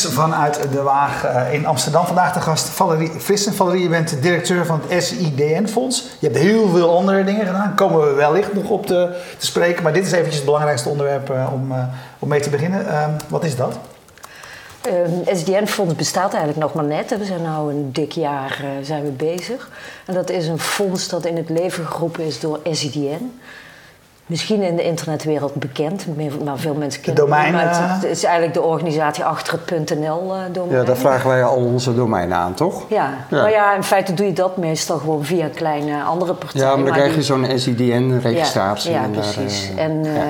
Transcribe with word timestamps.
vanuit 0.00 0.72
de 0.72 0.82
Waag 0.82 1.24
eh, 1.24 1.52
in 1.52 1.66
Amsterdam. 1.66 2.06
Vandaag 2.06 2.32
de 2.32 2.40
gast 2.40 2.68
Valerie 2.68 3.10
Vissen. 3.16 3.54
Valerie, 3.54 3.82
je 3.82 3.88
bent 3.88 4.22
directeur 4.22 4.66
van 4.66 4.80
het 4.86 5.04
SIDN-fonds. 5.04 6.06
Je 6.18 6.26
hebt 6.26 6.38
heel 6.38 6.68
veel 6.68 6.96
andere 6.96 7.24
dingen 7.24 7.46
gedaan. 7.46 7.60
Daar 7.60 7.74
komen 7.74 8.08
we 8.08 8.12
wellicht 8.12 8.52
nog 8.52 8.68
op 8.68 8.86
te, 8.86 9.16
spreken. 9.38 9.82
Maar 9.82 9.92
dit 9.92 10.06
is 10.06 10.12
eventjes 10.12 10.36
het 10.36 10.44
belangrijkste 10.44 10.88
onderwerp 10.88 11.30
uh, 11.30 11.52
om, 11.52 11.72
uh, 11.72 11.84
om 12.18 12.28
mee 12.28 12.40
te 12.40 12.50
beginnen. 12.50 12.86
Uh, 12.86 13.06
wat 13.28 13.44
is 13.44 13.56
dat? 13.56 13.78
Het 14.80 15.38
SDN-fonds 15.38 15.94
bestaat 15.94 16.34
eigenlijk 16.34 16.62
nog 16.62 16.74
maar 16.74 16.84
net. 16.84 17.18
We 17.18 17.24
zijn 17.24 17.42
nu 17.42 17.48
een 17.48 17.92
dik 17.92 18.12
jaar 18.12 18.64
zijn 18.82 19.04
we 19.04 19.10
bezig. 19.10 19.70
En 20.06 20.14
dat 20.14 20.30
is 20.30 20.46
een 20.46 20.58
fonds 20.58 21.08
dat 21.08 21.24
in 21.24 21.36
het 21.36 21.48
leven 21.48 21.86
geroepen 21.86 22.24
is 22.24 22.40
door 22.40 22.60
SIDN 22.70 23.32
misschien 24.32 24.62
in 24.62 24.76
de 24.76 24.82
internetwereld 24.82 25.54
bekend, 25.54 26.06
maar 26.44 26.58
veel 26.58 26.74
mensen 26.74 27.02
kennen 27.02 27.24
domein, 27.24 27.54
het. 27.54 27.76
Het 27.76 28.04
is 28.04 28.24
eigenlijk 28.24 28.54
de 28.54 28.62
organisatie 28.62 29.24
achter 29.24 29.60
het 29.64 29.98
.nl-domein. 29.98 30.78
Ja, 30.78 30.84
daar 30.84 30.96
vragen 30.96 31.28
wij 31.28 31.44
al 31.44 31.56
onze 31.56 31.94
domeinen 31.94 32.36
aan, 32.36 32.54
toch? 32.54 32.84
Ja. 32.88 33.14
ja, 33.30 33.42
maar 33.42 33.50
ja, 33.50 33.74
in 33.74 33.82
feite 33.82 34.14
doe 34.14 34.26
je 34.26 34.32
dat 34.32 34.56
meestal 34.56 34.98
gewoon 34.98 35.24
via 35.24 35.48
kleine 35.54 36.02
andere 36.02 36.34
partijen. 36.34 36.66
Ja, 36.66 36.76
maar 36.76 36.84
dan 36.84 36.94
krijg 36.94 37.14
je 37.14 37.22
zo'n 37.22 37.58
SIDN-registratie. 37.58 38.90
Ja, 38.90 39.02
ja, 39.02 39.08
precies. 39.08 39.68
Daar, 39.68 39.84
en 39.84 40.06
uh, 40.06 40.22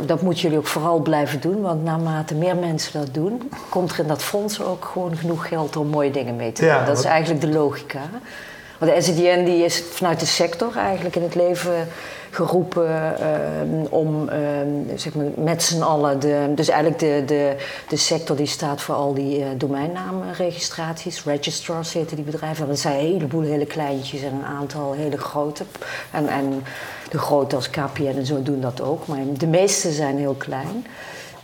dat 0.00 0.22
moeten 0.22 0.42
jullie 0.42 0.58
ook 0.58 0.66
vooral 0.66 0.98
blijven 0.98 1.40
doen, 1.40 1.60
want 1.60 1.84
naarmate 1.84 2.34
meer 2.34 2.56
mensen 2.56 3.00
dat 3.00 3.14
doen, 3.14 3.50
komt 3.68 3.92
er 3.92 3.98
in 3.98 4.06
dat 4.06 4.22
fonds 4.22 4.62
ook 4.62 4.84
gewoon 4.92 5.16
genoeg 5.16 5.48
geld 5.48 5.76
om 5.76 5.86
mooie 5.86 6.10
dingen 6.10 6.36
mee 6.36 6.52
te 6.52 6.60
doen. 6.60 6.84
dat 6.86 6.98
is 6.98 7.04
eigenlijk 7.04 7.40
de 7.40 7.52
logica. 7.52 8.00
De 8.80 8.96
SIDN 8.98 9.44
die 9.44 9.64
is 9.64 9.82
vanuit 9.90 10.20
de 10.20 10.26
sector 10.26 10.76
eigenlijk 10.76 11.16
in 11.16 11.22
het 11.22 11.34
leven 11.34 11.88
geroepen 12.30 13.16
uh, 13.20 13.92
om 13.92 14.28
uh, 14.28 14.38
zeg 14.94 15.14
maar 15.14 15.26
met 15.36 15.62
z'n 15.62 15.82
allen, 15.82 16.20
de, 16.20 16.52
dus 16.54 16.68
eigenlijk 16.68 17.00
de, 17.00 17.22
de, 17.26 17.56
de 17.88 17.96
sector 17.96 18.36
die 18.36 18.46
staat 18.46 18.82
voor 18.82 18.94
al 18.94 19.14
die 19.14 19.38
uh, 19.38 19.46
domeinnaamregistraties, 19.56 21.24
registrars 21.24 21.92
heten 21.92 22.16
die 22.16 22.24
bedrijven. 22.24 22.68
Dat 22.68 22.78
zijn 22.78 22.98
een 22.98 23.06
heleboel 23.06 23.42
hele 23.42 23.66
kleintjes 23.66 24.22
en 24.22 24.32
een 24.32 24.44
aantal 24.44 24.92
hele 24.92 25.18
grote. 25.18 25.64
En, 26.10 26.28
en 26.28 26.62
de 27.10 27.18
grote 27.18 27.56
als 27.56 27.70
KPN 27.70 28.16
en 28.16 28.26
zo 28.26 28.42
doen 28.42 28.60
dat 28.60 28.80
ook, 28.80 29.06
maar 29.06 29.18
de 29.38 29.46
meeste 29.46 29.92
zijn 29.92 30.18
heel 30.18 30.34
klein. 30.38 30.86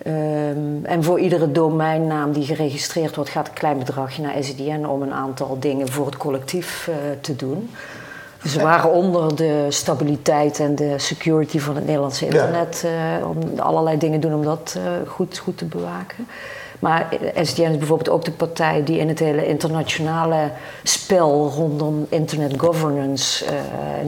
Um, 0.06 0.84
en 0.84 1.04
voor 1.04 1.20
iedere 1.20 1.52
domeinnaam 1.52 2.32
die 2.32 2.44
geregistreerd 2.44 3.14
wordt, 3.16 3.30
gaat 3.30 3.48
een 3.48 3.54
klein 3.54 3.78
bedragje 3.78 4.22
naar 4.22 4.34
SIDN 4.40 4.84
om 4.84 5.02
een 5.02 5.12
aantal 5.12 5.56
dingen 5.60 5.88
voor 5.88 6.06
het 6.06 6.16
collectief 6.16 6.86
uh, 6.90 6.94
te 7.20 7.36
doen. 7.36 7.70
Dus 8.42 8.54
we 8.54 8.62
waren 8.62 8.92
onder 8.92 9.36
de 9.36 9.66
stabiliteit 9.68 10.60
en 10.60 10.74
de 10.74 10.94
security 10.98 11.58
van 11.58 11.74
het 11.74 11.86
Nederlandse 11.86 12.24
internet. 12.24 12.80
Ja. 12.82 13.18
Uh, 13.18 13.28
om 13.28 13.58
allerlei 13.58 13.98
dingen 13.98 14.20
doen 14.20 14.34
om 14.34 14.44
dat 14.44 14.74
uh, 14.76 15.08
goed, 15.08 15.38
goed 15.38 15.58
te 15.58 15.64
bewaken. 15.64 16.26
Maar 16.86 17.08
SDN 17.42 17.62
is 17.62 17.78
bijvoorbeeld 17.78 18.08
ook 18.08 18.24
de 18.24 18.30
partij 18.30 18.84
die 18.84 18.98
in 18.98 19.08
het 19.08 19.18
hele 19.18 19.46
internationale 19.46 20.50
spel 20.82 21.52
rondom 21.54 22.06
internet 22.08 22.54
governance 22.56 23.44
uh, 23.44 23.50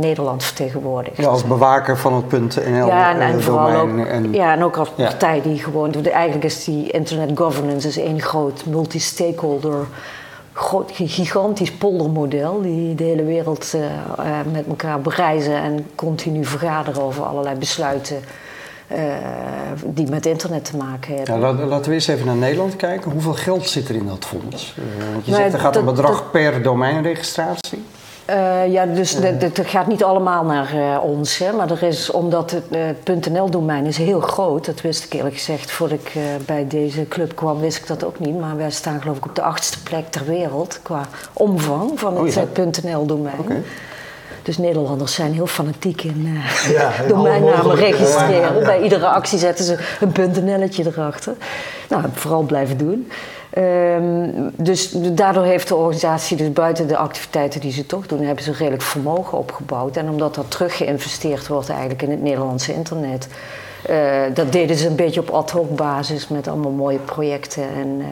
Nederland 0.00 0.44
vertegenwoordigt. 0.44 1.16
Ja, 1.16 1.26
als 1.26 1.44
bewaker 1.44 1.98
van 1.98 2.14
het 2.14 2.28
punt 2.28 2.56
NL 2.70 2.86
ja, 2.86 3.14
en, 3.14 3.20
en 3.20 3.42
vooral 3.42 3.80
ook, 3.80 4.06
en, 4.06 4.32
ja, 4.32 4.52
en 4.52 4.64
ook 4.64 4.76
als 4.76 4.90
partij 4.90 5.42
die 5.42 5.58
gewoon. 5.58 6.04
Eigenlijk 6.04 6.44
is 6.44 6.64
die 6.64 6.90
internet 6.90 7.38
governance 7.38 7.88
is 7.88 7.98
één 7.98 8.20
groot 8.20 8.66
multi-stakeholder 8.66 9.86
groot, 10.52 10.90
gigantisch 10.94 11.72
poldermodel 11.72 12.62
die 12.62 12.94
de 12.94 13.04
hele 13.04 13.24
wereld 13.24 13.72
uh, 13.74 13.82
uh, 13.82 14.26
met 14.52 14.66
elkaar 14.66 15.00
bereizen 15.00 15.54
en 15.54 15.86
continu 15.94 16.44
vergaderen 16.44 17.02
over 17.02 17.24
allerlei 17.24 17.58
besluiten 17.58 18.16
die 19.84 20.08
met 20.08 20.26
internet 20.26 20.64
te 20.64 20.76
maken 20.76 21.16
hebben. 21.16 21.40
Ja, 21.40 21.52
laten 21.52 21.88
we 21.88 21.94
eens 21.94 22.06
even 22.06 22.26
naar 22.26 22.36
Nederland 22.36 22.76
kijken. 22.76 23.10
Hoeveel 23.10 23.34
geld 23.34 23.68
zit 23.68 23.88
er 23.88 23.94
in 23.94 24.06
dat 24.06 24.24
fonds? 24.24 24.74
want 25.12 25.26
je 25.26 25.34
zegt 25.34 25.52
er 25.52 25.60
gaat 25.60 25.76
een 25.76 25.84
bedrag 25.84 26.30
per 26.30 26.62
domeinregistratie. 26.62 27.84
Uh, 28.30 28.72
ja, 28.72 28.86
dus 28.86 29.12
het 29.38 29.60
gaat 29.62 29.86
niet 29.86 30.04
allemaal 30.04 30.44
naar 30.44 30.74
uh, 30.74 30.98
ons. 31.04 31.38
Hè, 31.38 31.52
maar 31.52 31.70
er 31.70 31.82
is, 31.82 32.10
omdat 32.10 32.50
het, 32.50 32.64
uh, 32.70 32.80
het 33.04 33.30
.nl-domein 33.30 33.86
is 33.86 33.96
heel 33.96 34.20
groot. 34.20 34.64
Dat 34.64 34.80
wist 34.80 35.04
ik 35.04 35.12
eerlijk 35.12 35.34
gezegd. 35.34 35.70
Voordat 35.70 35.98
ik 35.98 36.12
bij 36.46 36.66
deze 36.66 37.08
club 37.08 37.36
kwam, 37.36 37.60
wist 37.60 37.78
ik 37.78 37.86
dat 37.86 38.04
ook 38.04 38.18
niet. 38.18 38.40
Maar 38.40 38.56
wij 38.56 38.70
staan 38.70 39.00
geloof 39.00 39.16
ik 39.16 39.24
op 39.24 39.34
de 39.34 39.42
achtste 39.42 39.82
plek 39.82 40.10
ter 40.10 40.24
wereld 40.24 40.80
qua 40.82 41.08
omvang 41.32 42.00
van 42.00 42.16
het 42.24 42.36
oh, 42.36 42.44
ja. 42.54 42.64
.nl-domein. 42.82 43.38
Okay. 43.38 43.62
Dus 44.48 44.58
Nederlanders 44.58 45.14
zijn 45.14 45.32
heel 45.32 45.46
fanatiek 45.46 46.02
in 46.02 46.38
ja, 46.72 46.92
domeinnamen 47.08 47.74
registreren. 47.74 48.64
Bij 48.64 48.82
iedere 48.82 49.06
actie 49.06 49.38
zetten 49.38 49.64
ze 49.64 49.78
een 50.00 50.44
.nl'tje 50.44 50.86
erachter. 50.86 51.34
Nou, 51.88 52.04
vooral 52.12 52.42
blijven 52.42 52.78
doen. 52.78 53.10
Um, 53.58 54.52
dus 54.56 54.90
daardoor 54.90 55.44
heeft 55.44 55.68
de 55.68 55.74
organisatie, 55.74 56.36
dus 56.36 56.52
buiten 56.52 56.88
de 56.88 56.96
activiteiten 56.96 57.60
die 57.60 57.72
ze 57.72 57.86
toch 57.86 58.06
doen, 58.06 58.20
hebben 58.20 58.44
ze 58.44 58.52
redelijk 58.52 58.82
vermogen 58.82 59.38
opgebouwd. 59.38 59.96
En 59.96 60.08
omdat 60.08 60.34
dat 60.34 60.50
teruggeïnvesteerd 60.50 61.46
wordt 61.46 61.68
eigenlijk 61.68 62.02
in 62.02 62.10
het 62.10 62.22
Nederlandse 62.22 62.74
internet, 62.74 63.28
uh, 63.90 64.22
dat 64.34 64.52
deden 64.52 64.76
ze 64.76 64.86
een 64.86 64.96
beetje 64.96 65.20
op 65.20 65.30
ad 65.30 65.50
hoc 65.50 65.76
basis 65.76 66.28
met 66.28 66.48
allemaal 66.48 66.70
mooie 66.70 66.98
projecten 66.98 67.64
en 67.76 67.98
uh, 67.98 68.06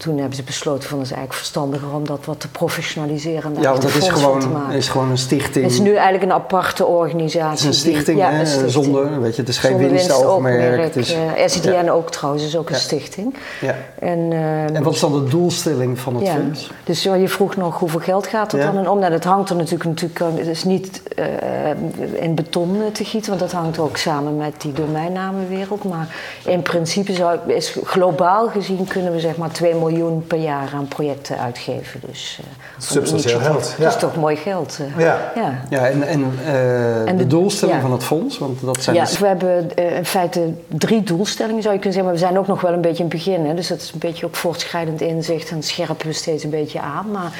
toen 0.00 0.18
hebben 0.18 0.36
ze 0.36 0.42
besloten 0.42 0.88
van 0.88 0.98
het 0.98 1.06
is 1.06 1.12
eigenlijk 1.12 1.42
verstandiger 1.42 1.94
om 1.94 2.06
dat 2.06 2.24
wat 2.24 2.40
te 2.40 2.48
professionaliseren. 2.48 3.56
En 3.56 3.62
ja, 3.62 3.70
want 3.70 3.82
dat 3.82 3.94
is 3.94 4.08
gewoon, 4.08 4.72
is 4.72 4.88
gewoon 4.88 5.10
een 5.10 5.18
stichting. 5.18 5.64
Het 5.64 5.74
is 5.74 5.80
nu 5.80 5.94
eigenlijk 5.94 6.22
een 6.22 6.32
aparte 6.32 6.86
organisatie. 6.86 7.48
Het 7.50 7.58
is 7.58 7.64
een 7.64 7.74
stichting, 7.74 8.16
die, 8.16 8.16
ja, 8.16 8.40
een 8.40 8.46
stichting. 8.46 8.72
zonder, 8.72 9.20
weet 9.20 9.34
je, 9.34 9.40
het 9.40 9.50
is 9.50 9.58
geen 9.58 9.76
winstoogmerk. 9.76 10.94
Winst, 10.94 11.16
SDN 11.46 11.68
ja. 11.68 11.90
ook 11.90 12.10
trouwens, 12.10 12.44
is 12.44 12.56
ook 12.56 12.68
ja. 12.68 12.74
een 12.74 12.80
stichting. 12.80 13.34
Ja. 13.60 13.76
En, 13.98 14.18
uh, 14.18 14.76
en 14.76 14.82
wat 14.82 14.94
is 14.94 15.00
dan 15.00 15.24
de 15.24 15.30
doelstelling 15.30 15.98
van 15.98 16.14
het 16.14 16.26
ja. 16.26 16.32
fonds? 16.32 16.70
Dus 16.84 17.02
je 17.02 17.28
vroeg 17.28 17.56
nog 17.56 17.78
hoeveel 17.78 18.00
geld 18.00 18.26
gaat 18.26 18.52
er 18.52 18.60
dan 18.60 18.88
om? 18.88 18.98
Nou, 18.98 19.10
dat 19.10 19.24
hangt 19.24 19.50
er 19.50 19.56
natuurlijk, 19.56 19.84
natuurlijk 19.84 20.38
het 20.38 20.46
is 20.46 20.64
niet 20.64 21.02
uh, 21.18 22.22
in 22.22 22.34
beton 22.34 22.82
te 22.92 23.04
gieten, 23.04 23.28
want 23.28 23.40
dat 23.40 23.52
hangt 23.52 23.78
ook 23.78 23.96
samen 23.96 24.36
met 24.36 24.60
die 24.60 24.72
domeinnamenwereld. 24.72 25.84
Maar 25.84 26.16
in 26.44 26.62
principe 26.62 27.12
zou, 27.12 27.38
is 27.46 27.76
globaal 27.84 28.48
gezien 28.48 28.86
kunnen 28.86 29.12
we 29.12 29.20
zeg 29.20 29.36
maar 29.36 29.50
2 29.50 29.74
miljoen 29.74 29.88
miljoen 29.90 30.26
per 30.26 30.38
jaar 30.38 30.70
aan 30.74 30.88
projecten 30.88 31.38
uitgeven. 31.38 32.00
Dus, 32.06 32.40
uh, 32.40 32.46
Substantieel 32.78 33.38
geld. 33.38 33.74
Ja. 33.78 33.84
Dat 33.84 33.94
is 33.94 34.00
toch 34.00 34.16
mooi 34.16 34.36
geld. 34.36 34.78
Uh, 34.80 34.98
ja. 34.98 35.32
ja. 35.34 35.60
ja, 35.70 35.88
en, 35.88 36.02
en, 36.02 36.32
uh, 36.44 37.08
en 37.08 37.16
de, 37.16 37.22
de, 37.22 37.26
doelstelling 37.26 37.76
ja. 37.76 37.82
van 37.82 37.92
het 37.92 38.04
fonds? 38.04 38.38
Want 38.38 38.60
dat 38.60 38.82
zijn 38.82 38.96
ja, 38.96 39.04
dus... 39.04 39.18
we 39.18 39.26
hebben 39.26 39.76
in 39.76 40.04
feite 40.04 40.54
drie 40.66 41.02
doelstellingen 41.02 41.62
zou 41.62 41.74
je 41.74 41.80
kunnen 41.80 41.92
zeggen. 41.92 42.04
Maar 42.04 42.20
we 42.20 42.26
zijn 42.26 42.38
ook 42.38 42.46
nog 42.46 42.60
wel 42.60 42.72
een 42.72 42.80
beetje 42.80 43.04
in 43.04 43.08
het 43.08 43.24
begin. 43.24 43.46
Hè, 43.46 43.54
dus 43.54 43.68
dat 43.68 43.80
is 43.80 43.92
een 43.92 43.98
beetje 43.98 44.26
ook 44.26 44.36
voortschrijdend 44.36 45.00
inzicht. 45.00 45.50
En 45.50 45.62
scherpen 45.62 46.06
we 46.06 46.12
steeds 46.12 46.44
een 46.44 46.50
beetje 46.50 46.80
aan. 46.80 47.10
Maar 47.10 47.32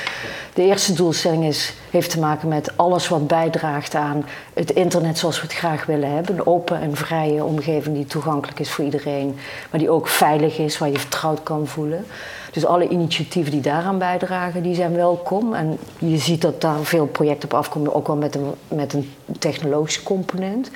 de 0.54 0.62
eerste 0.62 0.92
doelstelling 0.92 1.44
is, 1.44 1.74
heeft 1.90 2.10
te 2.10 2.18
maken 2.18 2.48
met 2.48 2.76
alles 2.76 3.08
wat 3.08 3.26
bijdraagt 3.26 3.94
aan 3.94 4.24
het 4.54 4.70
internet 4.70 5.18
zoals 5.18 5.40
we 5.40 5.46
het 5.46 5.56
graag 5.56 5.86
willen 5.86 6.14
hebben. 6.14 6.34
Een 6.34 6.46
open 6.46 6.80
en 6.80 6.96
vrije 6.96 7.44
omgeving 7.44 7.96
die 7.96 8.06
toegankelijk 8.06 8.60
is 8.60 8.70
voor 8.70 8.84
iedereen. 8.84 9.38
Maar 9.70 9.80
die 9.80 9.90
ook 9.90 10.08
veilig 10.08 10.58
is, 10.58 10.78
waar 10.78 10.90
je 10.90 10.98
vertrouwd 10.98 11.42
kan 11.42 11.66
voelen. 11.66 12.06
Dus 12.50 12.66
alle 12.66 12.88
initiatieven 12.88 13.52
die 13.52 13.60
daaraan 13.60 13.98
bijdragen, 13.98 14.62
die 14.62 14.74
zijn 14.74 14.94
welkom. 14.94 15.54
En 15.54 15.78
je 15.98 16.18
ziet 16.18 16.42
dat 16.42 16.60
daar 16.60 16.82
veel 16.82 17.06
projecten 17.06 17.48
op 17.52 17.58
afkomen, 17.58 17.94
ook 17.94 18.06
wel 18.06 18.16
met 18.16 18.34
een, 18.34 18.54
met 18.68 18.92
een 18.92 19.12
technologische 19.38 20.02
component. 20.02 20.70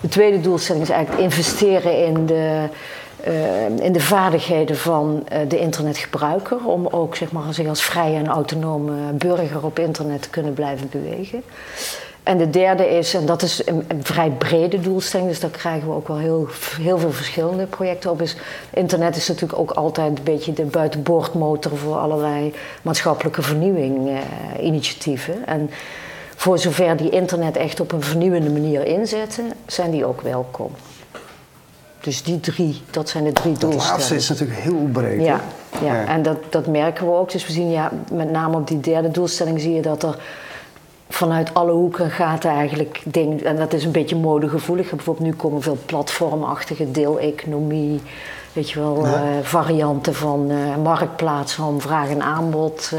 De 0.00 0.08
tweede 0.08 0.40
doelstelling 0.40 0.84
is 0.84 0.90
eigenlijk 0.90 1.22
investeren 1.22 2.06
in 2.06 2.26
de, 2.26 2.68
uh, 3.28 3.84
in 3.84 3.92
de 3.92 4.00
vaardigheden 4.00 4.76
van 4.76 5.26
uh, 5.32 5.38
de 5.48 5.58
internetgebruiker. 5.58 6.66
Om 6.66 6.86
ook 6.86 7.16
zeg 7.16 7.32
maar, 7.32 7.54
zich 7.54 7.68
als 7.68 7.82
vrije 7.82 8.16
en 8.16 8.26
autonome 8.26 9.12
burger 9.12 9.64
op 9.64 9.78
internet 9.78 10.22
te 10.22 10.30
kunnen 10.30 10.52
blijven 10.52 10.88
bewegen. 10.90 11.42
En 12.22 12.38
de 12.38 12.50
derde 12.50 12.88
is, 12.88 13.14
en 13.14 13.26
dat 13.26 13.42
is 13.42 13.66
een, 13.66 13.84
een, 13.88 14.04
vrij 14.04 14.30
brede 14.30 14.80
doelstelling, 14.80 15.28
dus 15.28 15.40
daar 15.40 15.50
krijgen 15.50 15.88
we 15.88 15.94
ook 15.94 16.08
wel 16.08 16.18
heel, 16.18 16.48
heel 16.80 16.98
veel 16.98 17.12
verschillende 17.12 17.66
projecten 17.66 18.10
op. 18.10 18.22
Is, 18.22 18.36
internet 18.70 19.16
is 19.16 19.28
natuurlijk 19.28 19.58
ook 19.58 19.70
altijd 19.70 20.18
een 20.18 20.24
beetje 20.24 20.52
de 20.52 20.64
buitenboordmotor 20.64 21.76
voor 21.76 21.96
allerlei 21.96 22.54
maatschappelijke 22.82 23.42
vernieuwing 23.42 24.08
eh, 24.08 24.64
initiatieven. 24.64 25.46
En 25.46 25.70
voor 26.36 26.58
zover 26.58 26.96
die 26.96 27.10
internet 27.10 27.56
echt 27.56 27.80
op 27.80 27.92
een 27.92 28.02
vernieuwende 28.02 28.50
manier 28.50 28.86
inzetten, 28.86 29.52
zijn 29.66 29.90
die 29.90 30.04
ook 30.04 30.20
welkom. 30.20 30.70
Dus 32.00 32.22
die 32.22 32.40
drie, 32.40 32.82
dat 32.90 33.08
zijn 33.08 33.24
de 33.24 33.32
drie 33.32 33.52
doelstellingen. 33.52 33.86
Dat 33.86 33.96
laatste 33.96 34.14
is 34.14 34.28
natuurlijk 34.28 34.60
heel 34.60 34.88
breed. 34.92 35.24
Ja, 35.24 35.40
ja, 35.82 35.94
ja. 35.94 36.06
en 36.06 36.22
dat, 36.22 36.36
dat 36.50 36.66
merken 36.66 37.06
we 37.06 37.12
ook. 37.12 37.32
Dus 37.32 37.46
we 37.46 37.52
zien 37.52 37.70
ja, 37.70 37.90
met 38.12 38.30
name 38.30 38.56
op 38.56 38.68
die 38.68 38.80
derde 38.80 39.10
doelstelling 39.10 39.60
zie 39.60 39.74
je 39.74 39.82
dat 39.82 40.02
er 40.02 40.16
vanuit 41.12 41.54
alle 41.54 41.72
hoeken 41.72 42.10
gaat 42.10 42.44
eigenlijk 42.44 43.02
ding, 43.04 43.42
en 43.42 43.56
dat 43.56 43.72
is 43.72 43.84
een 43.84 43.92
beetje 43.92 44.16
modegevoelig. 44.16 44.90
Bijvoorbeeld 44.90 45.26
nu 45.26 45.34
komen 45.34 45.62
veel 45.62 45.78
platformachtige 45.86 46.90
deeleconomie, 46.90 48.00
weet 48.52 48.70
je 48.70 48.80
wel, 48.80 49.06
ja. 49.06 49.12
uh, 49.12 49.20
varianten 49.42 50.14
van 50.14 50.50
uh, 50.50 50.56
marktplaatsen 50.82 51.64
om 51.64 51.80
vraag 51.80 52.08
en 52.08 52.22
aanbod 52.22 52.92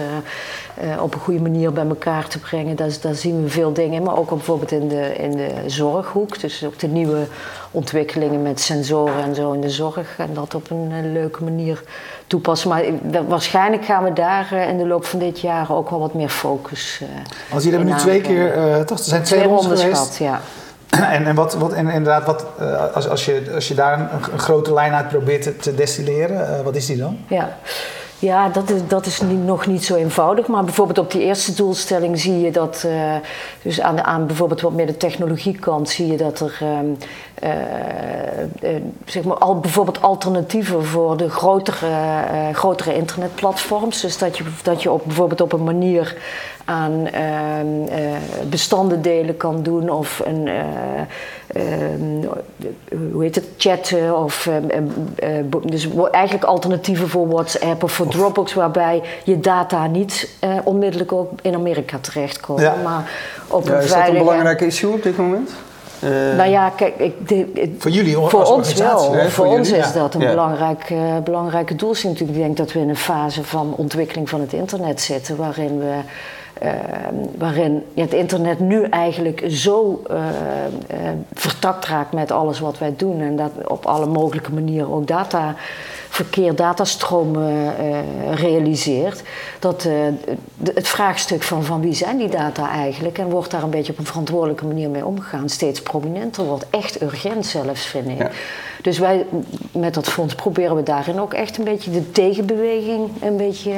uh, 0.84 1.02
op 1.02 1.14
een 1.14 1.20
goede 1.20 1.42
manier 1.42 1.74
bij 1.74 1.88
elkaar 1.88 2.28
te 2.28 2.40
brengen. 2.40 2.76
Daar, 2.76 2.90
daar 3.02 3.16
zien 3.16 3.44
we 3.44 3.50
veel 3.50 3.74
dingen, 3.74 4.04
maar 4.04 4.18
ook 4.18 4.30
bijvoorbeeld 4.30 4.72
in 4.72 4.88
de, 4.88 5.16
in 5.16 5.32
de 5.32 5.50
zorghoek. 5.66 6.40
Dus 6.40 6.64
ook 6.66 6.80
de 6.80 6.88
nieuwe 6.88 7.28
ontwikkelingen 7.72 8.42
met 8.42 8.60
sensoren 8.60 9.24
en 9.24 9.36
zo 9.36 9.52
in 9.52 9.62
de 9.62 9.70
zorg 9.70 10.18
en 10.18 10.30
dat 10.34 10.56
op 10.56 10.70
een 10.70 11.12
leuke 11.12 11.44
manier 11.44 11.84
toepassen. 12.28 12.70
Maar 12.70 12.84
waarschijnlijk 13.28 13.86
gaan 13.86 14.04
we 14.04 14.14
daar 14.14 14.54
in 14.54 14.78
de 14.78 14.88
loop 14.88 15.06
van 15.06 15.20
dit 15.20 15.40
jaar 15.40 15.76
ook 15.76 15.90
wel 15.90 16.00
wat 16.00 16.14
meer 16.14 16.30
focus. 16.30 17.02
Als 17.54 17.64
jullie 17.64 17.78
hebben 17.78 17.96
nu 17.96 18.02
twee 18.02 18.22
keer, 18.22 18.52
toch? 18.86 18.98
Er 18.98 19.04
zijn 19.04 19.24
twee, 19.24 19.40
twee 19.40 19.52
rondes 19.52 19.84
gehad, 19.84 20.16
ja. 20.20 20.42
En, 21.16 21.26
en, 21.26 21.36
wat, 21.36 21.54
wat, 21.54 21.74
inderdaad, 21.74 22.26
wat, 22.26 22.46
als, 22.94 23.10
als, 23.10 23.26
je, 23.26 23.52
als 23.54 23.68
je 23.68 23.74
daar 23.74 24.00
een, 24.00 24.40
grote 24.40 24.74
lijn 24.74 24.94
uit 24.94 25.08
probeert 25.08 25.62
te, 25.62 25.76
destilleren, 25.76 26.64
wat 26.64 26.76
is 26.76 26.86
die 26.86 26.98
dan? 26.98 27.18
Ja. 27.28 27.58
Ja, 28.20 28.50
dat 28.50 28.70
is, 28.70 28.80
dat 28.88 29.06
is 29.06 29.22
nog 29.22 29.68
niet 29.68 29.86
zo 29.86 29.96
eenvoudig. 29.96 30.48
Maar 30.48 30.64
bijvoorbeeld 30.64 30.98
op 30.98 31.12
die 31.12 31.22
eerste 31.22 31.54
doelstelling 31.54 32.20
zie 32.20 32.40
je 32.40 32.52
dat, 32.52 32.84
uh, 32.86 33.16
dus 33.62 33.82
aan, 33.82 34.04
aan 34.04 34.28
bijvoorbeeld 34.28 34.62
wat 34.62 34.72
meer 34.72 34.86
de 34.86 34.98
technologiekant, 34.98 35.90
zie 35.90 36.08
je 36.08 36.18
dat 36.18 36.40
er 36.40 36.58
uh, 37.44 38.70
zeg 39.06 39.24
maar 39.24 39.38
al, 39.38 39.60
bijvoorbeeld 39.60 40.02
alternatieven 40.02 40.86
voor 40.86 41.18
de 41.18 41.30
grotere, 41.30 41.88
grotere 42.54 42.96
internetplatforms. 42.96 44.02
Dus 44.02 44.18
dat 44.18 44.38
je, 44.38 44.44
dat 44.64 44.82
je 44.82 44.92
op, 44.92 45.04
bijvoorbeeld 45.06 45.42
op 45.42 45.54
een 45.54 45.64
manier 45.64 46.16
aan 46.66 47.08
ehm, 47.08 47.68
bestanden 48.50 49.02
delen 49.02 49.38
kan 49.38 49.64
doen 49.64 49.90
of 49.90 50.22
een 50.26 50.48
Ehm, 51.54 52.28
hoe 53.12 53.24
heet 53.24 53.36
het, 53.36 53.46
chatten 53.58 54.18
of 54.18 54.48
ehm, 54.48 54.88
ehm, 55.16 55.44
dus 55.66 55.88
eigenlijk 56.12 56.46
alternatieven 56.46 57.10
voor 57.10 57.28
WhatsApp 57.28 57.84
of 57.84 57.92
voor 57.92 58.08
Dropbox, 58.08 58.54
waarbij 58.54 59.02
je 59.24 59.40
data 59.40 59.88
niet 59.88 60.30
uh, 60.44 60.50
onmiddellijk 60.64 61.12
ook 61.12 61.32
in 61.42 61.54
Amerika 61.56 61.98
terechtkomt. 62.02 62.60
Ja. 62.60 62.76
Maar 62.84 63.12
op 63.48 63.66
ja, 63.66 63.74
een 63.74 63.84
is 63.84 63.90
dat 63.90 64.08
een 64.08 64.18
belangrijk 64.18 64.62
issue 64.62 64.94
op 64.94 65.04
dit 65.04 65.18
moment? 65.18 65.52
Uh, 66.04 66.10
nou 66.38 66.50
ja, 66.50 66.70
kijk, 66.70 66.96
ik, 66.98 67.28
de, 67.28 67.72
voor 67.78 67.92
jullie 67.92 68.16
voor 68.16 68.44
ons 68.44 68.74
wel. 68.74 69.14
Hè? 69.14 69.22
Voor, 69.22 69.32
voor 69.32 69.46
ons 69.46 69.68
jullie, 69.68 69.84
is 69.84 69.94
ja. 69.94 70.00
dat 70.00 70.14
een 70.14 70.22
Ja. 70.22 70.30
belangrijk, 70.30 70.90
uh, 70.90 71.18
belangrijke 71.24 71.76
doelstelling. 71.76 72.20
Natuurlijk, 72.20 72.48
ik 72.48 72.56
denk 72.56 72.68
dat 72.68 72.76
we 72.76 72.80
in 72.80 72.90
een 72.90 72.96
fase 72.96 73.44
van 73.44 73.74
ontwikkeling 73.78 74.30
van 74.30 74.42
het 74.42 74.54
internet 74.54 75.02
zitten, 75.02 75.36
waarin 75.36 75.80
we 75.80 75.96
uh, 76.62 76.70
waarin 77.38 77.84
het 77.96 78.14
internet 78.14 78.60
nu 78.60 78.84
eigenlijk 78.84 79.44
zo 79.48 80.04
uh, 80.12 80.18
uh, 80.18 80.98
vertakt 81.34 81.86
raakt 81.86 82.14
met 82.14 82.32
alles 82.32 82.60
wat 82.60 82.78
wij 82.78 82.94
doen 82.98 83.22
en 83.22 83.36
dat 83.36 83.52
op 83.68 83.86
alle 83.86 84.06
mogelijke 84.06 84.54
manieren 84.54 84.92
ook 84.92 85.08
dataverkeer, 85.08 86.56
datastromen 86.56 87.74
realiseert, 88.36 89.24
dat 89.60 89.82
de, 89.82 90.14
het 90.74 90.88
vraagstuk 90.88 91.44
van, 91.44 91.64
van 91.64 91.82
wie 91.82 91.94
zijn 91.94 92.18
die 92.18 92.30
data 92.30 92.70
eigenlijk 92.70 93.18
en 93.18 93.30
wordt 93.30 93.52
daar 93.52 93.64
een 93.64 93.70
beetje 93.70 93.92
op 93.92 94.00
een 94.00 94.06
verantwoordelijke 94.06 94.66
manier 94.66 94.90
mee 94.90 95.06
omgegaan 95.06 95.50
steeds 95.50 95.82
prominenter 95.82 96.44
wordt, 96.44 96.66
echt 96.70 97.02
urgent 97.02 97.46
zelfs 97.46 97.86
vind 97.86 98.08
ik. 98.08 98.18
Ja. 98.18 98.30
Dus 98.82 99.00
wij 99.00 99.26
met 99.72 99.94
dat 99.94 100.10
fonds 100.10 100.36
proberen 100.36 100.76
we 100.76 100.84
daarin 100.84 101.20
ook 101.20 101.34
echt 101.34 101.58
een 101.58 101.64
beetje 101.64 101.92
de 101.92 102.12
tegenbeweging 102.12 103.10
een 103.22 103.38
beetje 103.38 103.74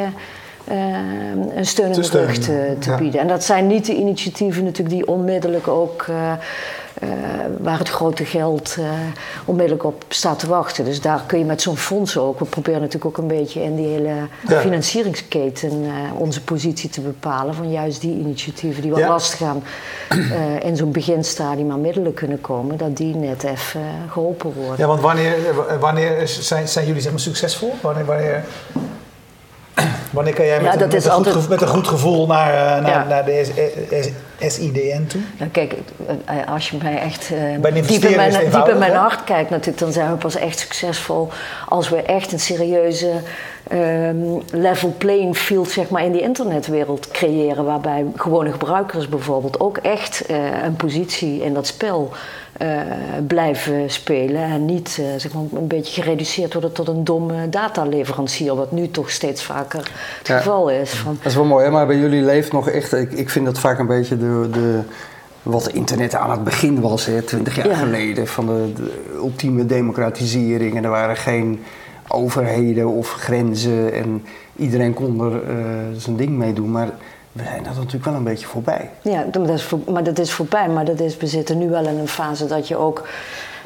een 1.55 1.65
steun 1.65 1.85
in 1.85 2.01
Te 2.01 2.11
de 2.11 2.25
rug 2.25 2.37
te, 2.37 2.75
te 2.79 2.89
ja. 2.89 2.97
bieden. 2.97 3.21
En 3.21 3.27
dat 3.27 3.43
zijn 3.43 3.67
niet 3.67 3.85
de 3.85 3.95
initiatieven 3.95 4.63
natuurlijk 4.63 4.95
die 4.95 5.07
onmiddellijk 5.07 5.67
ook, 5.67 6.05
uh, 6.09 6.15
uh, 7.03 7.09
waar 7.59 7.79
het 7.79 7.89
grote 7.89 8.25
geld 8.25 8.77
onmiddellijk 9.45 9.83
op 9.85 10.03
staat 10.07 10.39
te 10.39 10.47
wachten. 10.47 10.85
Dus 10.85 11.01
daar 11.01 11.21
kun 11.25 11.39
je 11.39 11.45
met 11.45 11.61
zo'n 11.61 11.77
fonds 11.77 12.17
ook, 12.17 12.39
we 12.39 12.45
proberen 12.45 12.79
natuurlijk 12.79 13.05
ook 13.05 13.17
een 13.17 13.37
beetje 13.37 13.63
in 13.63 13.75
die 13.75 13.87
hele 13.87 14.13
Ja. 14.47 14.59
financieringsketen 14.59 15.71
onze 16.17 16.43
positie 16.43 16.89
te 16.89 17.01
bepalen 17.01 17.53
van 17.55 17.71
juist 17.71 18.01
die 18.01 18.17
initiatieven 18.19 18.81
die 18.81 18.91
wel 18.91 18.99
Ja. 18.99 19.07
lastig 19.07 19.41
aan 19.41 19.63
in 20.61 20.77
zo'n 20.77 20.91
beginstadium 20.91 21.71
aan 21.71 21.81
middelen 21.81 22.13
kunnen 22.13 22.41
komen, 22.41 22.77
dat 22.77 22.97
die 22.97 23.15
net 23.15 23.43
even 23.43 23.81
geholpen 24.09 24.53
worden. 24.53 24.77
Ja, 24.77 24.87
want 24.87 25.01
wanneer, 25.01 25.35
wanneer 25.79 26.27
zijn, 26.27 26.67
zijn 26.67 26.85
jullie 26.85 27.01
zeg 27.01 27.11
maar, 27.11 27.21
succesvol? 27.21 27.73
Wanneer, 27.81 28.05
wanneer, 28.05 28.43
wanneer 30.11 30.33
kan 30.33 30.45
jij 30.45 30.55
met, 30.55 30.65
Ja, 30.65 30.73
een, 30.73 30.79
dat 30.79 30.87
met, 30.87 30.97
is 30.97 31.05
een 31.05 31.11
goed, 31.11 31.17
altijd- 31.17 31.35
gevoel- 31.35 31.49
met 31.49 31.61
een 31.61 31.67
goed 31.67 31.87
gevoel 31.87 32.27
naar, 32.27 32.53
eh, 32.53 32.81
naar, 32.81 32.89
Ja. 32.91 33.05
naar 33.09 33.25
de 33.25 34.11
SIDN 34.39 35.05
toe? 35.07 35.21
Nou, 35.37 35.51
kijk, 35.51 35.73
eh, 36.25 36.35
als 36.53 36.69
je 36.69 36.77
mij 36.83 36.97
echt 36.99 37.29
Bij 37.61 37.71
een 37.71 37.81
diep, 37.85 38.03
in 38.03 38.15
mijn, 38.15 38.31
diep 38.51 38.67
in 38.67 38.77
mijn 38.77 38.91
hè? 38.91 38.97
hart 38.97 39.23
kijkt, 39.23 39.49
natuurlijk, 39.49 39.77
dan 39.79 39.91
zijn 39.91 40.09
we 40.11 40.15
pas 40.17 40.35
echt 40.35 40.59
succesvol 40.59 41.29
als 41.67 41.89
we 41.89 42.01
echt 42.01 42.31
een 42.31 42.39
serieuze 42.39 43.11
ehm, 43.67 44.17
level 44.51 44.93
playing 44.97 45.37
field 45.37 45.69
zeg 45.69 45.89
maar, 45.89 46.03
in 46.03 46.11
die 46.11 46.21
internetwereld 46.21 47.07
creëren. 47.11 47.65
Waarbij 47.65 48.05
gewone 48.15 48.51
gebruikers 48.51 49.09
bijvoorbeeld 49.09 49.59
ook 49.59 49.77
echt 49.77 50.25
eh, 50.25 50.37
een 50.63 50.75
positie 50.75 51.43
in 51.43 51.53
dat 51.53 51.67
spel 51.67 52.11
eh, 52.57 52.67
blijven 53.27 53.89
spelen. 53.91 54.41
En 54.41 54.65
niet 54.65 54.97
eh, 54.99 55.05
zeg 55.17 55.33
maar, 55.33 55.43
een 55.53 55.67
beetje 55.67 56.01
gereduceerd 56.01 56.53
worden 56.53 56.71
tot 56.71 56.87
een 56.87 57.03
domme 57.03 57.49
dataleverancier. 57.49 58.55
Wat 58.55 58.71
nu 58.71 58.89
toch 58.89 59.09
steeds 59.11 59.43
vaker 59.43 59.79
het 60.17 60.27
Ja. 60.27 60.37
geval 60.37 60.69
is. 60.69 60.91
Van, 60.91 61.17
Dat 61.17 61.25
is 61.31 61.35
wel 61.35 61.45
mooi, 61.45 61.65
hè? 61.65 61.71
maar 61.71 61.87
bij 61.87 61.97
jullie 61.97 62.21
leeft 62.21 62.51
nog 62.51 62.69
echt. 62.69 62.93
Ik, 62.93 63.11
ik 63.11 63.29
vind 63.29 63.45
dat 63.45 63.59
vaak 63.59 63.79
een 63.79 63.87
beetje 63.87 64.17
de, 64.17 64.47
de, 64.51 64.79
wat 65.43 65.67
internet 65.67 66.15
aan 66.15 66.31
het 66.31 66.43
begin 66.43 66.81
was, 66.81 67.05
hè, 67.05 67.21
20 67.21 67.55
jaar 67.55 67.67
Ja. 67.67 67.75
geleden, 67.75 68.27
van 68.27 68.45
de, 68.45 68.73
de 68.75 69.13
ultieme 69.15 69.65
democratisering. 69.65 70.75
En 70.77 70.83
er 70.83 70.89
waren 70.89 71.15
geen 71.17 71.63
overheden 72.07 72.87
of 72.87 73.09
grenzen 73.11 73.93
en 73.93 74.23
iedereen 74.55 74.93
kon 74.93 75.21
er 75.21 75.43
eh, 75.49 75.55
zijn 75.97 76.15
ding 76.15 76.29
mee 76.29 76.53
doen. 76.53 76.71
Maar 76.71 76.89
we 77.35 77.43
zijn 77.43 77.63
dat 77.63 77.75
natuurlijk 77.75 78.05
wel 78.05 78.13
een 78.13 78.23
beetje 78.23 78.47
voorbij. 78.47 78.89
Ja, 79.01 79.25
dat 79.31 79.49
is 79.49 79.71
maar 79.89 80.03
dat 80.03 80.19
is 80.19 80.31
voorbij. 80.31 80.69
Maar 80.69 80.85
dat 80.85 80.99
is, 80.99 81.17
we 81.17 81.27
zitten 81.27 81.57
nu 81.57 81.69
wel 81.69 81.87
in 81.87 81.97
een 81.97 82.07
fase 82.07 82.45
dat 82.45 82.67
je 82.67 82.75
ook 82.75 83.07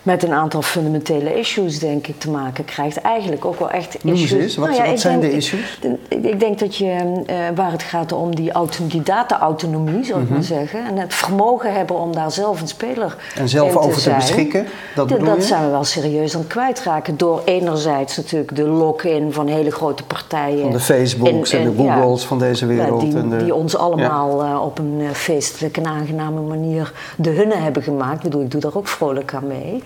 met 0.03 0.23
een 0.23 0.33
aantal 0.33 0.61
fundamentele 0.61 1.39
issues, 1.39 1.79
denk 1.79 2.07
ik, 2.07 2.19
te 2.19 2.29
maken 2.29 2.65
krijgt. 2.65 3.01
Eigenlijk 3.01 3.45
ook 3.45 3.59
wel 3.59 3.69
echt 3.69 4.03
Noem 4.03 4.13
issues. 4.13 4.31
eens, 4.41 4.55
wat- 4.55 4.69
Nou 4.69 4.83
ja, 4.83 4.89
wat 4.89 4.99
zijn 4.99 5.19
denk- 5.19 5.31
de 5.31 5.37
issues? 5.37 5.79
Ik, 6.09 6.23
ik 6.23 6.39
denk 6.39 6.59
dat 6.59 6.75
je, 6.75 7.21
eh, 7.25 7.35
waar 7.55 7.71
het 7.71 7.83
gaat 7.83 8.11
om 8.11 8.35
die, 8.35 8.51
auto, 8.51 8.87
die 8.87 9.01
data-autonomie, 9.03 10.03
zou 10.05 10.19
ik 10.19 10.25
Mhm. 10.25 10.33
maar 10.33 10.43
zeggen. 10.43 10.85
En 10.85 10.97
het 10.97 11.13
vermogen 11.13 11.73
hebben 11.73 11.99
om 11.99 12.13
daar 12.13 12.31
zelf 12.31 12.61
een 12.61 12.67
speler 12.67 13.15
En 13.35 13.49
zelf 13.49 13.71
te 13.71 13.79
over 13.79 14.01
te 14.01 14.09
beschikken, 14.15 14.65
dat 14.95 15.07
bedoel 15.07 15.35
je? 15.35 15.41
zijn 15.41 15.63
we 15.63 15.69
wel 15.69 15.83
serieus 15.83 16.33
aan 16.35 16.39
het 16.41 16.49
kwijtraken. 16.49 17.17
Door 17.17 17.41
enerzijds 17.45 18.17
natuurlijk 18.17 18.55
de 18.55 18.63
lock-in 18.67 19.33
van 19.33 19.47
hele 19.47 19.71
grote 19.71 20.03
partijen. 20.03 20.61
Van 20.61 20.71
de 20.71 20.79
Facebooks 20.79 21.51
en, 21.53 21.75
de 21.75 21.83
ja, 21.83 21.95
Googles 21.95 22.23
van 22.23 22.39
deze 22.39 22.65
wereld. 22.65 23.01
die, 23.01 23.15
en 23.17 23.29
de, 23.29 23.37
die 23.37 23.55
ons 23.55 23.75
allemaal 23.77 24.43
eh, 24.43 24.61
op 24.63 24.79
een 24.79 24.97
eh, 24.99 25.09
feestelijke 25.09 25.79
en 25.81 25.87
aangename 25.87 26.41
manier 26.41 26.91
de 27.17 27.29
hunne 27.29 27.55
hebben 27.55 27.83
gemaakt. 27.83 28.15
Ik 28.15 28.21
bedoel, 28.21 28.41
ik 28.41 28.51
doe 28.51 28.61
daar 28.61 28.75
ook 28.75 28.87
vrolijk 28.87 29.33
aan 29.33 29.47
mee. 29.47 29.83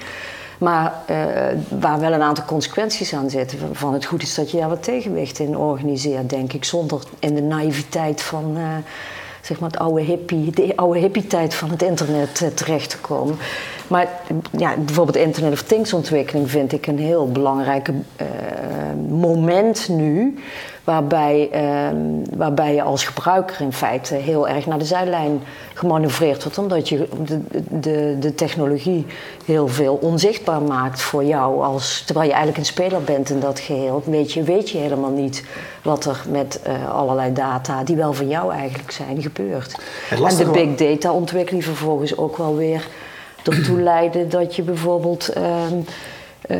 Maar 0.57 0.93
eh, 1.05 1.17
waar 1.79 1.99
wel 1.99 2.13
een 2.13 2.21
aantal 2.21 2.45
consequenties 2.45 3.13
aan 3.13 3.29
zitten. 3.29 3.59
Van 3.71 3.93
het 3.93 4.05
goed 4.05 4.21
is 4.21 4.35
dat 4.35 4.51
je 4.51 4.57
daar 4.57 4.69
wat 4.69 4.83
tegenwicht 4.83 5.39
in 5.39 5.57
organiseert, 5.57 6.29
denk 6.29 6.53
ik. 6.53 6.63
Zonder 6.63 7.03
in 7.19 7.35
de 7.35 7.41
naïviteit 7.41 8.21
van 8.21 8.57
eh, 8.57 8.63
zeg 9.41 9.59
maar 9.59 9.69
het 9.69 9.79
oude 9.79 10.01
hippie, 10.01 10.51
de 10.51 10.73
oude 10.75 10.99
hippie-tijd 10.99 11.53
van 11.53 11.69
het 11.69 11.81
internet 11.81 12.41
eh, 12.41 12.47
terecht 12.47 12.89
te 12.89 12.97
komen. 12.97 13.37
Maar 13.87 14.07
ja, 14.57 14.75
bijvoorbeeld 14.77 15.17
Internet 15.17 15.53
of 15.53 15.61
Things 15.61 15.93
ontwikkeling 15.93 16.49
vind 16.49 16.71
ik 16.71 16.87
een 16.87 16.99
heel 16.99 17.31
belangrijk 17.31 17.89
eh, 18.15 18.25
moment 19.09 19.89
nu. 19.89 20.37
Waarbij, 20.83 21.49
ehm, 21.51 21.95
waarbij 22.37 22.73
je 22.73 22.81
als 22.81 23.05
gebruiker 23.05 23.61
in 23.61 23.73
feite 23.73 24.15
heel 24.15 24.47
erg 24.47 24.65
naar 24.65 24.77
de 24.77 24.85
zijlijn 24.85 25.41
gemanoeuvreerd 25.73 26.43
wordt. 26.43 26.57
Omdat 26.57 26.89
je 26.89 27.07
de, 27.25 27.41
de, 27.79 28.15
de 28.19 28.35
technologie 28.35 29.05
heel 29.45 29.67
veel 29.67 29.95
onzichtbaar 30.01 30.61
maakt 30.61 31.01
voor 31.01 31.23
jou. 31.23 31.63
Als, 31.63 32.03
terwijl 32.05 32.27
je 32.27 32.33
eigenlijk 32.33 32.59
een 32.59 32.73
speler 32.73 33.01
bent 33.01 33.29
in 33.29 33.39
dat 33.39 33.59
geheel. 33.59 34.03
Weet 34.05 34.31
je, 34.31 34.43
weet 34.43 34.69
je 34.69 34.77
helemaal 34.77 35.11
niet 35.11 35.43
wat 35.83 36.05
er 36.05 36.23
met 36.29 36.61
eh, 36.61 36.89
allerlei 36.89 37.33
data, 37.33 37.83
die 37.83 37.95
wel 37.95 38.13
van 38.13 38.27
jou 38.27 38.53
eigenlijk 38.53 38.91
zijn, 38.91 39.21
gebeurt. 39.21 39.79
En 40.09 40.37
de 40.37 40.49
big 40.51 40.75
data 40.75 41.11
ontwikkeling 41.11 41.63
vervolgens 41.63 42.17
ook 42.17 42.37
wel 42.37 42.55
weer 42.55 42.87
ertoe 43.47 43.81
leiden 43.81 44.29
dat 44.29 44.55
je 44.55 44.61
bijvoorbeeld. 44.61 45.27
ehm, 45.29 45.77
eh, 46.47 46.57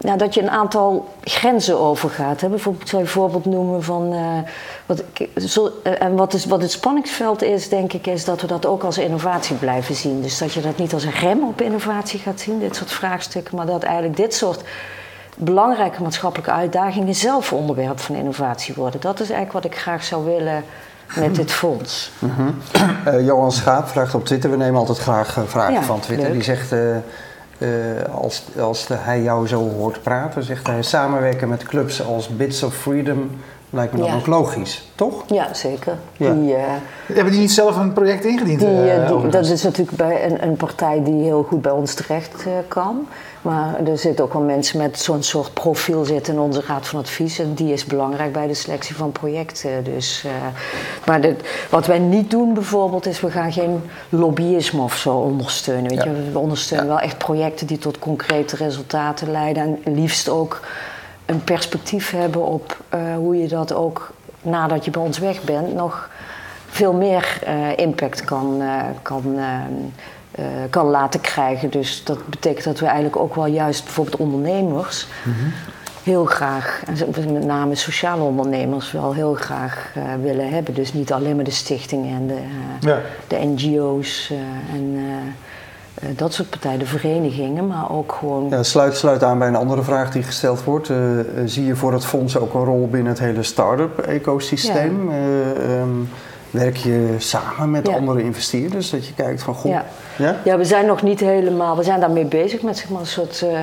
nou, 0.00 0.18
dat 0.18 0.34
je 0.34 0.42
een 0.42 0.50
aantal 0.50 1.08
grenzen 1.22 1.78
overgaat. 1.78 2.40
Hè. 2.40 2.48
Bijvoorbeeld, 2.48 2.84
ik 2.84 2.90
zou 2.90 3.02
een 3.02 3.08
voorbeeld 3.08 3.44
noemen 3.44 3.82
van. 3.82 4.12
eh, 4.12 4.38
wat, 4.86 5.04
zo, 5.36 5.70
eh, 5.82 6.02
en 6.02 6.16
wat, 6.16 6.34
is, 6.34 6.44
wat 6.44 6.62
het 6.62 6.70
spanningsveld 6.70 7.42
is, 7.42 7.68
denk 7.68 7.92
ik, 7.92 8.06
is 8.06 8.24
dat 8.24 8.40
we 8.40 8.46
dat 8.46 8.66
ook 8.66 8.84
als 8.84 8.98
innovatie 8.98 9.56
blijven 9.56 9.94
zien. 9.94 10.22
Dus 10.22 10.38
dat 10.38 10.52
je 10.52 10.60
dat 10.60 10.78
niet 10.78 10.92
als 10.92 11.04
een 11.04 11.10
rem 11.10 11.44
op 11.44 11.60
innovatie 11.60 12.18
gaat 12.20 12.40
zien, 12.40 12.58
dit 12.58 12.76
soort 12.76 12.92
vraagstukken, 12.92 13.56
maar 13.56 13.66
dat 13.66 13.82
eigenlijk 13.82 14.16
dit 14.16 14.34
soort 14.34 14.62
belangrijke 15.36 16.02
maatschappelijke 16.02 16.52
uitdagingen 16.52 17.14
zelf 17.14 17.52
onderwerp 17.52 18.00
van 18.00 18.14
innovatie 18.14 18.74
worden. 18.74 19.00
Dat 19.00 19.20
is 19.20 19.30
eigenlijk 19.30 19.64
wat 19.64 19.72
ik 19.72 19.78
graag 19.78 20.04
zou 20.04 20.24
willen 20.24 20.64
met 21.20 21.34
dit 21.34 21.52
fonds. 21.52 22.10
Eh, 23.04 23.24
Johan 23.26 23.52
Schaap 23.52 23.88
vraagt 23.88 24.14
op 24.14 24.24
Twitter, 24.24 24.50
we 24.50 24.56
nemen 24.56 24.78
altijd 24.78 24.98
graag 24.98 25.36
eh, 25.36 25.42
vragen 25.46 25.72
Ja, 25.74 25.82
van 25.82 26.00
Twitter. 26.00 26.24
leuk. 26.26 26.34
Die 26.34 26.42
zegt, 26.42 26.72
eh, 26.72 27.68
als, 28.14 28.44
als 28.60 28.86
de- 28.86 28.94
hij 28.98 29.22
jou 29.22 29.46
zo 29.48 29.70
hoort 29.70 30.02
praten, 30.02 30.42
zegt 30.42 30.66
hij 30.66 30.82
samenwerken 30.82 31.48
met 31.48 31.62
clubs 31.62 32.02
als 32.06 32.28
Bits 32.28 32.62
of 32.62 32.74
Freedom 32.74 33.30
Lijkt 33.74 33.92
me 33.92 33.98
dan 33.98 34.08
Ja. 34.08 34.14
ook 34.14 34.26
logisch, 34.26 34.88
toch? 34.94 35.24
Ja, 35.26 35.54
zeker. 35.54 35.96
Ja. 36.16 36.32
Die, 36.32 36.54
eh, 36.54 36.62
Hebben 37.06 37.32
die 37.32 37.40
niet 37.40 37.52
zelf 37.52 37.76
een 37.76 37.92
project 37.92 38.24
ingediend? 38.24 38.60
Die, 38.60 38.68
die- 38.68 38.92
overigens? 38.92 39.32
dat 39.32 39.46
is 39.46 39.62
natuurlijk 39.62 39.96
bij 39.96 40.24
een, 40.26 40.42
een 40.42 40.56
partij 40.56 41.02
die 41.04 41.22
heel 41.22 41.42
goed 41.42 41.62
bij 41.62 41.72
ons 41.72 41.94
terecht 41.94 42.46
kan. 42.68 43.06
Maar 43.42 43.80
er 43.86 43.98
zitten 43.98 44.24
ook 44.24 44.32
wel 44.32 44.42
mensen 44.42 44.78
met 44.78 44.98
zo'n 44.98 45.22
soort 45.22 45.52
profiel 45.54 46.04
zitten 46.04 46.32
in 46.34 46.40
onze 46.40 46.62
raad 46.66 46.86
van 46.86 46.98
advies. 47.00 47.38
En 47.38 47.54
die 47.54 47.72
is 47.72 47.84
belangrijk 47.84 48.32
bij 48.32 48.46
de 48.46 48.54
selectie 48.54 48.96
van 48.96 49.12
projecten. 49.12 49.84
Dus, 49.84 50.22
eh, 50.24 50.30
maar 51.06 51.20
dit- 51.20 51.48
wat 51.70 51.86
wij 51.86 51.98
niet 51.98 52.30
doen 52.30 52.54
bijvoorbeeld 52.54 53.06
is, 53.06 53.20
we 53.20 53.30
gaan 53.30 53.52
geen 53.52 53.80
lobbyisme 54.08 54.82
of 54.82 54.96
zo 54.96 55.14
ondersteunen. 55.16 55.88
Weet 55.90 56.02
Ja. 56.02 56.10
je? 56.10 56.30
We 56.32 56.38
ondersteunen 56.38 56.88
wel 56.88 56.98
echt 57.00 57.18
projecten 57.18 57.66
die 57.66 57.78
tot 57.78 57.98
concrete 57.98 58.56
resultaten 58.56 59.30
leiden. 59.30 59.78
En 59.84 59.94
liefst 59.94 60.28
ook 60.28 60.60
een 61.26 61.44
perspectief 61.44 62.10
hebben 62.10 62.46
op 62.46 62.76
eh, 62.88 63.14
hoe 63.14 63.36
je 63.36 63.48
dat 63.48 63.72
ook 63.72 64.12
nadat 64.42 64.84
je 64.84 64.90
bij 64.90 65.02
ons 65.02 65.18
weg 65.18 65.42
bent 65.42 65.74
nog 65.74 66.10
veel 66.68 66.92
meer 66.92 67.38
eh, 67.44 67.76
impact 67.76 68.24
kan, 68.24 68.60
eh, 68.60 68.82
kan, 69.02 69.38
kan 70.70 70.86
laten 70.86 71.20
krijgen. 71.20 71.70
Dus 71.70 72.04
dat 72.04 72.26
betekent 72.28 72.64
dat 72.64 72.78
we 72.78 72.86
eigenlijk 72.86 73.16
ook 73.16 73.34
wel 73.34 73.46
juist 73.46 73.84
bijvoorbeeld 73.84 74.16
ondernemers 74.16 75.06
heel 76.02 76.24
graag, 76.24 76.82
en 76.86 77.32
met 77.32 77.44
name 77.44 77.74
sociale 77.74 78.22
ondernemers, 78.22 78.92
wel 78.92 79.12
heel 79.12 79.34
graag 79.34 79.92
willen 80.22 80.48
hebben. 80.48 80.74
Dus 80.74 80.92
niet 80.92 81.12
alleen 81.12 81.36
maar 81.36 81.44
de 81.44 81.50
stichtingen 81.50 82.16
en 82.16 82.26
de, 82.26 82.40
Ja. 82.80 83.00
de 83.26 83.36
NGO's 83.36 84.32
en 84.72 84.98
dat 86.16 86.32
soort 86.32 86.50
partijen, 86.50 86.78
de 86.78 86.86
verenigingen, 86.86 87.66
maar 87.66 87.90
ook 87.90 88.12
gewoon. 88.18 88.48
Ja, 88.50 88.62
sluit, 88.62 88.96
sluit 88.96 89.22
aan 89.22 89.38
bij 89.38 89.48
een 89.48 89.56
andere 89.56 89.82
vraag 89.82 90.10
die 90.10 90.22
gesteld 90.22 90.64
wordt. 90.64 90.90
Eh, 90.90 91.20
eh, 91.20 91.26
zie 91.44 91.66
je 91.66 91.76
voor 91.76 91.92
het 91.92 92.04
fonds 92.04 92.38
ook 92.38 92.54
een 92.54 92.64
rol 92.64 92.88
binnen 92.88 93.12
het 93.12 93.20
hele 93.20 93.42
start-up 93.42 93.98
ecosysteem? 93.98 95.10
Eh, 95.10 95.78
ehm, 95.80 95.88
werk 96.50 96.76
je 96.76 97.14
samen 97.18 97.70
met 97.70 97.86
Ja. 97.88 97.94
andere 97.94 98.22
investeerders? 98.22 98.90
Dat 98.90 99.06
je 99.06 99.14
kijkt 99.14 99.42
van, 99.42 99.54
goh, 99.54 99.70
Ja. 99.70 99.84
ja? 100.16 100.36
Ja, 100.44 100.56
we 100.58 100.64
zijn 100.64 100.86
nog 100.86 101.02
niet 101.02 101.20
helemaal, 101.20 101.76
we 101.76 101.82
zijn 101.82 102.00
daarmee 102.00 102.24
bezig 102.24 102.62
met, 102.62 102.76
zeg 102.78 102.88
maar, 102.88 103.00
een 103.00 103.06
soort, 103.06 103.42
eh, 103.42 103.58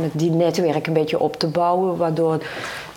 met 0.00 0.10
die 0.12 0.30
netwerk 0.30 0.86
een 0.86 0.92
beetje 0.92 1.20
op 1.20 1.36
te 1.36 1.46
bouwen, 1.48 1.96
waardoor 1.96 2.38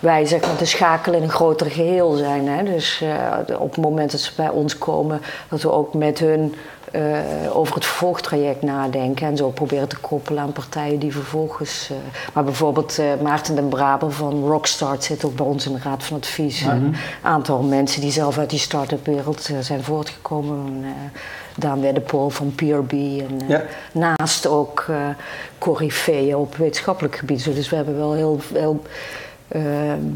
wij 0.00 0.24
zeg 0.26 0.40
maar, 0.40 0.56
de 0.58 0.64
schakel 0.64 1.12
in 1.12 1.22
een 1.22 1.30
groter 1.30 1.70
geheel 1.70 2.12
zijn. 2.12 2.48
Hè? 2.48 2.64
Dus 2.64 3.00
eh, 3.00 3.60
op 3.60 3.70
het 3.74 3.84
moment 3.84 4.10
dat 4.10 4.20
ze 4.20 4.32
bij 4.36 4.48
ons 4.48 4.78
komen, 4.78 5.20
dat 5.48 5.62
we 5.62 5.70
ook 5.72 5.94
met 5.94 6.18
hun 6.18 6.54
eh, 6.92 7.00
over 7.52 7.74
het 7.74 7.84
vervolgtraject 7.84 8.62
nadenken 8.62 9.26
en 9.26 9.36
zo 9.36 9.48
proberen 9.50 9.88
te 9.88 9.98
koppelen 9.98 10.42
aan 10.42 10.52
partijen 10.52 10.98
die 10.98 11.12
vervolgens. 11.12 11.88
eh, 11.90 11.96
maar 12.34 12.44
bijvoorbeeld 12.44 12.98
Maarten 13.22 13.54
den 13.54 13.68
Braber 13.68 14.12
van 14.12 14.44
Rockstart 14.46 15.04
zit 15.04 15.24
ook 15.24 15.34
bij 15.36 15.46
ons 15.46 15.66
in 15.66 15.72
de 15.72 15.80
Raad 15.82 16.04
van 16.04 16.16
Advies. 16.16 16.62
Een 16.62 16.94
aantal 17.22 17.62
mensen 17.62 18.00
die 18.00 18.12
zelf 18.12 18.38
uit 18.38 18.50
die 18.50 18.58
start-up 18.58 19.06
wereld 19.06 19.48
zijn 19.60 19.82
voortgekomen. 19.82 20.84
Daan 21.56 21.80
Weddepool 21.80 22.30
van 22.30 22.52
PRB 22.54 22.92
en 22.92 23.40
Ja. 23.48 23.62
naast 23.92 24.46
ook 24.46 24.86
coryfeeën 25.58 26.36
op 26.36 26.56
wetenschappelijk 26.56 27.16
gebied. 27.16 27.44
Dus 27.54 27.68
we 27.68 27.76
hebben 27.76 27.96
wel 27.96 28.12
heel, 28.12 28.40
heel 28.54 28.82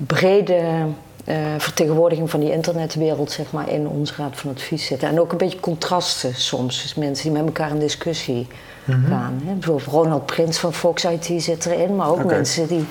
brede 0.06 0.86
eh, 1.24 1.36
vertegenwoordiging 1.58 2.30
van 2.30 2.40
die 2.40 2.52
internetwereld 2.52 3.30
zeg 3.30 3.52
maar, 3.52 3.70
in 3.70 3.88
onze 3.88 4.14
raad 4.16 4.36
van 4.36 4.50
advies 4.50 4.86
zitten. 4.86 5.08
En 5.08 5.20
ook 5.20 5.32
een 5.32 5.38
beetje 5.38 5.60
contrasten 5.60 6.34
soms. 6.34 6.82
Dus 6.82 6.94
mensen 6.94 7.24
die 7.24 7.32
met 7.32 7.46
elkaar 7.46 7.70
in 7.70 7.78
discussie 7.78 8.46
gaan. 8.86 9.42
Hè. 9.44 9.52
Bijvoorbeeld 9.52 9.88
Ronald 9.88 10.26
Prins 10.26 10.58
van 10.58 10.72
Fox 10.72 11.04
IT 11.04 11.42
zit 11.42 11.66
erin, 11.66 11.96
maar 11.96 12.08
ook 12.08 12.24
mensen 12.24 12.66
die 12.66 12.86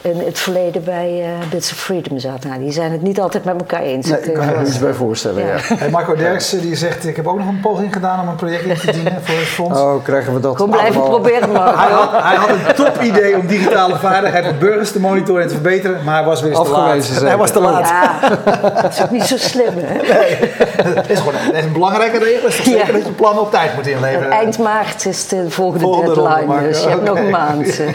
in 0.00 0.18
het 0.24 0.38
verleden 0.38 0.84
bij 0.84 1.20
eh 1.22 1.48
Bits 1.50 1.72
of 1.72 1.78
Freedom 1.78 2.18
zaten. 2.18 2.48
Nou, 2.50 2.62
die 2.62 2.72
zijn 2.72 2.92
het 2.92 3.02
niet 3.02 3.20
altijd 3.20 3.44
met 3.44 3.54
elkaar 3.58 3.80
eens. 3.82 4.06
Nee, 4.06 4.18
Dat 4.18 4.28
ik 4.28 4.34
kan 4.34 4.44
je 4.44 4.50
me 4.50 4.56
er 4.56 4.66
iets 4.66 4.78
bij 4.78 4.92
voorstellen, 4.92 5.46
ja. 5.46 5.54
Hey, 5.78 5.90
Marco 5.90 6.14
Derksen 6.14 6.60
die 6.60 6.76
zegt, 6.76 7.06
ik 7.06 7.16
heb 7.16 7.26
ook 7.26 7.38
nog 7.38 7.48
een 7.48 7.60
poging 7.60 7.92
gedaan 7.92 8.20
om 8.20 8.28
een 8.28 8.34
project 8.36 8.64
in 8.64 8.74
te 8.76 8.92
dienen 9.02 9.18
voor 9.22 9.34
het 9.38 9.46
fonds. 9.46 9.80
Oh, 9.80 10.04
krijgen 10.04 10.34
we 10.34 10.40
dat 10.40 10.56
Gewoon 10.56 10.70
blijven 10.70 11.02
proberen, 11.02 11.52
maar 11.52 11.78
Hij 11.78 11.92
had, 11.94 12.10
hij 12.22 12.36
had 12.36 12.48
een 12.48 12.74
top 12.74 13.00
idee 13.02 13.36
om 13.38 13.46
digitale 13.46 13.96
vaardigheid 13.96 14.44
van 14.44 14.58
burgers 14.58 14.92
te 14.92 15.00
monitoren 15.00 15.42
en 15.42 15.48
te 15.48 15.54
verbeteren, 15.54 16.04
maar 16.04 16.14
hij 16.16 16.24
was 16.24 16.40
weer 16.42 16.54
te 16.54 16.68
laat. 16.70 17.08
Hij 17.22 17.36
was 17.36 17.50
te 17.50 17.60
laat. 17.60 17.88
Ja, 17.88 18.18
dat 18.82 18.92
is 18.92 19.02
ook 19.02 19.10
niet 19.10 19.22
zo 19.24 19.36
slim, 19.36 19.72
hè? 19.76 19.96
Dat 20.94 21.08
is 21.08 21.18
gewoon 21.18 21.34
dat 21.46 21.54
is 21.54 21.64
een 21.64 21.72
belangrijke 21.72 22.18
regel. 22.18 22.48
Is 22.48 22.56
zeker 22.64 22.86
Ja. 22.86 22.92
dat 22.92 23.06
je 23.06 23.12
plannen 23.12 23.42
op 23.42 23.50
tijd 23.50 23.74
moet 23.74 23.86
inleveren. 23.86 24.30
Eind 24.30 24.58
maart 24.58 25.06
is 25.06 25.28
de 25.28 25.50
volgende, 25.50 25.84
deadline, 26.14 26.46
Marco. 26.46 26.66
dus 26.66 26.82
je 26.82 26.88
hebt 26.88 27.04
nog 27.04 27.18
een 27.18 27.30
maand. 27.30 27.78
eh. 27.80 27.86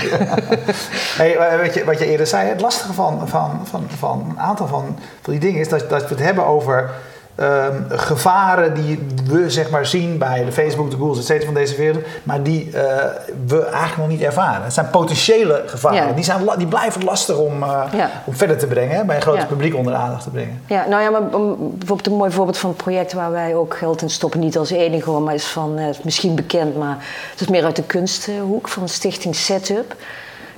Hey, 1.18 1.36
eh, 1.38 1.60
weet 1.60 1.74
je, 1.74 1.84
wat 1.94 2.02
je 2.02 2.12
eerder 2.12 2.28
zei, 2.28 2.50
het 2.50 2.62
lastige 2.62 2.94
van, 2.94 3.28
van, 3.28 3.60
van, 3.64 3.86
van 3.98 4.26
een 4.30 4.40
aantal 4.40 4.68
van, 4.68 4.98
van 5.22 5.34
die 5.34 5.42
dingen 5.42 5.60
is 5.60 5.70
dat, 5.70 5.90
dat 5.90 6.02
we 6.02 6.08
het 6.16 6.24
hebben 6.24 6.46
over 6.46 6.90
ehm, 7.36 7.82
gevaren 7.90 8.74
die 8.74 9.08
we 9.30 9.50
zeg 9.50 9.70
maar, 9.70 9.86
zien 9.86 10.18
bij 10.18 10.46
de 10.46 10.52
Facebook, 10.52 10.92
de 10.92 10.98
Googles, 10.98 11.18
et 11.18 11.26
cetera 11.26 11.46
van 11.46 11.54
deze 11.54 11.76
wereld, 11.76 12.04
maar 12.24 12.44
die 12.44 12.72
eh, 12.72 13.06
we 13.48 13.62
eigenlijk 13.64 13.98
nog 13.98 14.08
niet 14.08 14.22
ervaren. 14.22 14.64
Het 14.64 14.74
zijn 14.74 14.90
potentiële 14.90 15.64
gevaren. 15.66 16.08
Ja. 16.08 16.14
Die, 16.14 16.24
zijn, 16.24 16.42
die 16.58 16.68
blijven 16.68 17.04
lastig 17.04 17.38
om, 17.38 17.64
eh, 17.64 17.84
Ja. 17.92 18.10
om 18.26 18.34
verder 18.36 18.58
te 18.58 18.68
brengen, 18.68 18.96
hè, 18.96 19.04
bij 19.06 19.16
een 19.16 19.22
groot 19.22 19.38
Ja. 19.38 19.46
publiek 19.46 19.76
onder 19.76 19.94
de 19.94 20.00
aandacht 20.00 20.24
te 20.24 20.30
brengen. 20.30 20.62
Ja, 20.68 20.86
nou 20.88 21.02
ja, 21.02 21.10
maar 21.10 21.24
bijvoorbeeld 21.30 22.08
een 22.08 22.14
mooi 22.14 22.32
voorbeeld 22.32 22.58
van 22.58 22.70
een 22.70 22.76
project 22.76 23.14
waar 23.14 23.32
wij 23.32 23.56
ook 23.56 23.78
geld 23.78 24.02
in 24.02 24.10
stoppen, 24.10 24.40
niet 24.40 24.58
als 24.58 24.70
enige 24.70 25.10
hoor, 25.10 25.22
maar 25.22 25.34
is 25.34 25.48
van, 25.48 25.78
eh, 25.78 25.86
misschien 26.04 26.36
bekend, 26.36 26.78
maar 26.78 26.98
het 27.32 27.42
is 27.42 27.48
meer 27.48 27.64
uit 27.66 27.76
de 27.76 27.84
kunsthoek 27.84 28.68
van 28.68 28.84
de 28.84 28.90
stichting 28.90 29.36
Setup. 29.36 29.96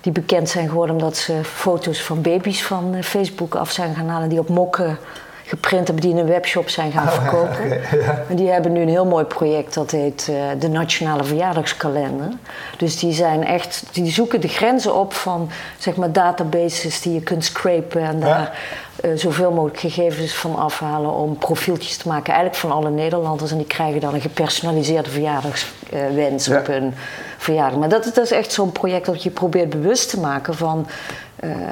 Die 0.05 0.13
bekend 0.13 0.49
zijn 0.49 0.69
geworden 0.69 0.95
omdat 0.95 1.17
ze 1.17 1.43
foto's 1.43 2.01
van 2.01 2.21
baby's 2.21 2.63
van 2.63 2.93
eh, 2.93 3.03
Facebook 3.03 3.55
af 3.55 3.71
zijn 3.71 3.95
gaan 3.95 4.07
halen, 4.07 4.29
die 4.29 4.39
op 4.39 4.49
mokken 4.49 4.97
geprint 5.45 5.87
hebben, 5.87 6.03
die 6.05 6.13
in 6.13 6.17
een 6.19 6.27
webshop 6.31 6.69
zijn 6.69 6.91
gaan 6.91 7.09
verkopen. 7.21 7.49
oké, 7.65 7.95
ja. 8.05 8.23
En 8.29 8.35
die 8.35 8.49
hebben 8.49 8.71
nu 8.71 8.81
een 8.81 8.89
heel 8.89 9.05
mooi 9.05 9.25
project 9.25 9.73
dat 9.73 9.91
heet 9.91 10.27
eh, 10.29 10.35
de 10.59 10.67
Nationale 10.67 11.23
Verjaardagskalender. 11.23 12.29
Dus 12.77 12.99
die 12.99 13.13
zijn 13.13 13.45
echt, 13.45 13.83
die 13.91 14.11
zoeken 14.11 14.41
de 14.41 14.47
grenzen 14.47 14.95
op 14.95 15.13
van 15.13 15.49
zeg 15.77 15.95
maar 15.95 16.11
databases 16.11 17.01
die 17.01 17.13
je 17.13 17.21
kunt 17.21 17.45
scrapen 17.45 18.01
en 18.01 18.19
Ja. 18.19 18.25
daar 18.25 18.59
eh, 19.01 19.11
zoveel 19.15 19.51
mogelijk 19.51 19.79
gegevens 19.79 20.33
van 20.35 20.55
afhalen 20.55 21.11
om 21.13 21.37
profieltjes 21.37 21.97
te 21.97 22.07
maken, 22.07 22.33
eigenlijk 22.33 22.61
van 22.61 22.71
alle 22.71 22.89
Nederlanders. 22.89 23.51
En 23.51 23.57
die 23.57 23.67
krijgen 23.67 24.01
dan 24.01 24.13
een 24.13 24.21
gepersonaliseerde 24.21 25.09
verjaardagswens 25.09 26.45
Ja. 26.45 26.59
op 26.59 26.67
hun 26.67 26.93
verjaardag. 27.37 27.79
Maar 27.79 27.89
dat, 27.89 28.03
dat 28.03 28.17
is 28.17 28.31
echt 28.31 28.51
zo'n 28.51 28.71
project 28.71 29.05
dat 29.05 29.23
je 29.23 29.29
probeert 29.29 29.69
bewust 29.69 30.09
te 30.09 30.19
maken 30.19 30.55
van, 30.55 30.87
eh, 30.87 30.93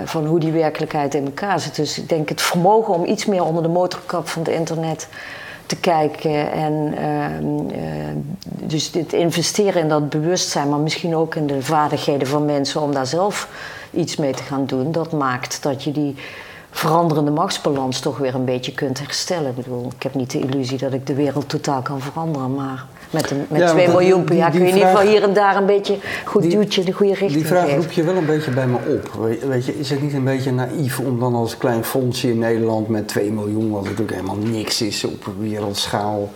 van 0.06 0.26
hoe 0.26 0.40
die 0.40 0.52
werkelijkheid 0.52 1.14
in 1.14 1.26
elkaar 1.26 1.60
zit. 1.60 1.76
Dus 1.76 2.00
ik 2.00 2.10
denk 2.10 2.30
het 2.30 2.42
vermogen 2.42 2.94
om 2.94 3.06
iets 3.06 3.26
meer 3.26 3.44
onder 3.44 3.64
de 3.64 3.70
motorkap 3.70 4.28
van 4.28 4.42
het 4.42 4.52
internet 4.52 5.08
te 5.66 5.76
kijken 5.76 6.52
en 6.52 6.94
ehm, 6.98 7.70
eh, 7.70 8.16
dus 8.46 8.92
dit 8.92 9.14
investeren 9.14 9.82
in 9.82 9.90
dat 9.90 10.10
bewustzijn, 10.10 10.70
maar 10.70 10.80
misschien 10.80 11.16
ook 11.16 11.36
in 11.36 11.48
de 11.48 11.62
vaardigheden 11.62 12.28
van 12.28 12.46
mensen 12.46 12.82
om 12.82 12.94
daar 12.94 13.08
zelf 13.08 13.48
iets 13.92 14.16
mee 14.16 14.34
te 14.34 14.44
gaan 14.44 14.66
doen, 14.66 14.92
dat 14.92 15.12
maakt 15.12 15.64
dat 15.64 15.84
je 15.84 15.92
die 15.92 16.16
veranderende 16.72 17.32
machtsbalans 17.32 18.00
toch 18.00 18.18
weer 18.18 18.36
een 18.36 18.46
beetje 18.46 18.74
kunt 18.74 19.00
herstellen. 19.00 19.50
Ik 19.50 19.56
bedoel, 19.56 19.92
ik 19.96 20.04
heb 20.04 20.14
niet 20.14 20.32
de 20.32 20.40
illusie 20.40 20.78
dat 20.78 20.94
ik 20.94 21.08
de 21.08 21.14
wereld 21.14 21.50
totaal 21.50 21.82
kan 21.82 22.02
veranderen, 22.02 22.56
maar 22.56 22.86
met, 23.14 23.32
een, 23.32 23.46
met 23.50 23.62
Ja, 23.62 23.70
2 23.72 23.86
want 23.88 23.98
miljoen 24.00 24.24
per 24.24 24.36
jaar 24.36 24.52
kun 24.52 24.60
je 24.62 24.68
in 24.68 24.74
ieder 24.74 24.90
geval 24.90 25.06
hier 25.08 25.24
en 25.24 25.34
daar 25.34 25.56
een 25.56 25.66
beetje 25.66 25.98
goed 26.26 26.42
Die- 26.42 26.52
duwtje 26.52 26.80
in 26.82 26.86
de 26.86 26.92
goede 26.94 27.12
richting 27.14 27.32
Die 27.32 27.46
vraag 27.46 27.76
roep 27.76 27.92
je 27.92 28.04
wel 28.04 28.16
een 28.16 28.26
beetje 28.26 28.52
bij 28.52 28.68
me 28.68 28.78
op. 28.78 29.12
We- 29.22 29.48
Weet 29.48 29.66
je, 29.66 29.80
is 29.80 29.90
het 29.90 30.02
niet 30.02 30.14
een 30.14 30.24
beetje 30.24 30.52
naïef 30.52 31.00
om 31.00 31.20
dan 31.20 31.36
als 31.36 31.58
klein 31.58 31.84
fondsje 31.84 32.30
in 32.30 32.40
Nederland 32.40 32.88
met 32.88 33.08
2 33.08 33.32
miljoen, 33.32 33.72
wat 33.72 33.84
natuurlijk 33.84 34.12
helemaal 34.12 34.36
niks 34.38 34.82
is 34.82 35.04
op 35.04 35.26
wereldschaal, 35.40 36.32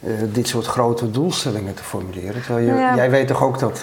eh, 0.00 0.10
dit 0.32 0.48
soort 0.48 0.66
grote 0.66 1.10
doelstellingen 1.10 1.74
te 1.74 1.82
formuleren? 1.82 2.42
Terwijl 2.42 2.66
je, 2.66 2.72
Nou 2.72 2.82
ja. 2.82 2.94
jij 2.96 3.10
weet 3.10 3.26
toch 3.28 3.42
ook 3.42 3.58
dat 3.58 3.80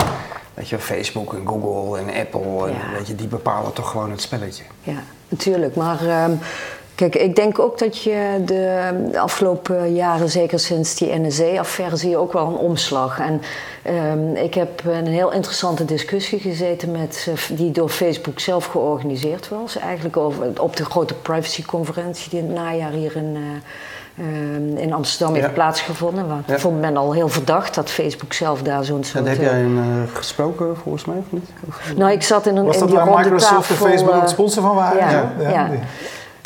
weet 0.54 0.70
je, 0.70 0.80
Facebook 0.80 1.34
en 1.34 1.42
Google 1.48 2.00
en 2.00 2.06
Apple, 2.22 2.68
en, 2.68 2.74
Ja. 2.74 2.98
weet 2.98 3.08
je, 3.08 3.16
die 3.16 3.28
bepalen 3.28 3.74
toch 3.74 3.90
gewoon 3.90 4.12
het 4.12 4.22
spelletje. 4.22 4.64
Ja, 4.84 5.04
natuurlijk. 5.30 5.76
Maar 5.76 6.08
ehm, 6.08 6.32
kijk, 6.96 7.16
ik 7.16 7.36
denk 7.36 7.60
ook 7.60 7.80
dat 7.80 8.02
je 8.02 8.42
de, 8.46 8.90
afgelopen 9.18 9.94
jaren, 9.94 10.30
zeker 10.30 10.60
sinds 10.60 10.96
die 10.96 11.20
NSA-affaire, 11.20 11.96
zie 11.96 12.10
je 12.10 12.18
ook 12.18 12.34
wel 12.34 12.48
een 12.48 12.56
omslag. 12.58 13.20
En 13.20 13.42
ehm, 13.82 14.36
ik 14.36 14.54
heb 14.54 14.82
een 14.86 15.08
heel 15.08 15.32
interessante 15.32 15.86
discussie 15.86 16.40
gezeten 16.40 16.92
met, 16.92 17.28
eh, 17.30 17.58
die 17.58 17.72
door 17.72 17.90
Facebook 17.90 18.40
zelf 18.40 18.66
georganiseerd 18.66 19.50
was. 19.50 19.78
Eigenlijk 19.78 20.18
over, 20.18 20.62
op 20.62 20.76
de 20.76 20.86
grote 20.86 21.14
privacyconferentie 21.14 22.30
die 22.30 22.40
in 22.40 22.46
het 22.46 22.56
najaar 22.56 22.92
hier 22.92 23.16
in, 23.16 23.38
eh, 24.16 24.26
ehm, 24.26 24.78
in 24.78 24.94
Amsterdam 24.94 25.36
heeft 25.36 25.54
plaatsgevonden. 25.54 26.28
Waar 26.28 26.44
Ja. 26.46 26.58
vond 26.60 26.80
men 26.82 26.98
al 26.98 27.14
heel 27.14 27.30
verdacht 27.30 27.76
dat 27.76 27.90
Facebook 27.90 28.34
zelf 28.34 28.62
daar 28.62 28.84
zo'n 28.84 28.98
En 28.98 29.04
soort... 29.04 29.28
heb 29.28 29.38
eh, 29.38 29.44
jij 29.44 29.60
een 29.62 29.78
eh, 29.78 30.16
gesproken 30.16 30.78
volgens 30.78 31.06
mij 31.06 31.18
of 31.18 31.26
niet? 31.30 31.50
Of- 31.68 31.94
nou, 31.96 32.12
ik 32.12 32.24
zat 32.24 32.46
in 32.46 32.58
een 32.58 32.66
Was 32.66 32.74
in 32.74 32.80
dat 32.80 32.90
die 32.90 32.98
waar 32.98 33.20
Microsoft 33.24 33.70
en 33.70 33.76
Facebook 33.76 34.16
ook 34.16 34.22
de 34.22 34.28
sponsor 34.28 34.64
van 34.64 34.76
waren? 34.76 34.98
ja, 34.98 35.32
ja. 35.40 35.70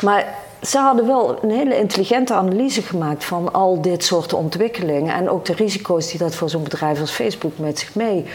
Maar 0.04 0.36
ze 0.62 0.77
hadden 0.77 1.08
wel 1.08 1.44
een 1.44 1.51
hele 1.51 1.77
intelligente 1.77 2.34
analyse 2.34 2.82
gemaakt 2.82 3.25
van 3.25 3.54
al 3.54 3.82
dit 3.82 4.04
soort 4.04 4.34
ontwikkelingen. 4.34 5.13
En 5.13 5.30
ook 5.30 5.46
de 5.46 5.54
risico's 5.54 6.10
die 6.10 6.20
dat 6.20 6.36
voor 6.36 6.50
zo'n 6.50 6.63
bedrijf 6.63 7.00
als 7.00 7.12
Facebook 7.12 7.58
met 7.58 7.80
zich 7.80 7.96
mee 7.96 8.25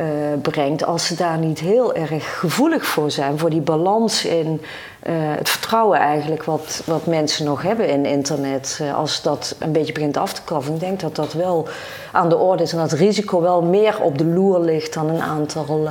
eh, 0.00 0.06
brengt, 0.42 0.84
als 0.84 1.06
ze 1.06 1.14
daar 1.14 1.38
niet 1.38 1.58
heel 1.58 1.94
erg 1.94 2.38
gevoelig 2.38 2.86
voor 2.86 3.10
zijn, 3.10 3.38
voor 3.38 3.50
die 3.50 3.60
balans 3.60 4.24
in 4.24 4.60
eh, 5.00 5.12
het 5.16 5.48
vertrouwen 5.48 5.98
eigenlijk 5.98 6.44
wat, 6.44 6.82
wat 6.86 7.06
mensen 7.06 7.44
nog 7.44 7.62
hebben 7.62 7.88
in 7.88 8.06
internet. 8.06 8.78
Eh, 8.82 8.96
als 8.96 9.22
dat 9.22 9.56
een 9.58 9.72
beetje 9.72 9.92
begint 9.92 10.16
af 10.16 10.32
te 10.32 10.42
kaffen, 10.44 10.74
ik 10.74 10.80
denk 10.80 11.00
dat 11.00 11.16
dat 11.16 11.32
wel 11.32 11.68
aan 12.12 12.28
de 12.28 12.36
orde 12.36 12.62
is 12.62 12.72
en 12.72 12.78
dat 12.78 12.92
risico 12.92 13.40
wel 13.40 13.62
meer 13.62 14.00
op 14.02 14.18
de 14.18 14.24
loer 14.24 14.60
ligt 14.60 14.94
dan 14.94 15.08
een 15.08 15.22
aantal, 15.22 15.88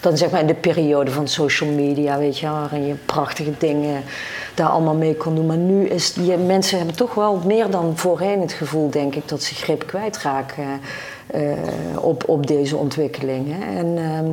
dan 0.00 0.16
zeg 0.16 0.30
maar 0.30 0.40
in 0.40 0.46
de 0.46 0.54
periode 0.54 1.10
van 1.10 1.28
social 1.28 1.70
media, 1.70 2.18
weet 2.18 2.38
je, 2.38 2.48
waarin 2.48 2.86
je 2.86 2.94
prachtige 2.94 3.52
dingen 3.58 4.02
daar 4.54 4.68
allemaal 4.68 4.94
mee 4.94 5.16
kon 5.16 5.34
doen. 5.34 5.46
Maar 5.46 5.56
nu 5.56 5.86
is, 5.86 6.12
die 6.12 6.36
mensen 6.36 6.78
hebben 6.78 6.96
toch 6.96 7.14
wel 7.14 7.40
meer 7.44 7.70
dan 7.70 7.92
voorheen 7.96 8.40
het 8.40 8.52
gevoel, 8.52 8.90
denk 8.90 9.14
ik, 9.14 9.28
dat 9.28 9.42
ze 9.42 9.54
grip 9.54 9.86
kwijtraken 9.86 10.80
op, 12.00 12.28
op 12.28 12.46
deze 12.46 12.76
ontwikkelingen. 12.76 13.62
En 13.62 13.98
ehm, 13.98 14.30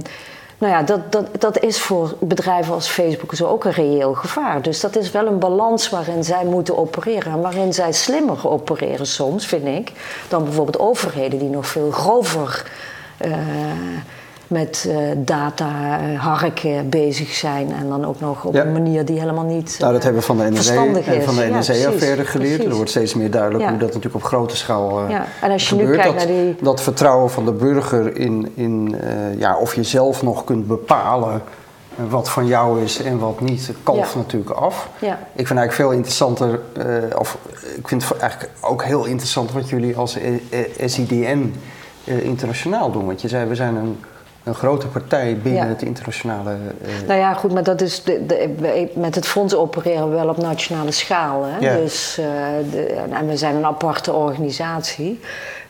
nou 0.57 0.74
ja, 0.74 0.83
dat, 0.83 1.12
dat, 1.12 1.41
dat 1.41 1.60
is 1.60 1.81
voor 1.81 2.15
bedrijven 2.19 2.74
als 2.74 2.88
Facebook 2.88 3.36
zo 3.36 3.48
ook 3.48 3.65
een 3.65 3.71
reëel 3.71 4.13
gevaar. 4.13 4.62
Dus 4.62 4.79
dat 4.79 4.95
is 4.95 5.12
wel 5.12 5.27
een 5.27 5.39
balans 5.39 5.89
waarin 5.89 6.24
zij 6.24 6.45
moeten 6.45 6.77
opereren. 6.77 7.31
En 7.31 7.41
waarin 7.41 7.74
zij 7.74 7.91
slimmer 7.91 8.50
opereren 8.50 9.07
soms, 9.07 9.45
vind 9.45 9.65
ik, 9.65 9.91
dan 10.29 10.43
bijvoorbeeld 10.43 10.79
overheden 10.79 11.39
die 11.39 11.50
nog 11.50 11.67
veel 11.67 11.91
grover. 11.91 12.71
Uh, 13.25 13.38
met 14.51 14.86
uh, 14.88 14.98
data 15.17 16.00
uh, 16.01 16.20
harken 16.20 16.89
bezig 16.89 17.34
zijn. 17.34 17.72
En 17.72 17.89
dan 17.89 18.05
ook 18.05 18.20
nog 18.20 18.46
op 18.46 18.55
een 18.55 18.72
manier 18.72 19.05
die 19.05 19.20
helemaal 19.20 19.46
niet. 19.46 19.77
Nou, 19.79 19.93
dat 19.93 20.03
hebben 20.03 20.22
we 20.22 20.27
van 20.27 20.38
de 20.38 20.50
NSA 20.50 20.86
en 21.05 21.24
van 21.24 21.36
de 21.36 21.50
NSA-affaire 21.51 22.25
geleerd. 22.25 22.63
Er 22.63 22.75
wordt 22.75 22.89
steeds 22.89 23.13
meer 23.13 23.31
duidelijk 23.31 23.70
hoe 23.70 23.77
dat 23.77 23.88
natuurlijk 23.88 24.15
op 24.15 24.24
grote 24.24 24.55
schaal. 24.55 25.10
Ja. 25.10 25.25
En 25.41 25.51
als 25.51 25.70
je 25.70 25.75
gebeurt, 25.75 25.89
nu 25.89 25.96
kijkt 25.96 26.20
dat, 26.20 26.27
naar 26.27 26.38
die. 26.38 26.55
Dat 26.62 26.81
vertrouwen 26.81 27.29
van 27.29 27.46
de 27.46 27.51
burger 27.51 28.17
in, 28.17 28.51
in 28.53 28.96
ja, 29.38 29.58
of 29.58 29.75
je 29.75 29.84
zelf 29.84 30.24
nog 30.24 30.43
kunt 30.43 30.67
bepalen 30.67 31.41
wat 32.10 32.29
van 32.29 32.46
jou 32.46 32.84
is 32.84 33.01
en 33.01 33.20
wat 33.20 33.39
niet, 33.39 33.72
kalft 33.84 34.15
natuurlijk 34.15 34.51
af. 34.51 34.89
Ja. 35.00 35.20
Ik 35.36 35.48
vind 35.48 35.60
eigenlijk 35.60 35.74
veel 35.74 35.91
interessanter, 35.91 36.60
of 37.17 37.38
ik 37.75 37.88
vind 37.88 38.08
het 38.08 38.17
eigenlijk 38.17 38.51
ook 38.62 38.84
heel 38.84 39.05
interessant 39.05 39.51
wat 39.51 39.70
jullie 39.70 39.98
als 39.98 40.17
SIDN 40.86 41.53
internationaal 42.03 42.91
doen. 42.91 43.05
Want 43.05 43.22
je 43.22 43.27
zei, 43.27 43.46
we 43.46 43.55
zijn 43.55 43.75
een 43.75 43.98
een 44.43 44.55
grote 44.55 44.88
partij 44.88 45.38
binnen 45.38 45.67
het 45.67 45.81
internationale. 45.81 46.51
Uh... 46.51 47.07
Nou 47.07 47.19
ja, 47.19 47.33
goed, 47.33 47.53
maar 47.53 47.63
dat 47.63 47.81
is 47.81 48.03
de, 48.03 48.25
de, 48.25 48.89
met 48.95 49.15
het 49.15 49.27
fonds 49.27 49.55
opereren 49.55 50.10
we 50.10 50.15
wel 50.15 50.27
op 50.27 50.38
nationale 50.38 50.91
schaal. 50.91 51.43
Hè? 51.45 51.57
Ja. 51.57 51.75
Dus, 51.75 52.17
uh, 52.19 52.25
de, 52.71 52.83
en 53.12 53.27
we 53.27 53.38
zijn 53.38 53.55
een 53.55 53.65
aparte 53.65 54.13
organisatie. 54.13 55.19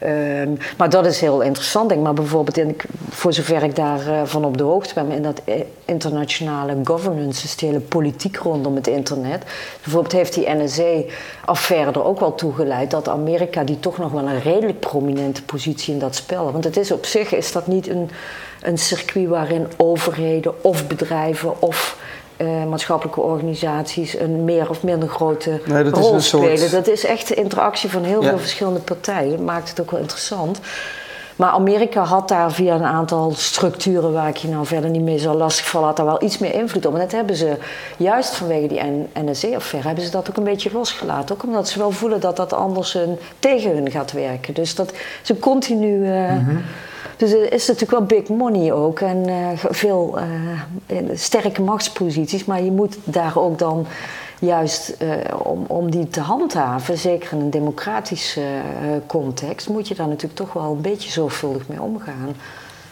Uh, 0.05 0.41
maar 0.77 0.89
dat 0.89 1.05
is 1.05 1.21
heel 1.21 1.41
interessant, 1.41 1.89
denk. 1.89 2.01
Maar 2.01 2.13
bijvoorbeeld, 2.13 2.57
in, 2.57 2.77
voor 3.09 3.33
zover 3.33 3.63
ik 3.63 3.75
daarvan 3.75 4.41
uh, 4.41 4.47
op 4.47 4.57
de 4.57 4.63
hoogte 4.63 4.93
ben, 4.93 5.11
in 5.11 5.23
dat 5.23 5.41
internationale 5.85 6.75
governance, 6.83 7.41
dus 7.41 7.55
de 7.55 7.65
hele 7.65 7.79
politiek 7.79 8.37
rondom 8.37 8.75
het 8.75 8.87
internet. 8.87 9.43
Bijvoorbeeld 9.83 10.13
heeft 10.13 10.33
die 10.33 10.49
NSA-affaire 10.49 11.91
er 11.91 12.03
ook 12.03 12.19
wel 12.19 12.35
toe 12.35 12.53
geleid 12.53 12.91
dat 12.91 13.09
Amerika, 13.09 13.63
die 13.63 13.79
toch 13.79 13.97
nog 13.97 14.11
wel 14.11 14.27
een 14.27 14.41
redelijk 14.41 14.79
prominente 14.79 15.43
positie 15.43 15.93
in 15.93 15.99
dat 15.99 16.15
spel. 16.15 16.51
Want 16.51 16.63
het 16.63 16.77
is 16.77 16.91
op 16.91 17.05
zich 17.05 17.33
is 17.33 17.51
dat 17.51 17.67
niet 17.67 17.87
een 17.87 18.09
een 18.61 18.77
circuit 18.77 19.27
waarin 19.27 19.67
overheden 19.77 20.63
of 20.63 20.87
bedrijven 20.87 21.61
of 21.61 21.97
uh, 22.41 22.65
maatschappelijke 22.65 23.21
organisaties 23.21 24.19
een 24.19 24.43
meer 24.43 24.69
of 24.69 24.83
minder 24.83 25.09
grote 25.09 25.61
rol 25.91 26.19
spelen. 26.19 26.71
Dat 26.71 26.87
is 26.87 27.05
echt 27.05 27.27
de 27.27 27.35
interactie 27.35 27.89
van 27.89 28.03
heel 28.03 28.21
veel 28.21 28.39
verschillende 28.39 28.79
partijen. 28.79 29.29
Dat 29.29 29.45
maakt 29.45 29.69
het 29.69 29.81
ook 29.81 29.91
wel 29.91 29.99
interessant. 29.99 30.59
Maar 31.35 31.49
Amerika 31.49 32.03
had 32.03 32.27
daar 32.27 32.51
via 32.51 32.75
een 32.75 32.83
aantal 32.83 33.31
structuren 33.35 34.13
waar 34.13 34.27
ik 34.27 34.37
je 34.37 34.47
nou 34.47 34.65
verder 34.65 34.89
niet 34.89 35.01
mee 35.01 35.19
zal 35.19 35.35
lastigvallen, 35.35 35.87
had 35.87 35.97
daar 35.97 36.05
wel 36.05 36.23
iets 36.23 36.37
meer 36.37 36.53
invloed 36.53 36.85
op. 36.85 36.93
En 36.93 36.99
dat 36.99 37.11
hebben 37.11 37.35
ze 37.35 37.57
juist 37.97 38.35
vanwege 38.35 38.67
die 38.67 38.81
NSA-affaire, 39.13 39.87
hebben 39.87 40.05
ze 40.05 40.11
dat 40.11 40.29
ook 40.29 40.37
een 40.37 40.43
beetje 40.43 40.69
losgelaten. 40.73 41.35
Ook 41.35 41.43
omdat 41.43 41.69
ze 41.69 41.79
wel 41.79 41.91
voelen 41.91 42.19
dat 42.19 42.35
dat 42.35 42.53
anders 42.53 42.93
hun, 42.93 43.17
tegen 43.39 43.71
hun 43.71 43.91
gaat 43.91 44.11
werken. 44.11 44.53
Dus 44.53 44.75
dat 44.75 44.93
ze 45.21 45.39
continu. 45.39 46.07
Uh, 46.07 46.31
dus 47.17 47.31
het 47.31 47.51
is 47.51 47.67
natuurlijk 47.67 47.91
wel 47.91 48.19
big 48.19 48.27
money 48.27 48.73
ook 48.73 48.99
en 48.99 49.29
uh, 49.29 49.47
veel 49.55 50.19
uh, 50.87 50.99
sterke 51.13 51.61
machtsposities, 51.61 52.45
maar 52.45 52.63
je 52.63 52.71
moet 52.71 52.97
daar 53.03 53.37
ook 53.37 53.59
dan 53.59 53.85
juist 54.39 54.95
uh, 55.01 55.11
om, 55.43 55.65
om 55.67 55.91
die 55.91 56.07
te 56.07 56.19
handhaven, 56.19 56.97
zeker 56.97 57.31
in 57.31 57.39
een 57.39 57.49
democratische 57.49 58.41
context, 59.07 59.69
moet 59.69 59.87
je 59.87 59.95
daar 59.95 60.07
natuurlijk 60.07 60.35
toch 60.35 60.53
wel 60.53 60.71
een 60.71 60.81
beetje 60.81 61.11
zorgvuldig 61.11 61.67
mee 61.67 61.81
omgaan. 61.81 62.35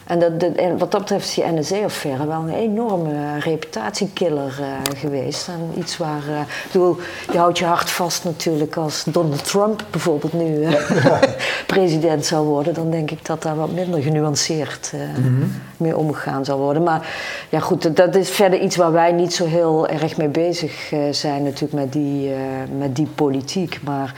En, 0.10 0.20
dat, 0.20 0.44
en 0.56 0.78
wat 0.78 0.92
dat 0.92 1.02
betreft 1.02 1.28
is 1.28 1.34
die 1.34 1.46
NSA-affaire 1.46 2.28
wel 2.28 2.40
een 2.40 2.54
enorme 2.54 3.40
reputatiekiller 3.40 4.58
uh, 4.60 4.68
geweest. 4.98 5.48
En 5.48 5.80
iets 5.80 5.98
waar, 5.98 6.24
uh, 6.30 6.40
bedoel, 6.72 6.98
je 7.32 7.38
houdt 7.38 7.58
je 7.58 7.66
hart 7.66 7.90
vast 7.90 8.24
natuurlijk 8.24 8.76
als 8.76 9.04
Donald 9.04 9.46
Trump 9.46 9.86
bijvoorbeeld 9.90 10.34
nu 10.34 10.60
uh, 10.60 10.74
president 11.68 12.26
zou 12.26 12.46
worden. 12.46 12.74
Dan 12.74 12.92
denk 12.92 13.12
ik 13.12 13.26
dat 13.26 13.42
daar 13.42 13.56
wat 13.56 13.72
minder 13.72 14.02
genuanceerd 14.02 14.94
mm 14.94 15.62
mee 15.78 15.98
omgegaan 15.98 16.46
zal 16.46 16.58
worden. 16.58 16.84
Maar 16.84 17.08
ja 17.50 17.60
goed, 17.60 17.96
dat 17.96 18.16
is 18.16 18.30
verder 18.30 18.60
iets 18.60 18.76
waar 18.76 18.92
wij 18.92 19.12
niet 19.12 19.34
zo 19.34 19.46
heel 19.46 19.88
erg 19.88 20.18
mee 20.18 20.28
bezig 20.28 20.92
zijn 21.12 21.44
natuurlijk 21.44 21.74
met 21.74 21.94
die, 21.94 22.32
met 22.78 22.96
die 22.96 23.08
politiek. 23.16 23.80
Maar 23.84 24.14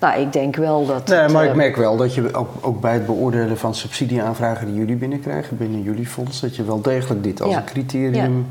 nou, 0.00 0.20
ik 0.20 0.32
denk 0.32 0.56
wel 0.56 0.86
dat. 0.86 1.08
Nee, 1.08 1.28
maar 1.28 1.44
ik 1.44 1.50
eh, 1.50 1.56
merk 1.56 1.76
wel 1.76 1.96
dat 1.96 2.14
je 2.14 2.34
ook, 2.34 2.48
ook, 2.60 2.80
bij 2.80 2.92
het 2.92 3.06
beoordelen 3.06 3.58
van 3.58 3.74
subsidieaanvragen 3.74 4.66
die 4.66 4.76
jullie 4.76 4.96
binnenkrijgen, 4.96 5.56
binnen 5.56 5.82
jullie 5.82 6.06
fonds, 6.06 6.40
dat 6.40 6.56
je 6.56 6.64
wel 6.64 6.80
degelijk 6.80 7.22
dit 7.22 7.42
als 7.42 7.54
een 7.54 7.64
criterium. 7.64 8.46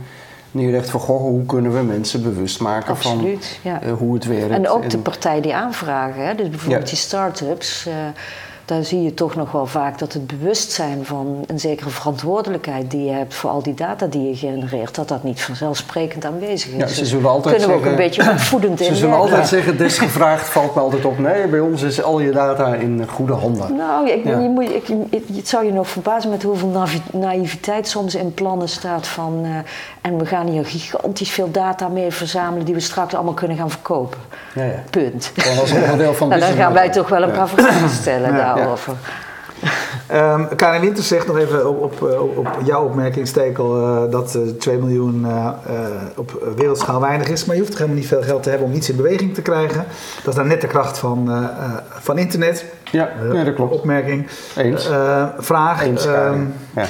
neerlegt 0.52 0.90
van 0.90 1.00
goh, 1.00 1.20
hoe 1.20 1.46
kunnen 1.46 1.74
we 1.74 1.82
mensen 1.82 2.24
bewust 2.24 2.60
maken 2.60 2.98
van 2.98 3.38
ja. 3.62 3.84
uh, 3.84 3.94
hoe 3.94 4.14
het 4.14 4.26
werkt. 4.26 4.50
En 4.50 4.70
ook 4.70 4.90
de 4.90 4.98
partij 4.98 5.42
die 5.42 5.56
aanvragen, 5.56 6.26
hè? 6.26 6.36
dus 6.36 6.50
bijvoorbeeld 6.50 6.90
die 6.90 6.98
start-ups. 6.98 7.86
Uh, 7.88 7.94
daar 8.66 8.84
zie 8.84 9.04
je 9.04 9.14
toch 9.14 9.36
nog 9.36 9.52
wel 9.52 9.66
vaak 9.66 10.00
dat 10.00 10.14
het 10.14 10.28
bewustzijn 10.28 11.06
van 11.06 11.44
een 11.48 11.60
zekere 11.60 11.90
verantwoordelijkheid 11.90 12.92
die 12.92 13.04
je 13.04 13.12
hebt 13.12 13.34
voor 13.34 13.50
al 13.50 13.64
die 13.64 13.74
data 13.74 14.06
die 14.06 14.28
je 14.28 14.36
genereert, 14.36 14.96
dat 14.96 15.08
dat 15.08 15.24
niet 15.24 15.42
vanzelfsprekend 15.42 16.26
aanwezig 16.26 16.72
is. 16.72 16.78
Ja, 16.78 16.88
ze 16.88 17.06
zullen 17.06 17.30
altijd 17.30 17.56
kunnen 17.56 17.76
we 17.76 17.84
ook 17.84 17.92
een 17.92 17.96
beetje 17.96 18.32
opvoedend 18.32 18.80
in. 18.82 18.86
Ze 18.86 18.96
zullen 18.96 19.16
altijd 19.16 19.48
zeggen, 19.48 19.78
desgevraagd 19.78 20.50
valt 20.50 20.76
me 20.76 20.82
altijd 20.82 21.06
op. 21.06 21.20
Nee, 21.20 21.48
bij 21.48 21.60
ons 21.60 21.82
is 21.82 22.04
al 22.04 22.20
je 22.20 22.32
data 22.32 22.74
in 22.74 23.08
goede 23.08 23.34
handen. 23.34 23.76
Nou, 23.76 24.10
ik, 24.10 24.24
je 24.24 24.50
moet, 24.54 24.70
ik, 24.70 24.88
het 25.36 25.48
zou 25.48 25.66
je 25.66 25.72
nog 25.72 25.88
verbazen 25.88 26.30
met 26.30 26.44
hoeveel 26.44 26.84
naïviteit 27.12 27.88
soms 27.88 28.16
in 28.16 28.34
plannen 28.34 28.70
staat 28.70 29.08
van. 29.08 29.40
Uh, 29.44 29.50
en 30.02 30.18
we 30.18 30.26
gaan 30.26 30.48
hier 30.48 30.66
gigantisch 30.66 31.30
veel 31.30 31.52
data 31.52 31.88
mee 31.88 32.12
verzamelen 32.12 32.66
die 32.66 32.74
we 32.74 32.80
straks 32.80 33.14
allemaal 33.14 33.34
kunnen 33.34 33.58
gaan 33.58 33.70
verkopen. 33.70 34.20
Ja, 34.54 34.64
ja. 34.64 34.84
Punt. 34.90 35.32
Gewoon 35.36 35.60
als 35.60 35.72
onderdeel 35.82 36.14
van 36.14 36.28
nou, 36.28 36.42
Dan 36.42 36.52
gaan 36.52 36.74
wij 36.74 36.90
toch 36.90 37.10
wel 37.10 37.24
een 37.24 37.32
paar 37.32 37.50
vragen 37.50 37.90
stellen 37.90 38.34
daarover. 38.56 38.94
Um, 40.14 40.56
Karin 40.56 40.82
Winter 40.82 41.04
zegt 41.04 41.28
nog 41.28 41.38
even 41.38 41.70
op, 41.70 42.02
op, 42.02 42.02
op 42.38 42.48
jouw 42.64 42.84
opmerking, 42.86 43.28
Stekel, 43.28 43.80
uh, 43.80 44.12
dat 44.12 44.36
uh, 44.36 44.42
2 44.60 44.78
miljoen 44.78 45.26
uh, 45.26 45.50
op 46.16 46.54
wereldschaal 46.56 47.02
weinig 47.02 47.28
is. 47.28 47.46
Maar 47.46 47.56
je 47.56 47.62
hoeft 47.62 47.74
helemaal 47.74 47.96
niet 47.96 48.08
veel 48.08 48.22
geld 48.22 48.44
te 48.44 48.50
hebben 48.50 48.68
om 48.68 48.74
iets 48.74 48.90
in 48.90 48.96
beweging 48.96 49.34
te 49.34 49.42
krijgen. 49.42 49.86
Dat 50.24 50.28
is 50.28 50.36
dan 50.36 50.48
net 50.48 50.62
de 50.62 50.68
kracht 50.68 50.98
van, 50.98 51.50
van 51.88 52.18
internet. 52.18 52.66
Ja, 52.92 53.10
ja, 53.34 53.44
dat 53.44 53.54
klopt. 53.54 53.74
Opmerking. 53.74 54.28
Eens. 54.56 54.90
vraag. 55.38 55.84
Eens, 55.84 56.06
um, 56.06 56.54
ja. 56.76 56.86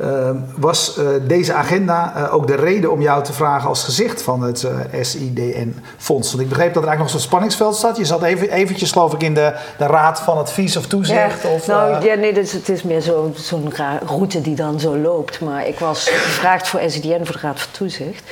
Uh, 0.00 0.30
was 0.56 0.98
uh, 0.98 1.08
deze 1.22 1.52
agenda 1.52 2.12
uh, 2.16 2.34
ook 2.34 2.46
de 2.46 2.54
reden 2.54 2.92
om 2.92 3.00
jou 3.00 3.24
te 3.24 3.32
vragen 3.32 3.68
als 3.68 3.84
gezicht 3.84 4.22
van 4.22 4.42
het 4.42 4.66
SIDN-fonds? 5.00 6.30
Want 6.30 6.42
ik 6.42 6.48
begreep 6.48 6.74
dat 6.74 6.82
er 6.82 6.88
eigenlijk 6.88 6.98
nog 6.98 7.10
zo'n 7.10 7.20
spanningsveld 7.20 7.76
staat. 7.76 7.96
Je 7.96 8.04
zat 8.04 8.22
even, 8.22 8.50
eventjes, 8.50 8.92
geloof 8.92 9.12
ik, 9.12 9.22
in 9.22 9.34
de, 9.34 9.54
de 9.78 9.86
raad 9.86 10.20
van 10.20 10.36
advies 10.36 10.76
of 10.76 10.86
toezicht. 10.86 11.42
Ja, 11.42 11.50
of, 11.50 11.66
nou, 11.66 12.04
ja, 12.04 12.14
nee, 12.14 12.34
het 12.34 12.68
is 12.68 12.82
meer 12.82 13.02
zo'n 13.02 13.34
zo 13.36 13.62
route 14.06 14.40
die 14.40 14.54
dan 14.54 14.80
zo 14.80 14.96
loopt. 14.96 15.40
Maar 15.40 15.66
ik 15.66 15.78
was 15.78 16.08
gevraagd 16.08 16.68
voor 16.68 16.80
SIDN, 16.86 17.24
voor 17.24 17.34
de 17.34 17.40
raad 17.40 17.60
van 17.60 17.72
toezicht. 17.72 18.22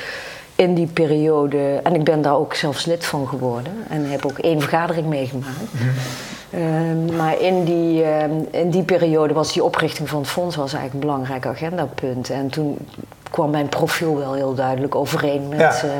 In 0.58 0.74
die 0.74 0.86
periode, 0.86 1.80
en 1.82 1.94
ik 1.94 2.04
ben 2.04 2.22
daar 2.22 2.36
ook 2.36 2.54
zelfs 2.54 2.84
lid 2.84 3.04
van 3.04 3.28
geworden. 3.28 3.72
En 3.88 4.10
heb 4.10 4.26
ook 4.26 4.38
één 4.38 4.60
vergadering 4.60 5.06
meegemaakt. 5.06 5.72
Mm 5.72 5.88
Ehm, 6.50 7.16
maar 7.16 7.40
in 7.40 7.64
die, 7.64 8.04
ehm, 8.04 8.30
in 8.50 8.70
die 8.70 8.82
periode 8.82 9.34
was 9.34 9.52
die 9.52 9.64
oprichting 9.64 10.08
van 10.08 10.20
het 10.20 10.28
fonds 10.28 10.56
was 10.56 10.72
eigenlijk 10.72 10.94
een 10.94 11.10
belangrijk 11.10 11.46
agendapunt. 11.46 12.30
En 12.30 12.48
toen 12.48 12.78
kwam 13.30 13.50
mijn 13.50 13.68
profiel 13.68 14.16
wel 14.16 14.34
heel 14.34 14.54
duidelijk 14.54 14.94
overeen 14.94 15.48
met, 15.48 15.82
eh, 15.84 15.90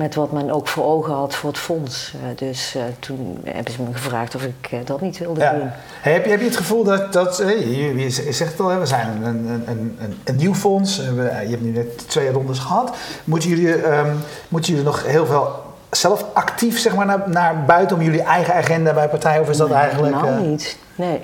met 0.00 0.14
wat 0.14 0.32
men 0.32 0.50
ook 0.50 0.68
voor 0.68 0.84
ogen 0.84 1.14
had 1.14 1.34
voor 1.34 1.50
het 1.50 1.58
fonds. 1.58 2.14
Uh, 2.14 2.36
dus 2.36 2.74
uh, 2.76 2.82
toen 2.98 3.40
hebben 3.44 3.72
ze 3.72 3.82
me 3.82 3.92
gevraagd 3.92 4.34
of 4.34 4.42
ik 4.42 4.86
dat 4.86 5.00
niet 5.00 5.18
wilde 5.18 5.40
ja. 5.40 5.52
doen. 5.52 5.70
Hey, 6.00 6.12
heb, 6.12 6.24
je, 6.24 6.30
heb 6.30 6.40
je 6.40 6.46
het 6.46 6.56
gevoel 6.56 6.84
dat, 6.84 7.12
dat 7.12 7.36
je, 7.36 7.94
je 7.96 8.10
zegt 8.10 8.52
het 8.52 8.60
al, 8.60 8.78
we 8.78 8.86
zijn 8.86 9.08
een, 9.22 9.46
een, 9.46 9.64
een, 9.98 10.18
een 10.24 10.36
nieuw 10.36 10.54
fonds, 10.54 10.96
we, 10.96 11.22
je 11.22 11.50
hebt 11.50 11.62
nu 11.62 11.70
net 11.70 12.08
twee 12.08 12.30
rondes 12.30 12.58
gehad. 12.58 12.96
Moeten 13.24 13.48
jullie, 13.48 13.96
um, 13.98 14.18
moeten 14.48 14.70
jullie 14.70 14.86
nog 14.86 15.06
heel 15.06 15.26
veel 15.26 15.62
zelf 15.90 16.24
actief 16.32 16.78
zeg 16.78 16.94
maar, 16.94 17.06
naar, 17.06 17.22
naar 17.26 17.64
buiten 17.64 17.96
om 17.96 18.02
jullie 18.02 18.22
eigen 18.22 18.54
agenda 18.54 18.92
bij 18.92 19.08
partij? 19.08 19.40
Of 19.40 19.48
is 19.48 19.56
dat 19.56 19.68
nee, 19.68 19.78
eigenlijk. 19.78 20.14
Helemaal 20.14 20.42
uh... 20.42 20.48
niet. 20.48 20.78
Nee. 20.94 21.20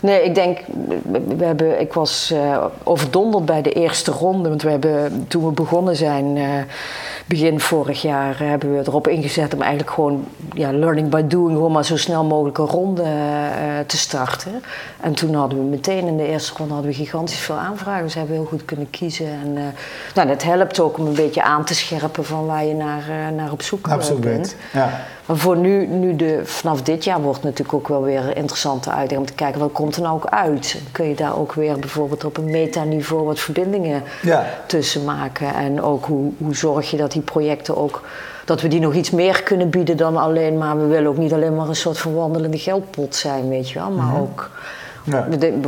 Nee, 0.00 0.24
ik 0.24 0.34
denk, 0.34 0.58
we 1.36 1.44
hebben, 1.44 1.80
ik 1.80 1.92
was 1.92 2.30
uh, 2.34 2.64
overdonderd 2.82 3.44
bij 3.44 3.62
de 3.62 3.72
eerste 3.72 4.10
ronde. 4.10 4.48
Want 4.48 4.62
we 4.62 4.70
hebben, 4.70 5.24
toen 5.28 5.44
we 5.44 5.50
begonnen 5.50 5.96
zijn, 5.96 6.36
uh, 6.36 6.44
begin 7.28 7.60
vorig 7.60 8.02
jaar, 8.02 8.38
hebben 8.38 8.72
we 8.72 8.82
erop 8.86 9.08
ingezet 9.08 9.54
om 9.54 9.60
eigenlijk 9.60 9.90
gewoon 9.90 10.24
ja, 10.54 10.72
learning 10.72 11.08
by 11.08 11.22
doing, 11.26 11.56
gewoon 11.56 11.72
maar 11.72 11.84
zo 11.84 11.96
snel 11.96 12.24
mogelijk 12.24 12.58
een 12.58 12.66
ronde 12.66 13.04
te 13.86 13.96
starten. 13.96 14.62
En 15.00 15.14
toen 15.14 15.34
hadden 15.34 15.58
we 15.58 15.64
meteen 15.64 16.06
in 16.06 16.16
de 16.16 16.26
eerste 16.28 16.52
ronde 16.56 16.72
hadden 16.72 16.90
we 16.90 16.96
gigantisch 16.96 17.38
veel 17.38 17.54
aanvragen. 17.56 18.02
Dus 18.04 18.14
hebben 18.14 18.32
we 18.34 18.40
heel 18.40 18.48
goed 18.48 18.64
kunnen 18.64 18.90
kiezen. 18.90 19.26
En 19.26 19.74
nou, 20.14 20.28
dat 20.28 20.42
helpt 20.42 20.80
ook 20.80 20.98
om 20.98 21.06
een 21.06 21.14
beetje 21.14 21.42
aan 21.42 21.64
te 21.64 21.74
scherpen 21.74 22.24
van 22.24 22.46
waar 22.46 22.64
je 22.64 22.74
naar, 22.74 23.32
naar 23.36 23.52
op 23.52 23.62
zoek 23.62 23.88
Absoluut. 23.88 24.20
bent. 24.20 24.56
Ja. 24.72 25.06
Maar 25.26 25.36
voor 25.36 25.56
nu, 25.56 25.86
nu 25.86 26.16
de, 26.16 26.40
vanaf 26.44 26.82
dit 26.82 27.04
jaar 27.04 27.20
wordt 27.20 27.36
het 27.36 27.44
natuurlijk 27.44 27.74
ook 27.78 27.88
wel 27.88 28.02
weer 28.02 28.36
interessante 28.36 28.90
uitdaging 28.90 29.20
om 29.20 29.26
te 29.26 29.32
kijken 29.32 29.60
wat 29.60 29.72
komt 29.72 29.96
er 29.96 30.02
nou 30.02 30.14
ook 30.14 30.26
uit. 30.26 30.80
Kun 30.92 31.08
je 31.08 31.14
daar 31.14 31.38
ook 31.38 31.52
weer 31.52 31.78
bijvoorbeeld 31.78 32.24
op 32.24 32.36
een 32.36 32.50
metaniveau 32.50 33.24
wat 33.24 33.40
verbindingen 33.40 34.02
Ja. 34.22 34.46
tussen 34.66 35.04
maken. 35.04 35.54
En 35.54 35.82
ook 35.82 36.04
hoe, 36.06 36.32
hoe 36.38 36.54
zorg 36.56 36.90
je 36.90 36.96
dat 36.96 37.14
die 37.18 37.32
projecten 37.32 37.76
ook, 37.76 38.02
dat 38.44 38.60
we 38.60 38.68
die 38.68 38.80
nog 38.80 38.94
iets 38.94 39.10
meer 39.10 39.42
kunnen 39.42 39.70
bieden 39.70 39.96
dan 39.96 40.16
alleen 40.16 40.58
maar, 40.58 40.78
we 40.78 40.86
willen 40.86 41.10
ook 41.10 41.16
niet 41.16 41.32
alleen 41.32 41.56
maar 41.56 41.68
een 41.68 41.76
soort 41.76 41.98
van 41.98 42.14
wandelende 42.14 42.58
geldpot 42.58 43.14
zijn, 43.14 43.48
weet 43.48 43.70
je 43.70 43.78
wel. 43.78 43.90
Maar 43.90 44.20
ook 44.20 44.50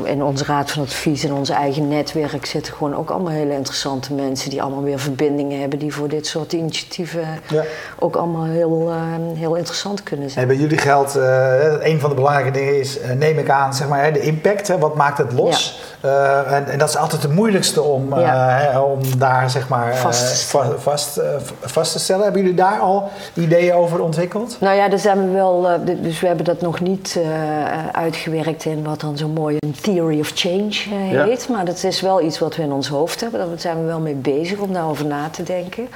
In 0.05 0.23
onze 0.23 0.45
raad 0.45 0.71
van 0.71 0.83
advies 0.83 1.25
en 1.25 1.33
onze 1.33 1.53
eigen 1.53 1.89
netwerk 1.89 2.47
zitten 2.47 2.73
gewoon 2.73 2.95
ook 2.97 3.11
allemaal 3.11 3.33
hele 3.33 3.55
interessante 3.55 4.15
mensen 4.15 4.51
die 4.51 4.63
allemaal 4.63 4.83
weer 4.83 4.99
verbindingen 4.99 5.61
hebben 5.61 5.79
die 5.79 5.95
voor 5.95 6.09
dit 6.09 6.27
soort 6.27 6.53
initiatieven 6.53 7.21
Ja. 7.49 7.63
ook 7.99 8.17
allemaal 8.17 8.45
heel, 8.45 8.89
eh, 8.89 9.39
heel 9.39 9.55
interessant 9.55 10.03
kunnen 10.03 10.31
zijn. 10.31 10.49
En 10.49 10.51
bij 10.51 10.61
jullie 10.61 10.79
geldt, 10.79 11.17
eh, 11.17 11.53
een 11.81 12.01
van 12.01 12.09
de 12.09 12.17
belangrijke 12.17 12.51
dingen 12.51 12.79
is, 12.81 13.01
eh, 13.01 13.11
neem 13.11 13.39
ik 13.39 13.49
aan, 13.51 13.75
zeg 13.75 13.89
maar, 13.89 14.13
de 14.13 14.21
impact. 14.21 14.69
Hè, 14.69 14.79
wat 14.79 14.95
maakt 14.95 15.19
het 15.19 15.33
los? 15.33 15.81
Eh, 16.01 16.53
en, 16.53 16.67
en 16.69 16.79
dat 16.79 16.89
is 16.89 16.97
altijd 16.97 17.23
het 17.23 17.33
moeilijkste 17.35 17.83
om, 17.83 18.19
Ja. 18.19 18.83
om 18.83 19.19
daar 19.19 19.51
zeg 19.51 19.69
maar, 19.69 19.97
Vast 19.97 20.51
te 20.51 20.75
vast, 20.79 21.21
vast 21.61 21.93
te 21.93 21.99
stellen. 21.99 22.23
Hebben 22.23 22.41
jullie 22.43 22.57
daar 22.57 22.79
al 22.79 23.11
ideeën 23.35 23.75
over 23.75 24.03
ontwikkeld? 24.03 24.57
Nou 24.61 24.77
ja, 24.77 24.89
daar 24.89 24.99
zijn 24.99 25.25
we 25.27 25.31
wel, 25.31 25.67
dus 26.03 26.21
we 26.21 26.27
hebben 26.27 26.45
dat 26.45 26.61
nog 26.61 26.81
niet 26.81 27.19
uitgewerkt 27.93 28.65
in 28.65 28.85
wat 28.85 29.01
dan 29.01 29.17
zo 29.17 29.29
mooi 29.33 29.57
een 29.59 29.75
theory 29.81 30.21
of 30.21 30.31
change 30.35 30.77
eh, 30.91 31.13
Ja. 31.13 31.25
heet. 31.25 31.49
Maar 31.49 31.65
dat 31.65 31.85
is 31.85 32.01
wel 32.01 32.23
iets 32.23 32.39
wat 32.39 32.57
we 32.57 32.63
in 32.63 32.73
ons 32.73 32.89
hoofd 32.89 33.21
hebben. 33.21 33.41
Daar 33.49 33.59
zijn 33.61 33.79
we 33.81 33.85
wel 33.85 34.01
mee 34.01 34.15
bezig 34.15 34.59
om 34.59 34.73
daarover 34.73 35.07
na 35.07 35.29
te 35.29 35.43
denken. 35.43 35.89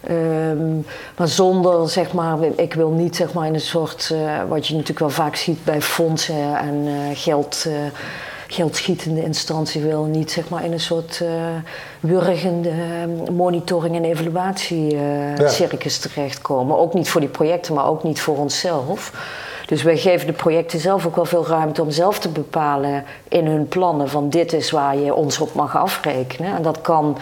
Ehm, 0.00 0.74
maar 1.16 1.28
zonder, 1.28 1.88
zeg 1.88 2.12
maar, 2.12 2.38
ik 2.56 2.74
wil 2.74 2.90
niet 2.90 3.16
zeg 3.16 3.32
maar 3.32 3.46
in 3.46 3.54
een 3.54 3.60
soort, 3.60 4.10
eh, 4.12 4.42
wat 4.48 4.66
je 4.66 4.72
natuurlijk 4.72 5.00
wel 5.00 5.10
vaak 5.10 5.36
ziet 5.36 5.64
bij 5.64 5.82
fondsen 5.82 6.56
en 6.58 6.84
eh, 6.86 6.92
geld, 7.12 7.66
geldschietende 8.46 9.22
instantie 9.22 9.82
wil 9.82 10.04
niet 10.04 10.30
zeg 10.30 10.48
maar 10.48 10.64
in 10.64 10.72
een 10.72 10.80
soort 10.80 11.22
wurgende 12.00 12.72
monitoring- 13.32 13.96
en 13.96 14.04
evaluatiecircus 14.04 15.98
terechtkomen. 15.98 16.78
Ook 16.78 16.94
niet 16.94 17.08
voor 17.08 17.20
die 17.20 17.30
projecten, 17.30 17.74
maar 17.74 17.86
ook 17.88 18.02
niet 18.02 18.20
voor 18.20 18.36
onszelf. 18.36 19.12
Dus 19.66 19.82
wij 19.82 19.96
geven 19.96 20.26
de 20.26 20.32
projecten 20.32 20.80
zelf 20.80 21.06
ook 21.06 21.16
wel 21.16 21.24
veel 21.24 21.46
ruimte 21.46 21.82
om 21.82 21.90
zelf 21.90 22.18
te 22.18 22.28
bepalen 22.28 23.04
in 23.28 23.46
hun 23.46 23.68
plannen 23.68 24.08
van 24.08 24.30
dit 24.30 24.52
is 24.52 24.70
waar 24.70 24.96
je 24.96 25.14
ons 25.14 25.38
op 25.38 25.54
mag 25.54 25.76
afrekenen. 25.76 26.56
En 26.56 26.62
dat 26.62 26.80
kan, 26.80 27.18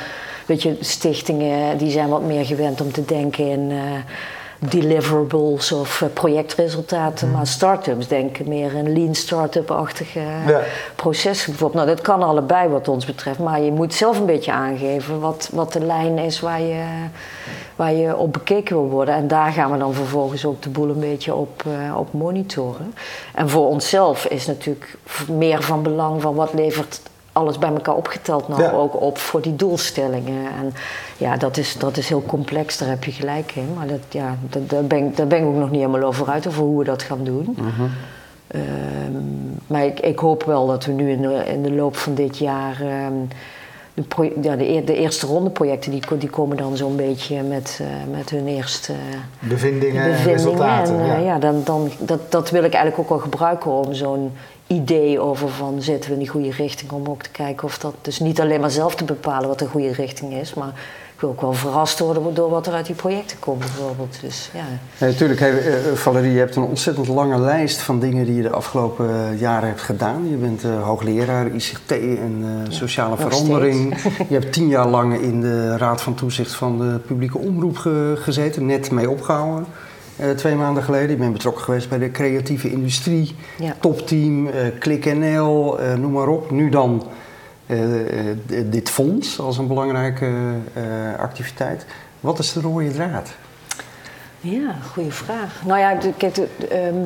weet 0.46 0.62
je, 0.62 0.76
stichtingen 0.81 1.78
die 1.78 1.90
zijn 1.90 2.09
wat 2.09 2.22
meer 2.22 2.44
gewend 2.44 2.81
om 2.81 2.92
te 2.92 3.05
denken 3.05 3.48
in 3.48 3.70
eh, 3.70 3.78
deliverables 4.68 5.72
of 5.72 6.03
eh, 6.03 6.09
projectresultaten. 6.12 7.31
Maar 7.31 7.46
start-ups 7.46 8.09
denken 8.09 8.48
meer 8.48 8.75
in 8.75 8.92
lean 8.92 9.14
start-up-achtige 9.14 10.20
Ja. 10.46 10.61
processen 10.96 11.51
bijvoorbeeld. 11.51 11.85
Nou, 11.85 11.96
dat 11.96 12.05
kan 12.07 12.22
allebei 12.22 12.68
wat 12.68 12.88
ons 12.88 13.05
betreft, 13.05 13.38
maar 13.38 13.61
je 13.61 13.72
moet 13.72 13.94
zelf 13.94 14.18
een 14.18 14.27
beetje 14.27 14.53
aangeven 14.53 15.20
wat, 15.20 15.48
wat 15.53 15.72
de 15.72 15.81
lijn 15.81 16.18
is 16.18 16.40
waar 16.40 16.61
je, 16.61 16.85
waar 17.77 17.92
je 17.92 18.16
op 18.16 18.33
bekeken 18.33 18.77
wil 18.77 18.88
worden. 18.88 19.14
En 19.14 19.29
daar 19.29 19.53
gaan 19.53 19.72
we 19.72 19.79
dan 19.79 19.94
vervolgens 19.94 20.44
ook 20.44 20.62
de 20.62 20.68
boel 20.70 20.88
een 20.88 21.01
beetje 21.01 21.35
op, 21.35 21.62
eh, 21.66 21.96
op 21.98 22.12
monitoren. 22.12 22.94
En 23.35 23.48
voor 23.48 23.68
onszelf 23.68 24.25
is 24.27 24.46
natuurlijk 24.46 24.96
meer 25.29 25.62
van 25.62 25.83
belang 25.83 26.22
van 26.22 26.35
wat 26.35 26.53
levert 26.55 27.01
alles 27.32 27.58
bij 27.58 27.68
elkaar 27.72 27.94
opgeteld 27.94 28.48
nou 28.48 28.62
Ja. 28.62 28.70
ook 28.70 29.00
op 29.00 29.18
voor 29.18 29.42
die 29.42 29.56
doelstellingen. 29.56 30.44
En 30.60 30.72
ja, 31.16 31.36
dat 31.36 31.56
is, 31.56 31.76
dat 31.78 31.96
is 31.96 32.08
heel 32.08 32.22
complex, 32.26 32.78
daar 32.78 32.88
heb 32.88 33.04
je 33.04 33.12
gelijk 33.12 33.52
in. 33.54 33.68
Maar 33.76 33.86
dat, 33.86 33.98
ja, 34.08 34.36
dat, 34.50 34.70
daar, 34.70 34.84
ben, 34.84 34.98
ik- 35.06 35.16
daar 35.16 35.26
ben 35.26 35.38
ik 35.38 35.44
ook 35.44 35.54
nog 35.54 35.70
niet 35.70 35.80
helemaal 35.80 36.08
over 36.08 36.28
uit, 36.30 36.46
over 36.46 36.62
hoe 36.62 36.78
we 36.78 36.84
dat 36.84 37.02
gaan 37.02 37.24
doen. 37.24 37.56
Ehm, 38.46 38.62
maar 39.66 39.84
ik, 39.84 40.00
ik 40.00 40.18
hoop 40.18 40.42
wel 40.44 40.66
dat 40.66 40.84
we 40.84 40.92
nu 40.92 41.10
in 41.10 41.22
de, 41.22 41.42
in 41.46 41.62
de 41.62 41.72
loop 41.72 41.96
van 41.96 42.14
dit 42.14 42.38
jaar. 42.38 42.80
ehm, 42.80 43.12
de, 43.94 44.02
pro- 44.02 44.32
ja, 44.42 44.56
de, 44.56 44.82
de 44.84 44.94
eerste 44.96 45.26
ronde 45.26 45.50
projecten 45.50 45.90
die, 45.90 46.02
die 46.18 46.30
komen 46.30 46.56
dan 46.56 46.76
zo'n 46.76 46.96
beetje 46.96 47.42
met, 47.42 47.78
eh, 47.80 47.86
met 48.16 48.30
hun 48.30 48.46
eerste 48.46 48.92
Bevindingen, 49.38 50.02
en 50.02 50.10
bevindingen. 50.10 50.36
resultaten. 50.38 50.94
En, 50.94 51.00
eh, 51.00 51.06
ja. 51.06 51.16
ja, 51.18 51.38
dan, 51.38 51.60
dan, 51.64 51.90
dat, 51.98 52.20
dat 52.32 52.50
wil 52.50 52.62
ik 52.64 52.72
eigenlijk 52.74 52.98
ook 52.98 53.08
wel 53.08 53.18
gebruiken 53.30 53.70
om 53.70 53.94
zo'n 53.94 54.32
idee 54.74 55.20
over 55.20 55.48
van 55.48 55.82
zitten 55.82 56.08
we 56.11 56.16
in 56.16 56.22
die 56.22 56.30
goede 56.30 56.50
richting. 56.50 56.90
Om 56.90 57.06
ook 57.08 57.22
te 57.22 57.30
kijken 57.30 57.64
of 57.64 57.78
dat 57.78 57.94
dus 58.00 58.18
niet 58.18 58.40
alleen 58.40 58.61
maar 58.61 58.70
zelf 58.70 58.94
te 58.94 59.04
bepalen 59.04 59.48
wat 59.48 59.58
de 59.58 59.66
goede 59.66 59.92
richting 59.92 60.32
is. 60.32 60.54
Maar 60.54 60.72
ik 61.14 61.20
wil 61.20 61.30
ook 61.30 61.40
wel 61.40 61.52
verrast 61.52 61.98
worden 61.98 62.35
door 62.35 62.50
wat 62.50 62.66
er 62.66 62.72
uit 62.72 62.87
die 62.87 62.94
projecten 62.94 63.38
komt 63.38 63.58
bijvoorbeeld. 63.58 64.18
Dus 64.20 64.50
ja. 64.54 64.64
Natuurlijk, 65.06 65.40
hey, 65.40 65.58
eh, 65.58 65.92
Valerie, 65.94 66.32
je 66.32 66.38
hebt 66.38 66.56
een 66.56 66.62
ontzettend 66.62 67.08
lange 67.08 67.38
lijst 67.38 67.80
van 67.80 68.00
dingen 68.00 68.24
die 68.24 68.35
je 68.35 68.42
de 68.42 68.50
afgelopen 68.50 69.08
eh, 69.11 69.40
jaren 69.40 69.68
hebt 69.68 69.80
gedaan. 69.80 70.28
Je 70.30 70.37
bent 70.37 70.64
eh, 70.64 70.82
hoogleraar 70.82 71.46
ICT 71.46 71.90
en 71.92 72.44
eh, 72.66 72.72
sociale 72.72 73.16
verandering. 73.16 73.94
Je 74.28 74.35
hebt 74.35 74.52
tien 74.52 74.68
jaar 74.68 74.88
lang 74.88 75.20
in 75.20 75.40
de 75.40 75.76
Raad 75.76 76.02
van 76.02 76.14
Toezicht 76.14 76.52
van 76.54 76.78
de 76.78 76.98
publieke 77.06 77.38
omroep 77.38 77.76
ge- 77.76 78.14
gezeten, 78.16 78.66
net 78.66 78.90
mee 78.90 79.11
opgehouden. 79.11 79.66
Eh, 80.16 80.31
twee 80.31 80.55
maanden 80.55 80.83
geleden. 80.83 81.11
Je 81.11 81.16
bent 81.16 81.33
betrokken 81.33 81.62
geweest 81.64 81.88
bij 81.88 81.98
de 81.98 82.11
creatieve 82.11 82.70
industrie, 82.70 83.37
Ja. 83.59 83.75
topteam, 83.81 84.46
eh 84.46 84.66
ClickNL, 84.79 85.81
eh 85.81 85.94
noem 85.94 86.12
maar 86.12 86.29
op. 86.29 86.51
Nu 86.51 86.68
dan 86.68 87.07
dit 88.64 88.90
fonds 88.90 89.40
als 89.40 89.59
een 89.59 89.66
belangrijke 89.66 90.31
activiteit. 91.18 91.87
Wat 92.20 92.38
is 92.38 92.53
de 92.53 92.61
rode 92.61 92.90
draad? 92.92 93.31
Ja, 94.40 94.75
goede 94.92 95.11
vraag. 95.11 95.62
Nou 95.66 95.79
ja, 95.79 95.98
kijk, 96.16 96.35
de- 96.35 96.48
de, 96.59 96.66
ehm, 96.66 97.05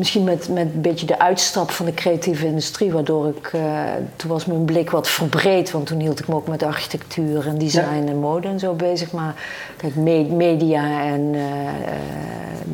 misschien 0.00 0.24
met, 0.24 0.48
met 0.48 0.66
een 0.74 0.80
beetje 0.80 1.06
de 1.06 1.18
uitstap 1.18 1.70
van 1.70 1.86
de 1.86 1.94
creatieve 1.94 2.46
industrie, 2.46 2.92
waardoor 2.92 3.28
ik, 3.28 3.50
eh, 3.52 3.82
toen 4.16 4.30
was 4.30 4.44
mijn 4.44 4.64
blik 4.64 4.90
wat 4.90 5.08
verbreed, 5.08 5.70
want 5.70 5.86
toen 5.86 6.00
hield 6.00 6.18
ik 6.18 6.28
me 6.28 6.34
ook 6.34 6.48
met 6.48 6.62
architectuur 6.62 7.46
en 7.46 7.58
design 7.58 8.04
en 8.06 8.16
mode 8.16 8.48
en 8.48 8.58
zo 8.58 8.72
bezig. 8.72 9.12
Maar 9.12 9.34
kijk, 9.76 9.94
me- 9.94 10.28
media 10.30 11.02
en 11.02 11.30
eh, 11.34 11.40
eh, 11.40 11.72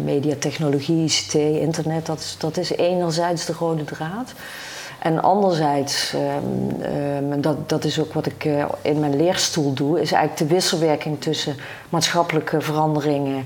mediatechnologie, 0.04 1.04
ICT, 1.04 1.34
internet, 1.34 2.06
dat 2.06 2.18
is, 2.18 2.36
dat 2.38 2.56
is 2.56 2.70
enerzijds 2.70 3.46
de 3.46 3.52
rode 3.58 3.84
draad. 3.84 4.32
En 4.98 5.22
anderzijds, 5.22 6.14
ehm, 6.14 6.82
ehm, 6.82 7.40
dat, 7.40 7.68
dat 7.68 7.84
is 7.84 8.00
ook 8.00 8.12
wat 8.12 8.26
ik 8.26 8.48
in 8.82 9.00
mijn 9.00 9.16
leerstoel 9.16 9.72
doe, 9.72 10.00
is 10.00 10.12
eigenlijk 10.12 10.48
de 10.48 10.54
wisselwerking 10.54 11.20
tussen 11.20 11.56
maatschappelijke 11.88 12.60
veranderingen 12.60 13.44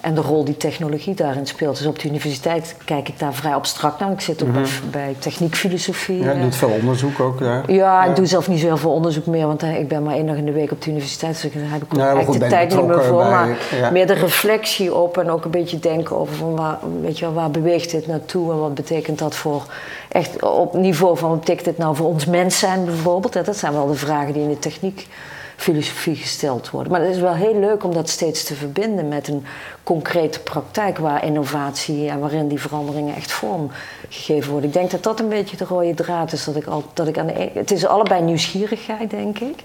en 0.00 0.14
de 0.14 0.20
rol 0.20 0.44
die 0.44 0.56
technologie 0.56 1.14
daarin 1.14 1.46
speelt. 1.46 1.76
Dus 1.78 1.86
op 1.86 1.98
de 1.98 2.08
universiteit 2.08 2.76
kijk 2.84 3.08
ik 3.08 3.18
daar 3.18 3.34
vrij 3.34 3.54
abstract 3.54 4.00
naar. 4.00 4.12
Ik 4.12 4.20
zit 4.20 4.42
ook 4.42 4.52
bij, 4.52 4.64
bij 4.90 5.14
techniekfilosofie. 5.18 6.16
Mhm. 6.16 6.24
Ja, 6.24 6.30
je 6.30 6.36
eh. 6.36 6.42
doet 6.42 6.56
veel 6.56 6.68
onderzoek 6.80 7.20
ook 7.20 7.38
daar. 7.38 7.72
Ja, 7.72 8.04
ik 8.04 8.16
doe 8.16 8.26
zelf 8.26 8.48
niet 8.48 8.60
zo 8.60 8.66
heel 8.66 8.76
veel 8.76 8.92
onderzoek 8.92 9.26
meer, 9.26 9.46
want 9.46 9.62
eh, 9.62 9.78
ik 9.78 9.88
ben 9.88 10.02
maar 10.02 10.14
één 10.14 10.26
dag 10.26 10.36
in 10.36 10.44
de 10.44 10.52
week 10.52 10.70
op 10.70 10.82
de 10.82 10.90
universiteit, 10.90 11.42
dus 11.42 11.52
daar 11.52 11.62
heb 11.70 11.82
ik 11.82 11.92
Ja, 11.92 11.98
eigenlijk 11.98 12.30
goed, 12.30 12.40
de 12.40 12.46
tijd 12.46 12.74
niet 12.74 12.86
meer 12.86 13.02
voor. 13.04 13.18
bij- 13.22 13.30
maar 13.30 13.48
ja. 13.80 13.90
meer 13.90 14.06
de 14.06 14.12
reflectie 14.12 14.94
op 14.94 15.18
en 15.18 15.30
ook 15.30 15.44
een 15.44 15.50
beetje 15.50 15.78
denken 15.78 16.16
over 16.16 16.34
van 16.34 16.56
waar, 16.56 16.78
weet 17.00 17.18
je 17.18 17.24
wel, 17.24 17.34
waar 17.34 17.50
beweegt 17.50 17.90
dit 17.90 18.06
naartoe 18.06 18.52
en 18.52 18.58
wat 18.58 18.74
betekent 18.74 19.18
dat 19.18 19.34
voor 19.34 19.62
echt 20.08 20.42
op 20.42 20.74
niveau 20.74 21.16
van 21.16 21.28
wat 21.30 21.38
betekent 21.40 21.64
dit 21.64 21.78
nou 21.78 21.96
voor 21.96 22.06
ons 22.06 22.26
mens 22.26 22.58
zijn 22.58 22.84
bijvoorbeeld. 22.84 23.32
Dat 23.44 23.56
zijn 23.56 23.72
wel 23.72 23.86
de 23.86 23.94
vragen 23.94 24.32
die 24.32 24.42
in 24.42 24.48
de 24.48 24.58
techniek 24.58 25.06
filosofie 25.60 26.16
gesteld 26.16 26.70
worden. 26.70 26.92
Maar 26.92 27.00
het 27.00 27.10
is 27.10 27.20
wel 27.20 27.34
heel 27.34 27.58
leuk 27.58 27.84
om 27.84 27.94
dat 27.94 28.08
steeds 28.08 28.44
te 28.44 28.54
verbinden 28.54 29.08
met 29.08 29.28
een 29.28 29.44
concrete 29.82 30.40
praktijk 30.40 30.98
waar 30.98 31.24
innovatie 31.24 32.08
en 32.08 32.18
waarin 32.18 32.48
die 32.48 32.60
veranderingen 32.60 33.14
echt 33.14 33.32
vorm 33.32 33.70
gegeven 34.08 34.50
worden. 34.50 34.68
Ik 34.68 34.74
denk 34.74 34.90
dat 34.90 35.02
dat 35.02 35.20
een 35.20 35.28
beetje 35.28 35.56
de 35.56 35.64
rode 35.64 35.94
draad 35.94 36.32
is. 36.32 36.44
Dat 36.44 36.56
ik 36.56 36.66
al, 36.66 36.84
dat 36.94 37.08
ik 37.08 37.18
aan 37.18 37.26
de, 37.26 37.42
e- 37.42 37.50
het 37.54 37.70
is 37.70 37.86
allebei 37.86 38.22
nieuwsgierigheid, 38.22 39.10
denk 39.10 39.38
ik. 39.38 39.62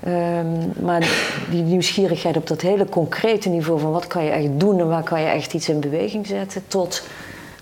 Ehm, 0.00 0.84
maar 0.84 1.08
die 1.50 1.62
nieuwsgierigheid 1.62 2.36
op 2.36 2.46
dat 2.46 2.60
hele 2.60 2.88
concrete 2.88 3.48
niveau 3.48 3.80
van 3.80 3.90
wat 3.90 4.06
kan 4.06 4.24
je 4.24 4.30
echt 4.30 4.60
doen 4.60 4.78
en 4.78 4.88
waar 4.88 5.02
kan 5.02 5.20
je 5.20 5.26
echt 5.26 5.54
iets 5.54 5.68
in 5.68 5.80
beweging 5.80 6.26
zetten, 6.26 6.62
tot 6.66 7.02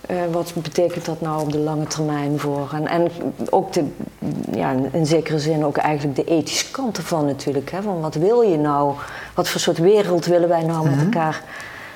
eh, 0.08 0.16
wat 0.30 0.52
betekent 0.54 1.04
dat 1.04 1.20
nou 1.20 1.40
op 1.40 1.52
de 1.52 1.58
lange 1.58 1.86
termijn 1.86 2.38
voor. 2.38 2.68
En, 2.74 2.86
en 2.88 3.10
ook 3.50 3.72
de, 3.72 3.84
ja, 4.52 4.74
in 4.92 5.06
zekere 5.06 5.38
zin 5.38 5.64
ook 5.64 5.76
eigenlijk 5.76 6.16
de 6.16 6.24
ethische 6.24 6.70
kant 6.70 6.96
ervan 6.96 7.26
natuurlijk. 7.26 7.70
Hè, 7.70 7.82
van 7.82 8.00
wat 8.00 8.14
wil 8.14 8.40
je 8.40 8.56
nou? 8.58 8.92
Wat 9.34 9.48
voor 9.48 9.60
soort 9.60 9.78
wereld 9.78 10.26
willen 10.26 10.48
wij 10.48 10.62
nou 10.62 10.88
met 10.90 10.98
elkaar 11.04 11.42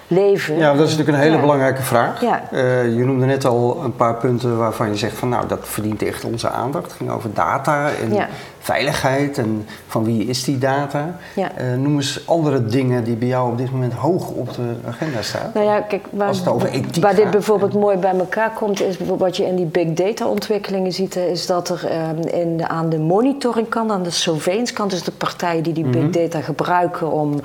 leven. 0.06 0.56
Ja, 0.58 0.72
dat 0.74 0.86
is 0.88 0.90
natuurlijk 0.90 1.18
een 1.18 1.22
hele 1.22 1.34
Ja. 1.34 1.40
belangrijke 1.40 1.82
vraag. 1.82 2.20
Ja. 2.20 2.42
Eh, 2.50 2.84
je 2.96 3.04
noemde 3.04 3.26
net 3.26 3.44
al 3.44 3.80
een 3.84 3.96
paar 3.96 4.14
punten 4.14 4.58
waarvan 4.58 4.88
je 4.88 4.96
zegt 4.96 5.16
van 5.16 5.28
nou, 5.28 5.46
dat 5.48 5.60
verdient 5.62 6.02
echt 6.02 6.24
onze 6.24 6.48
aandacht. 6.48 6.84
Het 6.84 6.92
ging 6.92 7.10
over 7.10 7.34
data 7.34 7.90
en 8.02 8.14
Ja. 8.14 8.28
Veiligheid 8.62 9.38
en 9.38 9.66
van 9.86 10.04
wie 10.04 10.24
is 10.26 10.44
die 10.44 10.58
data. 10.58 11.16
Ja. 11.34 11.52
Eh, 11.56 11.74
noem 11.74 11.96
eens 11.96 12.22
andere 12.26 12.66
dingen 12.66 13.04
die 13.04 13.16
bij 13.16 13.28
jou 13.28 13.50
op 13.50 13.58
dit 13.58 13.72
moment 13.72 13.92
hoog 13.92 14.28
op 14.28 14.54
de 14.54 14.74
agenda 14.86 15.22
staan. 15.22 15.50
Nou 15.54 15.66
ja, 15.66 15.80
kijk, 15.80 16.06
waar, 16.10 16.28
Als 16.28 16.38
het 16.38 16.48
over 16.48 16.68
ethiek 16.68 17.02
waar 17.02 17.14
dit 17.14 17.30
bijvoorbeeld 17.30 17.74
mooi 17.74 17.96
bij 17.96 18.16
elkaar 18.18 18.50
komt, 18.52 18.80
is 18.80 18.96
bijvoorbeeld 18.96 19.20
wat 19.28 19.36
je 19.36 19.46
in 19.46 19.56
die 19.56 19.66
big 19.66 19.92
data 19.92 20.26
ontwikkelingen 20.26 20.92
ziet, 20.92 21.16
is 21.16 21.46
dat 21.46 21.68
er 21.68 21.86
ehm, 21.86 22.20
in 22.20 22.56
de, 22.56 22.68
aan 22.68 22.88
de 22.88 22.98
monitoringkant, 22.98 23.90
aan 23.90 24.02
de 24.02 24.10
surveillance 24.10 24.72
kant, 24.72 24.90
dus 24.90 25.02
de 25.02 25.10
partijen 25.10 25.62
die 25.62 25.72
die 25.72 25.84
Mhm. 25.84 25.92
big 25.92 26.10
data 26.10 26.40
gebruiken 26.40 27.10
om, 27.12 27.40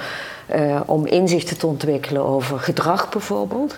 eh, 0.45 0.79
om 0.85 1.05
inzichten 1.05 1.57
te 1.57 1.67
ontwikkelen 1.67 2.25
over 2.25 2.59
gedrag 2.59 3.09
bijvoorbeeld, 3.09 3.77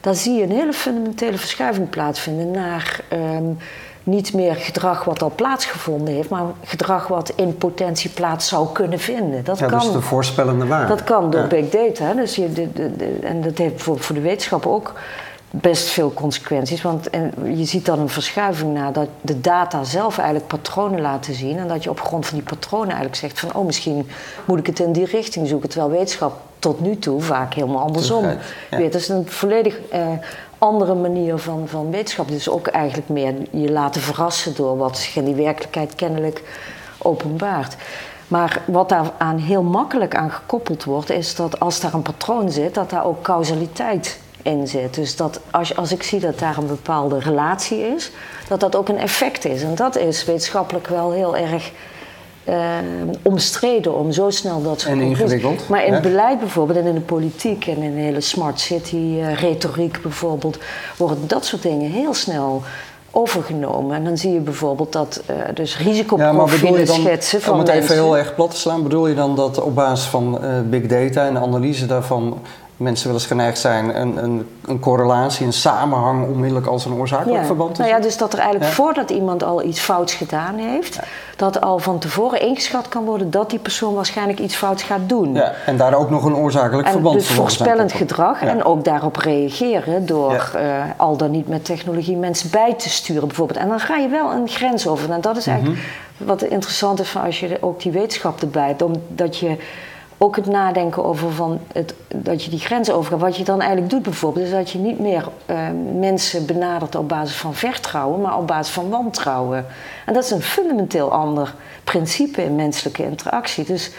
daar 0.00 0.14
zie 0.14 0.34
je 0.34 0.42
een 0.42 0.50
hele 0.50 0.72
fundamentele 0.72 1.38
verschuiving 1.38 1.90
plaatsvinden 1.90 2.50
naar 2.50 3.00
ehm, 3.08 3.44
niet 4.06 4.32
meer 4.34 4.54
gedrag 4.54 5.04
wat 5.04 5.22
al 5.22 5.32
plaatsgevonden 5.34 6.14
heeft, 6.14 6.28
maar 6.28 6.42
gedrag 6.64 7.06
wat 7.08 7.32
in 7.36 7.56
potentie 7.56 8.10
plaats 8.10 8.48
zou 8.48 8.68
kunnen 8.72 8.98
vinden. 8.98 9.44
Dat 9.44 9.58
ja, 9.58 9.66
kan. 9.66 9.78
dus 9.78 9.92
de 9.92 10.00
voorspellende 10.00 10.66
waarde. 10.66 10.88
Dat 10.88 11.04
kan 11.04 11.30
door 11.30 11.40
Ja. 11.40 11.46
big 11.46 11.68
data. 11.68 12.04
hè. 12.04 12.14
Dus 12.14 12.34
je, 12.36 12.52
de, 12.52 12.72
de- 12.72 12.96
de- 12.96 13.18
en 13.22 13.42
dat 13.42 13.58
heeft 13.58 13.74
bijvoorbeeld 13.74 14.06
voor 14.06 14.14
de 14.14 14.20
wetenschap 14.20 14.66
ook 14.66 14.92
best 15.50 15.88
veel 15.88 16.12
consequenties. 16.14 16.82
Want 16.82 17.10
en 17.10 17.32
je 17.56 17.64
ziet 17.64 17.84
dan 17.86 17.98
een 17.98 18.08
verschuiving 18.08 18.74
naar 18.74 18.92
dat 18.92 19.08
de 19.20 19.40
data 19.40 19.84
zelf 19.84 20.16
eigenlijk 20.18 20.48
patronen 20.48 21.00
laten 21.00 21.34
zien. 21.34 21.58
En 21.58 21.68
dat 21.68 21.84
je 21.84 21.90
op 21.90 22.00
grond 22.00 22.26
van 22.26 22.38
die 22.38 22.46
patronen 22.46 22.86
eigenlijk 22.88 23.16
zegt 23.16 23.40
van... 23.40 23.54
oh, 23.54 23.66
misschien 23.66 24.08
moet 24.44 24.58
ik 24.58 24.66
het 24.66 24.78
in 24.80 24.92
die 24.92 25.04
richting 25.06 25.48
zoeken. 25.48 25.68
Terwijl 25.68 25.90
wetenschap 25.90 26.40
tot 26.58 26.80
nu 26.80 26.98
toe 26.98 27.20
vaak 27.20 27.54
helemaal 27.54 27.82
andersom 27.82 28.24
ja. 28.24 28.36
weet. 28.70 28.92
Dat 28.92 29.00
is 29.00 29.08
een 29.08 29.24
volledig 29.28 29.78
eh, 29.90 30.06
andere 30.58 30.94
manier 30.94 31.38
van, 31.38 31.68
van 31.68 31.90
wetenschap. 31.90 32.28
Dus 32.28 32.48
ook 32.48 32.66
eigenlijk 32.66 33.08
meer 33.08 33.34
je 33.50 33.72
laten 33.72 34.00
verrassen 34.00 34.54
door 34.54 34.76
wat 34.76 34.98
zich 34.98 35.16
in 35.16 35.24
die 35.24 35.34
werkelijkheid 35.34 35.94
kennelijk 35.94 36.42
openbaart. 36.98 37.76
Maar 38.28 38.62
wat 38.66 38.88
daar 38.88 39.12
aan 39.18 39.38
heel 39.38 39.62
makkelijk 39.62 40.14
aan 40.14 40.30
gekoppeld 40.30 40.84
wordt, 40.84 41.10
is 41.10 41.34
dat 41.34 41.60
als 41.60 41.80
daar 41.80 41.94
een 41.94 42.02
patroon 42.02 42.50
zit, 42.50 42.74
dat 42.74 42.90
daar 42.90 43.04
ook 43.04 43.22
causaliteit 43.22 44.18
in 44.42 44.68
zit. 44.68 44.94
Dus 44.94 45.16
dat 45.16 45.40
als, 45.50 45.76
als 45.76 45.92
ik 45.92 46.02
zie 46.02 46.20
dat 46.20 46.38
daar 46.38 46.56
een 46.56 46.66
bepaalde 46.66 47.18
relatie 47.18 47.80
is, 47.80 48.10
dat 48.48 48.60
dat 48.60 48.76
ook 48.76 48.88
een 48.88 48.98
effect 48.98 49.44
is. 49.44 49.62
En 49.62 49.74
dat 49.74 49.96
is 49.96 50.24
wetenschappelijk 50.24 50.86
wel 50.86 51.12
heel 51.12 51.36
erg 51.36 51.72
eh, 52.46 52.78
omstreden 53.22 53.94
om 53.98 54.12
zo 54.12 54.30
snel 54.30 54.62
dat 54.62 54.80
soort 54.80 54.92
En 54.92 55.00
ingewikkeld, 55.00 55.68
Maar 55.68 55.86
in 55.86 55.92
het 55.92 56.02
beleid 56.02 56.38
bijvoorbeeld 56.38 56.78
en 56.78 56.86
in 56.86 56.94
de 56.94 57.00
politiek 57.00 57.66
en 57.66 57.82
in 57.82 57.94
de 57.94 58.00
hele 58.00 58.20
smart 58.20 58.60
city 58.60 58.96
eh, 58.96 59.34
retoriek 59.34 60.02
bijvoorbeeld, 60.02 60.58
worden 60.96 61.18
dat 61.26 61.44
soort 61.44 61.62
dingen 61.62 61.90
heel 61.90 62.14
snel 62.14 62.62
overgenomen. 63.10 63.96
En 63.96 64.04
dan 64.04 64.16
zie 64.16 64.32
je 64.32 64.40
bijvoorbeeld 64.40 64.92
dat 64.92 65.22
eh 65.26 65.36
dus 65.54 65.76
Ja, 65.76 65.84
risicoprofielen 65.84 66.86
dan, 66.86 67.00
schetsen 67.00 67.40
van 67.40 67.52
om 67.52 67.58
het 67.58 67.68
even 67.68 67.80
mensen. 67.80 68.04
heel 68.04 68.16
erg 68.16 68.34
plat 68.34 68.50
te 68.50 68.56
slaan, 68.56 68.82
bedoel 68.82 69.06
je 69.06 69.14
dan 69.14 69.36
dat 69.36 69.62
op 69.62 69.74
basis 69.74 70.06
van 70.06 70.42
eh, 70.42 70.60
big 70.64 70.86
data 70.86 71.26
en 71.26 71.34
de 71.34 71.40
analyse 71.40 71.86
daarvan 71.86 72.38
mensen 72.76 73.06
wel 73.06 73.16
eens 73.16 73.26
geneigd 73.26 73.58
zijn 73.58 74.00
een, 74.00 74.24
een, 74.24 74.48
een 74.66 74.80
correlatie, 74.80 75.46
een 75.46 75.52
samenhang 75.52 76.26
onmiddellijk 76.28 76.66
als 76.66 76.84
een 76.84 76.92
oorzakelijk 76.94 77.40
Ja. 77.40 77.44
verband 77.46 77.74
te 77.74 77.80
Nou 77.80 77.92
ja, 77.92 77.98
zien? 77.98 78.06
dus 78.08 78.16
dat 78.18 78.32
er 78.32 78.38
eigenlijk 78.38 78.70
Ja. 78.70 78.76
voordat 78.76 79.10
iemand 79.10 79.42
al 79.42 79.62
iets 79.62 79.80
fouts 79.80 80.14
gedaan 80.14 80.54
heeft, 80.58 80.98
dat 81.36 81.60
al 81.60 81.78
van 81.78 81.98
tevoren 81.98 82.40
ingeschat 82.40 82.88
kan 82.88 83.04
worden 83.04 83.30
dat 83.30 83.50
die 83.50 83.58
persoon 83.58 83.94
waarschijnlijk 83.94 84.38
iets 84.38 84.54
fouts 84.56 84.82
gaat 84.82 85.00
doen. 85.08 85.34
Ja, 85.34 85.52
en 85.66 85.76
daar 85.76 85.94
ook 85.94 86.10
nog 86.10 86.24
een 86.24 86.36
oorzakelijk 86.36 86.86
En 86.86 86.92
verband 86.92 87.14
dus 87.18 87.28
voorspellend 87.28 87.92
gedrag 87.92 88.42
en 88.42 88.64
ook 88.64 88.84
daarop 88.84 89.16
reageren 89.16 90.06
door 90.06 90.50
eh, 90.54 90.82
al 90.96 91.16
dan 91.16 91.30
niet 91.30 91.48
met 91.48 91.64
technologie 91.64 92.16
mensen 92.16 92.50
bij 92.50 92.74
te 92.74 92.90
sturen 92.90 93.26
bijvoorbeeld. 93.26 93.58
En 93.58 93.68
dan 93.68 93.80
ga 93.80 93.96
je 93.96 94.08
wel 94.08 94.32
een 94.32 94.48
grens 94.48 94.86
over. 94.88 95.10
En 95.10 95.20
dat 95.20 95.36
is 95.36 95.46
eigenlijk 95.46 95.78
Mhm. 96.18 96.28
wat 96.28 96.42
interessant 96.42 97.00
is 97.00 97.08
van 97.08 97.22
als 97.22 97.40
je 97.40 97.58
ook 97.60 97.80
die 97.82 97.92
wetenschap 97.92 98.40
erbij 98.40 98.76
omdat 98.84 99.36
je 99.38 99.56
ook 100.18 100.36
het 100.36 100.46
nadenken 100.46 101.04
over 101.04 101.30
van 101.32 101.60
het, 101.72 101.94
dat 102.08 102.44
je 102.44 102.50
die 102.50 102.58
grens 102.58 102.90
overgaat. 102.90 103.20
Wat 103.20 103.36
je 103.36 103.44
dan 103.44 103.60
eigenlijk 103.60 103.90
doet 103.90 104.02
bijvoorbeeld, 104.02 104.44
is 104.44 104.50
dat 104.52 104.70
je 104.70 104.78
niet 104.78 104.98
meer 104.98 105.28
eh, 105.46 105.56
mensen 105.98 106.46
benadert 106.46 106.94
op 106.94 107.08
basis 107.08 107.36
van 107.36 107.54
vertrouwen, 107.54 108.20
maar 108.20 108.38
op 108.38 108.46
basis 108.46 108.74
van 108.74 108.88
wantrouwen. 108.88 109.66
En 110.06 110.14
dat 110.14 110.24
is 110.24 110.30
een 110.30 110.42
fundamenteel 110.42 111.12
ander 111.12 111.54
principe 111.84 112.42
in 112.42 112.54
menselijke 112.56 113.04
interactie. 113.04 113.64
Dus 113.64 113.90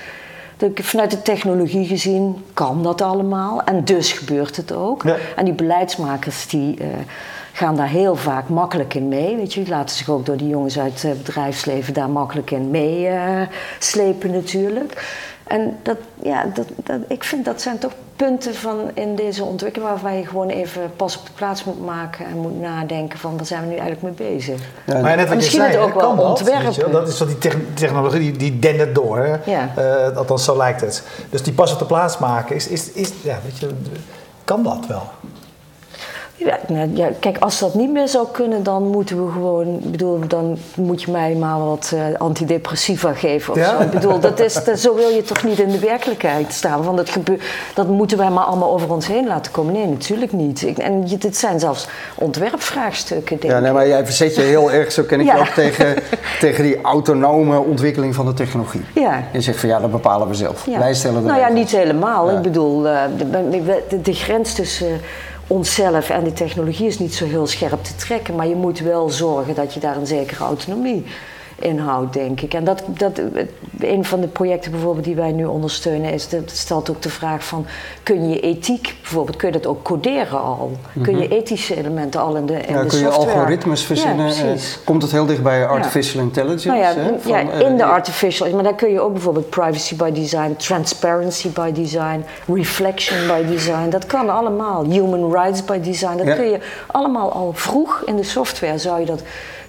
de- 0.58 0.72
vanuit 0.76 1.12
de 1.12 1.22
technologie 1.22 1.88
gezien 1.88 2.46
kan 2.54 2.84
dat 2.84 3.02
allemaal 3.02 3.64
en 3.64 3.84
dus 3.84 4.12
gebeurt 4.12 4.56
het 4.58 4.72
ook. 4.74 5.04
Ja. 5.04 5.16
En 5.36 5.46
die 5.46 5.54
beleidsmakers 5.54 6.48
die 6.48 6.78
eh, 6.80 6.88
gaan 7.54 7.76
daar 7.76 7.88
heel 7.90 8.16
vaak 8.16 8.50
makkelijk 8.50 8.94
in 8.94 9.08
mee. 9.08 9.36
Weet 9.36 9.54
je, 9.54 9.64
die 9.64 9.70
laten 9.74 9.96
zich 9.96 10.10
ook 10.10 10.26
door 10.26 10.38
die 10.38 10.48
jongens 10.48 10.80
uit 10.80 11.02
het 11.02 11.24
bedrijfsleven 11.24 11.94
daar 11.94 12.10
makkelijk 12.10 12.52
in 12.52 12.70
meeslepen 12.70 14.32
natuurlijk. 14.32 15.16
En 15.48 15.78
dat, 15.84 15.98
ja, 16.22 16.46
dat, 16.54 16.66
dat, 16.76 17.00
ik 17.08 17.24
vind 17.24 17.46
dat 17.46 17.62
zijn 17.62 17.78
toch 17.78 17.92
punten 18.16 18.56
van 18.56 18.92
in 18.94 19.16
deze 19.16 19.44
ontwikkeling 19.44 19.90
waarvan 19.90 20.18
je 20.18 20.26
gewoon 20.26 20.50
even 20.50 20.92
pas 20.96 21.18
op 21.18 21.26
de 21.26 21.32
plaats 21.36 21.64
moet 21.64 21.86
maken 21.86 22.26
en 22.26 22.38
moet 22.38 22.60
nadenken 22.62 23.20
van 23.20 23.36
waar 23.38 23.46
zijn 23.46 23.62
we 23.62 23.68
nu 23.68 23.76
eigenlijk 23.76 24.02
mee 24.02 24.30
bezig. 24.32 24.62
Ja, 24.86 25.02
Maar 25.02 25.16
net 25.16 25.30
wat 25.30 25.46
je 25.46 25.52
zei, 25.52 25.72
het 25.72 25.78
ook 25.78 25.94
wel 25.94 26.08
kan 26.08 26.16
dat, 26.16 26.26
ontwerpen. 26.26 26.92
Dat 26.92 27.08
is 27.08 27.20
wat 27.20 27.28
die 27.28 27.38
techn- 27.38 27.74
technologie, 27.74 28.20
die, 28.20 28.38
die 28.38 28.60
dendert 28.60 28.96
door. 28.96 29.18
Hè? 29.18 29.36
Ja. 29.52 29.70
Eh, 29.76 30.18
althans, 30.18 30.44
zo 30.44 30.58
lijkt 30.58 30.82
het. 30.82 31.04
Dus 31.30 31.44
die 31.44 31.54
pas 31.54 31.74
op 31.74 31.80
de 31.80 31.86
plaats 31.86 32.18
maken, 32.18 32.56
is, 32.56 32.68
is, 32.68 32.92
is, 32.92 33.12
ja, 33.22 33.40
weet 33.44 33.58
je, 33.58 33.70
kan 34.44 34.64
dat 34.64 34.86
wel? 34.88 35.04
Ja, 36.40 36.60
nou, 36.68 36.90
ja, 36.94 37.10
kijk, 37.20 37.38
als 37.38 37.60
dat 37.60 37.74
niet 37.74 37.92
meer 37.92 38.08
zou 38.08 38.28
kunnen, 38.32 38.64
dan 38.64 38.84
moeten 38.88 39.26
we 39.26 39.32
gewoon. 39.32 39.68
Ik 39.84 39.92
bedoel, 39.92 40.20
dan 40.28 40.58
moet 40.76 41.02
je 41.02 41.12
mij 41.12 41.34
maar 41.36 41.60
wat 41.60 41.92
eh, 41.94 42.20
antidepressiva 42.20 43.14
geven 43.14 43.54
of 43.54 43.60
Ja? 43.60 43.78
zo. 43.78 43.84
Ik 43.84 43.90
bedoel, 43.90 44.20
dat 44.20 44.40
is, 44.40 44.64
dat, 44.64 44.80
zo 44.80 44.96
wil 44.96 45.10
je 45.10 45.22
toch 45.22 45.44
niet 45.44 45.60
in 45.60 45.70
de 45.72 45.80
werkelijkheid 45.80 46.54
staan. 46.54 46.84
Want 46.84 46.98
dat, 46.98 47.10
dat 47.74 47.88
moeten 47.88 48.18
wij 48.18 48.30
maar 48.30 48.44
allemaal 48.44 48.72
over 48.72 48.92
ons 48.94 49.08
heen 49.08 49.28
laten 49.28 49.52
komen. 49.52 49.74
Nee, 49.74 49.86
natuurlijk 49.88 50.32
niet. 50.32 50.62
Ik, 50.62 50.78
en 50.78 51.04
dit 51.20 51.38
zijn 51.38 51.60
zelfs 51.60 51.88
ontwerpvraagstukken, 52.16 53.40
denk 53.40 53.54
Ja, 53.54 53.60
nee, 53.60 53.72
maar 53.72 53.88
jij 53.88 54.06
verzet 54.06 54.36
je 54.36 54.42
heel 54.42 54.72
erg, 54.72 54.92
zo 54.92 55.04
ken 55.04 55.20
ik 55.20 55.26
Ja. 55.26 55.38
ook, 55.40 55.46
tegen, 55.48 55.96
tegen 56.40 56.64
die 56.64 56.82
autonome 56.82 57.60
ontwikkeling 57.60 58.16
van 58.16 58.26
de 58.26 58.34
technologie. 58.34 58.86
Ja. 58.94 59.24
Je 59.32 59.42
zegt 59.42 59.60
van 59.60 59.70
ja, 59.70 59.80
dat 59.80 59.92
bepalen 59.92 60.28
we 60.28 60.34
zelf. 60.34 60.66
Ja. 60.66 60.80
Wij 60.80 60.94
stellen 60.94 61.22
de 61.22 61.28
Nou 61.28 61.40
ja, 61.40 61.50
niet 61.50 61.72
helemaal. 61.72 62.30
Ik 62.32 62.42
bedoel, 62.42 62.88
eh, 62.88 63.02
de, 63.18 63.30
de, 63.90 64.02
de 64.02 64.14
grens 64.14 64.54
tussen 64.54 65.00
onszelf 65.48 66.10
en 66.10 66.24
die 66.24 66.34
technologie 66.34 66.88
is 66.88 67.00
niet 67.00 67.16
zo 67.16 67.26
heel 67.26 67.48
scherp 67.48 67.84
te 67.84 67.96
trekken. 67.96 68.36
Maar 68.36 68.48
je 68.48 68.56
moet 68.56 68.80
wel 68.80 69.10
zorgen 69.10 69.56
dat 69.56 69.74
je 69.74 69.80
daar 69.80 69.98
een 69.98 70.08
zekere 70.08 70.44
autonomie 70.44 71.06
in 71.60 71.80
houdt, 71.80 72.14
denk 72.14 72.42
ik. 72.42 72.54
En 72.54 72.64
dat, 72.64 72.84
dat, 72.88 73.22
een 73.80 74.06
van 74.06 74.22
de 74.22 74.28
projecten 74.28 74.72
bijvoorbeeld 74.72 75.06
die 75.06 75.16
wij 75.16 75.32
nu 75.32 75.46
ondersteunen, 75.46 76.14
is, 76.14 76.30
dat 76.30 76.52
stelt 76.52 76.90
ook 76.90 77.02
de 77.02 77.10
vraag 77.10 77.44
van, 77.44 77.66
kun 78.04 78.30
je 78.30 78.40
ethiek 78.40 78.96
bijvoorbeeld, 79.02 79.38
kun 79.38 79.48
je 79.48 79.54
dat 79.54 79.68
ook 79.68 79.84
coderen 79.84 80.42
al? 80.42 80.72
Kun 81.02 81.18
je 81.18 81.28
ethische 81.28 81.78
elementen 81.78 82.22
al 82.22 82.36
in 82.36 82.46
de, 82.46 82.54
in 82.54 82.60
Mhm. 82.60 82.76
Ja, 82.76 82.82
de 82.82 82.88
kun 82.88 83.00
je 83.00 83.06
software? 83.06 83.38
algoritmes 83.38 83.84
verzinnen? 83.84 84.36
Ja, 84.36 84.44
eh, 84.44 84.60
komt 84.84 85.02
het 85.02 85.12
heel 85.12 85.26
dicht 85.26 85.44
bij 85.44 85.66
artificial 85.68 86.24
intelligence? 86.24 86.68
Nou 86.68 86.80
ja, 86.80 86.94
hè? 86.94 87.20
Van, 87.20 87.32
ja, 87.32 87.52
eh, 87.52 87.60
in 87.60 87.78
de 87.78 87.84
artificial, 87.84 88.50
maar 88.50 88.64
daar 88.64 88.76
kun 88.76 88.92
je 88.92 89.00
ook 89.00 89.14
bijvoorbeeld 89.14 89.50
privacy 89.50 89.96
by 89.96 90.12
design, 90.12 90.56
transparency 90.58 91.50
by 91.50 91.72
design, 91.72 92.26
reflection 92.54 93.28
by 93.28 93.46
design, 93.46 93.90
dat 93.90 94.06
kan 94.06 94.30
allemaal. 94.30 94.84
Human 94.84 95.32
rights 95.32 95.66
by 95.66 95.80
design, 95.80 96.18
dat 96.18 96.36
kun 96.36 96.50
je 96.50 96.60
allemaal 96.88 97.32
al 97.32 97.52
vroeg 97.54 98.02
in 98.06 98.16
de 98.16 98.24
software 98.24 98.78
zou 98.78 99.00
je 99.00 99.06
dat 99.06 99.22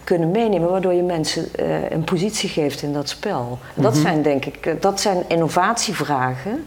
kunnen 0.09 0.31
meenemen, 0.31 0.71
waardoor 0.71 0.93
je 0.93 1.03
mensen 1.03 1.55
eh, 1.55 1.91
een 1.91 2.05
positie 2.05 2.49
geeft 2.49 2.83
in 2.83 2.93
dat 2.93 3.09
spel. 3.09 3.59
Dat 3.75 3.93
Mhm. 3.93 4.03
zijn 4.03 4.23
denk 4.23 4.45
ik, 4.45 4.67
eh, 4.67 4.73
dat 4.81 5.01
zijn 5.01 5.25
innovatievragen. 5.29 6.67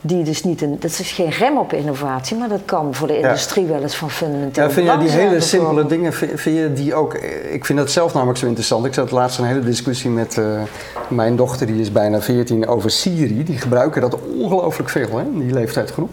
Die 0.00 0.24
dus 0.24 0.44
niet 0.44 0.62
een, 0.62 0.76
dat 0.80 0.90
is 0.90 1.12
geen 1.12 1.30
rem 1.30 1.58
op 1.58 1.72
innovatie, 1.72 2.36
maar 2.36 2.48
dat 2.48 2.60
kan 2.64 2.94
voor 2.94 3.06
de 3.06 3.18
industrie 3.18 3.66
wel 3.66 3.82
eens 3.82 3.96
van 3.96 4.10
fundamenteel 4.10 4.62
Ja, 4.64 4.70
vind 4.70 4.86
jij 4.86 4.98
die 4.98 5.08
hele 5.10 5.40
simpele 5.40 5.86
dingen, 5.86 6.12
vind, 6.12 6.40
vind 6.40 6.56
je 6.56 6.72
die 6.72 6.94
ook... 6.94 7.14
Ik 7.50 7.64
vind 7.64 7.78
dat 7.78 7.90
zelf 7.90 8.14
namelijk 8.14 8.38
zo 8.38 8.46
interessant. 8.46 8.84
Ik 8.84 8.94
zat 8.94 9.10
laatst 9.10 9.38
een 9.38 9.44
hele 9.44 9.60
discussie 9.64 10.10
met 10.10 10.38
eh, 10.38 10.62
mijn 11.08 11.36
dochter, 11.36 11.66
die 11.66 11.80
is 11.80 11.92
bijna 11.92 12.20
14, 12.20 12.66
over 12.66 12.90
Siri. 12.90 13.44
Die 13.44 13.58
gebruiken 13.58 14.00
dat 14.00 14.18
ongelooflijk 14.38 14.88
veel, 14.88 15.18
hè, 15.18 15.24
die 15.32 15.52
leeftijdsgroep. 15.52 16.10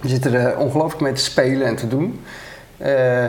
Die 0.00 0.10
zitten 0.10 0.34
er 0.34 0.56
ongelooflijk 0.58 1.00
mee 1.02 1.12
te 1.12 1.22
spelen 1.22 1.66
en 1.66 1.76
te 1.76 1.88
doen. 1.88 2.20
Eh, 2.76 3.24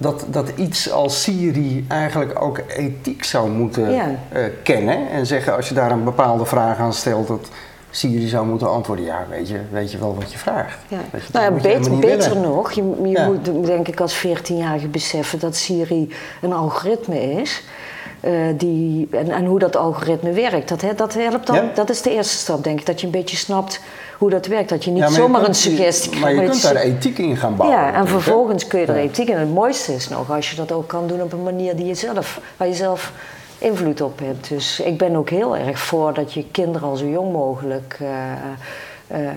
dat, 0.00 0.24
dat 0.28 0.48
iets 0.56 0.90
als 0.90 1.22
Siri 1.22 1.84
eigenlijk 1.88 2.42
ook 2.42 2.60
ethiek 2.68 3.24
zou 3.24 3.50
moeten 3.50 3.90
Ja. 3.90 4.06
eh, 4.32 4.42
kennen. 4.62 5.08
En 5.10 5.26
zeggen 5.26 5.56
als 5.56 5.68
je 5.68 5.74
daar 5.74 5.90
een 5.90 6.04
bepaalde 6.04 6.44
vraag 6.44 6.78
aan 6.78 6.92
stelt, 6.92 7.26
dat 7.28 7.48
Siri 7.90 8.26
zou 8.28 8.46
moeten 8.46 8.70
antwoorden. 8.70 9.04
Ja, 9.04 9.26
weet 9.30 9.48
je, 9.48 9.60
weet 9.70 9.92
je 9.92 9.98
wel 9.98 10.14
wat 10.14 10.32
je 10.32 10.38
vraagt. 10.38 10.78
Ja. 10.88 10.98
Je, 11.12 11.18
Nou 11.32 11.44
ja, 11.54 11.60
beter, 12.00 12.36
nog, 12.36 12.72
je, 12.72 12.82
je 13.02 13.08
Ja. 13.08 13.26
moet 13.26 13.66
denk 13.66 13.88
ik 13.88 14.00
als 14.00 14.26
14-jarige 14.26 14.88
beseffen 14.88 15.38
dat 15.38 15.56
Siri 15.56 16.12
een 16.42 16.52
algoritme 16.52 17.22
is. 17.40 17.62
eh, 18.20 18.32
die, 18.56 19.08
en, 19.10 19.30
en 19.30 19.44
hoe 19.44 19.58
dat 19.58 19.76
algoritme 19.76 20.32
werkt. 20.32 20.68
Dat, 20.68 20.80
hè, 20.80 20.94
dat 20.94 21.14
helpt 21.14 21.46
dan. 21.46 21.56
Ja. 21.56 21.70
Dat 21.74 21.90
is 21.90 22.02
de 22.02 22.10
eerste 22.14 22.36
stap, 22.36 22.64
denk 22.64 22.80
ik. 22.80 22.86
Dat 22.86 23.00
je 23.00 23.06
een 23.06 23.12
beetje 23.12 23.36
snapt 23.36 23.80
hoe 24.18 24.30
dat 24.30 24.46
werkt. 24.46 24.68
Dat 24.68 24.84
je 24.84 24.90
niet 24.90 25.02
Ja, 25.02 25.08
zomaar 25.10 25.36
kunt- 25.42 25.48
een 25.48 25.62
suggestie 25.62 26.10
krijgt. 26.10 26.24
Maar 26.36 26.44
je 26.44 26.50
kunt 26.50 26.62
daar 26.62 26.76
ethiek 26.76 27.18
in 27.18 27.36
gaan 27.36 27.56
bouwen. 27.56 27.78
ja, 27.78 27.94
en 27.94 28.06
vervolgens 28.08 28.66
kun 28.66 28.80
je 28.80 28.86
er 28.86 28.96
ethiek. 28.96 29.28
En 29.28 29.38
het 29.40 29.54
mooiste 29.54 29.94
is 29.94 30.08
nog 30.08 30.30
als 30.30 30.50
je 30.50 30.56
dat 30.56 30.72
ook 30.72 30.86
kan 30.88 31.06
doen 31.06 31.22
op 31.22 31.32
een 31.32 31.42
manier 31.42 31.76
die 31.76 31.86
je 31.86 31.94
zelf, 31.94 32.40
waar 32.56 32.68
je 32.68 32.74
zelf 32.74 33.12
invloed 33.58 34.00
op 34.00 34.18
hebt. 34.18 34.48
Dus 34.48 34.80
ik 34.80 34.98
ben 34.98 35.16
ook 35.16 35.30
heel 35.30 35.56
erg 35.56 35.78
voor 35.78 36.14
dat 36.14 36.32
je 36.32 36.44
kinderen 36.50 36.88
al 36.88 36.96
zo 36.96 37.06
jong 37.06 37.32
mogelijk 37.32 37.98
eh, 38.00 38.08
eh, 39.26 39.30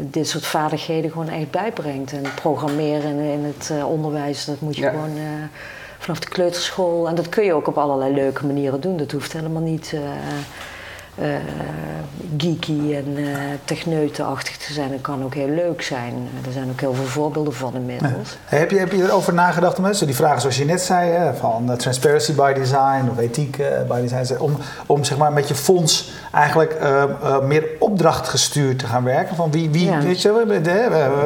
dit 0.00 0.28
soort 0.28 0.46
vaardigheden 0.46 1.10
gewoon 1.10 1.28
echt 1.28 1.50
bijbrengt. 1.50 2.12
En 2.12 2.22
programmeren 2.34 3.10
in, 3.10 3.18
in 3.32 3.44
het 3.56 3.70
eh, 3.70 3.90
onderwijs, 3.90 4.44
dat 4.44 4.60
moet 4.60 4.76
je 4.76 4.82
Ja. 4.82 4.90
gewoon 4.90 5.10
vanaf 5.98 6.18
de 6.18 6.28
kleuterschool. 6.28 7.08
En 7.08 7.14
dat 7.14 7.28
kun 7.28 7.44
je 7.44 7.52
ook 7.52 7.66
op 7.68 7.78
allerlei 7.78 8.14
leuke 8.14 8.46
manieren 8.46 8.80
doen. 8.80 8.96
Dat 8.96 9.10
hoeft 9.12 9.32
helemaal 9.32 9.62
niet. 9.62 9.94
Eh, 11.20 11.28
geeky 12.38 12.94
en 12.94 13.14
eh 13.16 13.24
techneutenachtig 13.64 14.56
te 14.56 14.72
zijn. 14.72 14.90
Dat 14.90 15.00
kan 15.00 15.24
ook 15.24 15.34
heel 15.34 15.48
leuk 15.48 15.82
zijn. 15.82 16.28
Er 16.46 16.52
zijn 16.52 16.68
ook 16.70 16.80
heel 16.80 16.94
veel 16.94 17.04
voorbeelden 17.04 17.52
van 17.54 17.74
inmiddels. 17.74 18.38
Hey, 18.44 18.58
heb, 18.58 18.70
je, 18.70 18.78
heb 18.78 18.92
je 18.92 19.02
erover 19.02 19.34
nagedacht, 19.34 19.78
mensen? 19.78 20.06
Die 20.06 20.16
vragen 20.16 20.40
zoals 20.40 20.56
je 20.58 20.64
net 20.64 20.80
zei, 20.80 21.10
hè, 21.10 21.34
van 21.34 21.70
eh, 21.70 21.76
transparency 21.76 22.34
by 22.34 22.52
design 22.52 23.08
of 23.10 23.18
ethiek 23.18 23.56
by 23.88 24.00
design, 24.00 24.38
om, 24.40 24.56
om 24.86 25.04
zeg 25.04 25.18
maar 25.18 25.32
met 25.32 25.48
je 25.48 25.54
fonds 25.54 26.10
eigenlijk 26.32 26.72
eh, 26.72 27.02
eh, 27.02 27.40
meer 27.42 27.64
opdrachtgestuurd 27.78 28.78
te 28.78 28.86
gaan 28.86 29.04
werken. 29.04 29.36
Van 29.36 29.50
wie, 29.50 29.70
wie 29.70 29.84
Ja. 29.86 30.00
weet 30.00 30.22
je, 30.22 30.44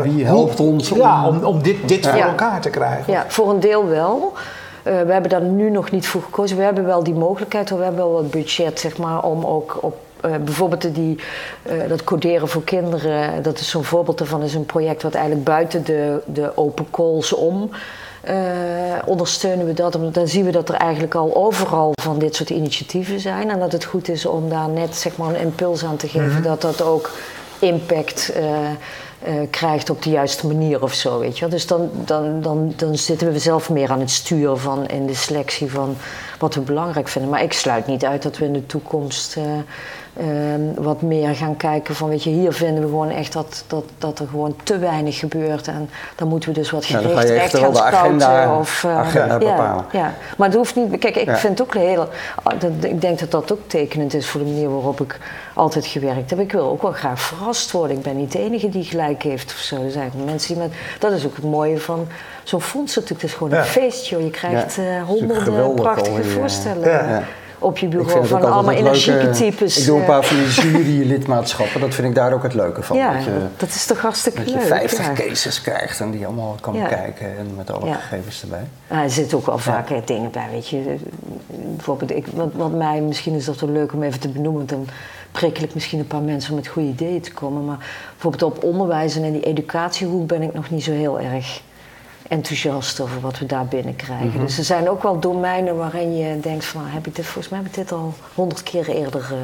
Wie 0.02 0.12
hoe- 0.12 0.24
helpt 0.24 0.60
ons 0.60 0.90
om- 0.90 0.98
Ja, 0.98 1.26
om, 1.26 1.44
om 1.44 1.62
dit, 1.62 1.88
dit 1.88 2.06
voor 2.06 2.20
elkaar 2.20 2.60
te 2.60 2.70
krijgen. 2.70 3.12
Ja, 3.12 3.24
voor 3.28 3.50
een 3.50 3.60
deel 3.60 3.86
wel. 3.88 4.32
Eh, 4.82 5.00
we 5.00 5.12
hebben 5.12 5.30
daar 5.30 5.42
nu 5.42 5.70
nog 5.70 5.90
niet 5.90 6.06
voor 6.06 6.22
gekozen. 6.22 6.56
We 6.56 6.62
hebben 6.62 6.84
wel 6.84 7.02
die 7.02 7.14
mogelijkheid, 7.14 7.70
we 7.70 7.76
hebben 7.76 7.96
wel 7.96 8.12
wat 8.12 8.30
budget 8.30 8.80
zeg 8.80 8.96
maar, 8.96 9.22
om 9.22 9.44
ook 9.44 9.78
op 9.80 9.96
eh, 10.20 10.36
bijvoorbeeld 10.44 10.94
die, 10.94 11.18
eh, 11.62 11.88
dat 11.88 12.04
coderen 12.04 12.48
voor 12.48 12.64
kinderen. 12.64 13.42
Dat 13.42 13.58
is 13.58 13.70
zo'n 13.70 13.84
voorbeeld 13.84 14.18
daarvan, 14.18 14.42
is 14.42 14.54
een 14.54 14.66
project 14.66 15.02
wat 15.02 15.14
eigenlijk 15.14 15.44
buiten 15.44 15.84
de, 15.84 16.22
de 16.26 16.56
open 16.56 16.86
calls 16.90 17.32
om. 17.32 17.70
ondersteunen 19.04 19.66
we 19.66 19.72
dat, 19.72 19.94
omdat 19.94 20.14
dan 20.14 20.28
zien 20.28 20.44
we 20.44 20.50
dat 20.50 20.68
er 20.68 20.74
eigenlijk 20.74 21.14
al 21.14 21.34
overal 21.34 21.92
van 22.02 22.18
dit 22.18 22.36
soort 22.36 22.50
initiatieven 22.50 23.20
zijn. 23.20 23.50
En 23.50 23.58
dat 23.58 23.72
het 23.72 23.84
goed 23.84 24.08
is 24.08 24.26
om 24.26 24.48
daar 24.48 24.68
net 24.68 24.96
zeg 24.96 25.16
maar, 25.16 25.28
een 25.28 25.40
impuls 25.40 25.84
aan 25.84 25.96
te 25.96 26.08
geven 26.08 26.42
dat 26.42 26.60
dat 26.60 26.82
ook 26.82 27.10
impact 27.58 28.32
eh, 29.24 29.42
eh, 29.42 29.50
krijgt 29.50 29.90
op 29.90 30.02
de 30.02 30.10
juiste 30.10 30.46
manier 30.46 30.82
of 30.82 30.94
zo. 30.94 31.18
Weet 31.18 31.34
je? 31.34 31.40
wel. 31.40 31.50
Dus 31.50 31.66
dan, 31.66 31.90
dan, 31.92 32.40
dan, 32.40 32.72
dan 32.76 32.96
zitten 32.96 33.32
we 33.32 33.38
zelf 33.38 33.70
meer 33.70 33.90
aan 33.90 34.00
het 34.00 34.10
sturen 34.10 34.58
van 34.58 34.86
in 34.86 35.06
de 35.06 35.14
selectie 35.14 35.70
van 35.70 35.96
wat 36.38 36.54
we 36.54 36.60
belangrijk 36.60 37.08
vinden. 37.08 37.30
Maar 37.30 37.42
ik 37.42 37.52
sluit 37.52 37.86
niet 37.86 38.04
uit 38.04 38.22
dat 38.22 38.38
we 38.38 38.44
in 38.44 38.52
de 38.52 38.66
toekomst 38.66 39.36
eh, 40.14 40.54
ehm, 40.54 40.60
wat 40.76 41.02
meer 41.02 41.34
gaan 41.34 41.56
kijken 41.56 41.94
van 41.94 42.08
weet 42.08 42.22
je, 42.22 42.30
hier 42.30 42.52
vinden 42.52 42.82
we 42.82 42.88
gewoon 42.88 43.10
echt 43.10 43.32
dat, 43.32 43.64
dat, 43.66 43.84
dat 43.98 44.18
er 44.18 44.26
gewoon 44.26 44.54
te 44.62 44.78
weinig 44.78 45.18
gebeurt. 45.18 45.66
En 45.66 45.90
dan 46.16 46.28
moeten 46.28 46.48
we 46.48 46.54
dus 46.54 46.70
wat 46.70 46.86
Ja, 46.86 46.98
gericht 46.98 47.14
ga 47.20 47.26
je 47.26 47.32
echt 47.32 47.42
echt 47.54 47.62
wel 47.62 47.74
gaan 47.74 48.18
de 48.18 48.24
agenda- 48.24 48.58
of, 48.58 48.84
eh, 48.84 48.98
agenda 48.98 49.32
ja, 49.32 49.38
bepalen. 49.38 49.84
Ja, 49.92 50.14
maar 50.36 50.48
het 50.48 50.56
hoeft 50.56 50.76
niet. 50.76 50.98
Kijk, 50.98 51.16
ik 51.16 51.26
Ja. 51.26 51.36
vind 51.36 51.58
het 51.58 51.66
ook 51.68 51.74
heel. 51.74 52.08
ah, 52.42 52.60
dat- 52.60 52.70
Ik 52.80 53.00
denk 53.00 53.18
dat 53.18 53.30
dat 53.30 53.52
ook 53.52 53.60
tekenend 53.66 54.14
is 54.14 54.28
voor 54.28 54.40
de 54.40 54.46
manier 54.46 54.70
waarop 54.70 55.00
ik 55.00 55.18
altijd 55.54 55.86
gewerkt 55.86 56.30
heb. 56.30 56.38
Ik 56.40 56.52
wil 56.52 56.70
ook 56.70 56.82
wel 56.82 56.92
graag 56.92 57.20
verrast 57.20 57.70
worden. 57.70 57.96
Ik 57.96 58.02
ben 58.02 58.16
niet 58.16 58.32
de 58.32 58.38
enige 58.38 58.68
die 58.68 58.84
gelijk 58.84 59.22
heeft 59.22 59.50
of 59.52 59.56
zo. 59.58 59.82
Er 59.84 59.90
zijn 59.90 60.10
mensen 60.24 60.54
die 60.54 60.62
met. 60.62 60.72
Dat 60.98 61.12
is 61.12 61.26
ook 61.26 61.36
het 61.36 61.44
mooie 61.44 61.78
van 61.80 62.06
zo'n 62.42 62.60
fonds 62.60 62.94
natuurlijk. 62.94 63.22
Het 63.22 63.30
is 63.30 63.36
gewoon 63.36 63.52
Ja. 63.52 63.58
een 63.58 63.64
feestje. 63.64 64.24
Je 64.24 64.30
krijgt 64.30 64.74
Ja, 64.74 64.82
eh, 64.82 65.02
honderden 65.02 65.74
prachtige 65.74 66.10
alweer, 66.10 66.26
ja. 66.26 66.32
voorstellen 66.32 66.88
Ja. 66.88 67.08
Ja. 67.08 67.22
Op 67.62 67.78
je 67.78 67.88
bureau. 67.88 68.26
Van 68.26 68.42
allemaal 68.42 68.74
het 68.74 68.82
leuke- 68.82 68.88
energieke 68.88 69.30
types. 69.30 69.78
Ik 69.78 69.86
doe 69.86 69.96
een 69.96 70.02
eh, 70.02 70.08
paar 70.08 70.24
van 70.24 70.36
die 70.36 70.46
jurylidmaatschappen. 70.46 71.80
Dat 71.80 71.94
vind 71.94 72.08
ik 72.08 72.14
daar 72.14 72.32
ook 72.32 72.42
het 72.42 72.54
leuke 72.54 72.82
van. 72.82 72.96
ja, 72.96 73.12
dat, 73.12 73.24
je, 73.24 73.30
dat 73.56 73.68
is 73.68 73.86
toch 73.86 74.00
hartstikke 74.00 74.38
dat 74.38 74.48
je 74.48 74.58
leuk. 74.58 74.66
50 74.66 75.06
ja. 75.06 75.12
cases 75.12 75.60
krijgt 75.60 76.00
en 76.00 76.10
die 76.10 76.26
allemaal 76.26 76.56
kan 76.60 76.72
bekijken. 76.72 77.38
En 77.38 77.54
met 77.56 77.70
alle 77.70 77.92
gegevens 77.92 78.42
erbij. 78.42 78.66
Nou, 78.88 79.02
er 79.02 79.10
zitten 79.10 79.38
ook 79.38 79.46
wel 79.46 79.58
vaak 79.58 80.06
dingen 80.06 80.30
bij, 80.30 80.48
weet 80.50 80.68
je. 80.68 80.96
Bijvoorbeeld, 81.46 82.10
ik, 82.10 82.26
wat, 82.34 82.50
wat 82.52 82.72
mij, 82.72 83.00
misschien 83.00 83.34
is 83.34 83.44
dat 83.44 83.60
wel 83.60 83.70
leuk 83.70 83.92
om 83.92 84.02
even 84.02 84.20
te 84.20 84.28
benoemen, 84.28 84.66
dan 84.66 84.86
prikkel 85.32 85.62
ik 85.62 85.74
misschien 85.74 85.98
een 85.98 86.06
paar 86.06 86.20
mensen 86.20 86.50
om 86.50 86.56
met 86.56 86.66
goede 86.66 86.88
ideeën 86.88 87.20
te 87.20 87.32
komen. 87.32 87.64
Maar 87.64 87.88
bijvoorbeeld 88.12 88.42
op 88.42 88.64
onderwijs 88.64 89.16
en 89.16 89.24
in 89.24 89.32
die 89.32 89.42
educatiehoek 89.42 90.26
ben 90.26 90.42
ik 90.42 90.54
nog 90.54 90.70
niet 90.70 90.84
zo 90.84 90.92
heel 90.92 91.20
erg 91.20 91.62
enthousiast 92.32 93.00
over 93.00 93.20
wat 93.20 93.38
we 93.38 93.46
daar 93.46 93.66
binnenkrijgen. 93.66 94.26
Mhm. 94.26 94.40
Dus 94.44 94.58
er 94.58 94.64
zijn 94.64 94.88
ook 94.90 95.02
wel 95.02 95.20
domeinen 95.20 95.76
waarin 95.76 96.16
je 96.16 96.40
denkt 96.40 96.64
van, 96.64 96.80
nou, 96.80 96.92
heb 96.94 97.06
ik 97.06 97.14
dit, 97.14 97.24
volgens 97.24 97.48
mij 97.48 97.58
heb 97.58 97.68
ik 97.68 97.74
dit 97.74 97.92
al 97.92 98.14
honderd 98.34 98.62
keer 98.62 98.88
eerder 98.88 99.20
eh, 99.30 99.36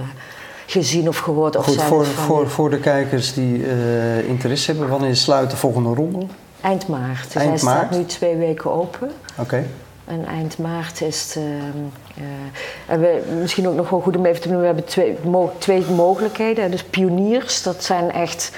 gezien 0.67 1.09
of 1.09 1.19
gehoord. 1.19 1.57
Of 1.57 1.65
Goed, 1.65 1.83
voor, 1.83 2.05
van 2.07 2.25
voor, 2.25 2.51
voor 2.51 2.71
de 2.71 2.79
kijkers 2.79 3.35
die 3.35 3.67
eh, 3.67 4.29
interesse 4.29 4.71
hebben, 4.71 4.89
wanneer 4.89 5.17
sluit 5.17 5.51
de 5.51 5.57
volgende 5.57 5.95
ronde? 5.95 6.27
Eind 6.61 6.89
maart. 6.89 7.25
Dus 7.25 7.35
Eind 7.35 7.49
hij 7.49 7.59
staat 7.59 7.75
maart? 7.75 7.91
nu 7.91 8.05
twee 8.05 8.37
weken 8.37 8.73
open. 8.73 9.11
Oké. 9.39 9.65
En 10.05 10.27
eind 10.27 10.59
maart 10.59 11.01
is 11.01 11.23
het. 11.23 11.37
ehm, 11.37 11.79
eh, 12.17 12.95
en 12.95 13.01
we, 13.01 13.23
misschien 13.41 13.69
ook 13.69 13.75
nog 13.75 13.91
wel 13.91 14.01
goed 14.01 14.17
om 14.17 14.27
even 14.27 14.41
te 14.41 14.49
noemen: 14.49 14.61
we 14.69 14.75
hebben 14.75 14.91
twee, 14.93 15.17
mo- 15.25 15.53
twee 15.59 15.85
mogelijkheden. 15.95 16.71
Dus 16.71 16.85
pioniers, 16.85 17.63
dat 17.63 17.85
zijn 17.85 18.13
echt 18.13 18.53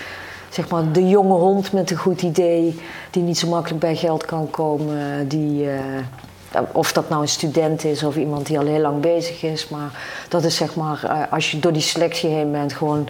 zeg 0.51 0.69
maar, 0.69 0.93
de 0.93 1.09
jonge 1.09 1.35
hond 1.35 1.73
met 1.73 1.91
een 1.91 1.97
goed 1.97 2.23
idee, 2.23 2.81
die 3.11 3.23
niet 3.23 3.39
zo 3.39 3.49
makkelijk 3.49 3.81
bij 3.81 3.97
geld 3.97 4.25
kan 4.25 4.51
komen. 4.51 5.29
Die, 5.29 5.71
eh, 5.71 6.61
of 6.73 6.93
dat 6.93 7.09
nou 7.09 7.23
een 7.23 7.29
student 7.29 7.85
is 7.85 8.03
of 8.03 8.17
iemand 8.17 8.47
die 8.47 8.59
al 8.59 8.67
heel 8.67 8.81
lang 8.81 9.01
bezig 9.01 9.43
is. 9.43 9.69
Maar 9.69 9.91
dat 10.29 10.45
is 10.45 10.57
zeg 10.57 10.75
maar, 10.75 11.05
eh, 11.05 11.33
als 11.33 11.51
je 11.51 11.59
door 11.59 11.73
die 11.73 11.83
selectie 11.83 12.31
heen 12.31 12.53
bent, 12.53 12.73
gewoon 12.73 13.09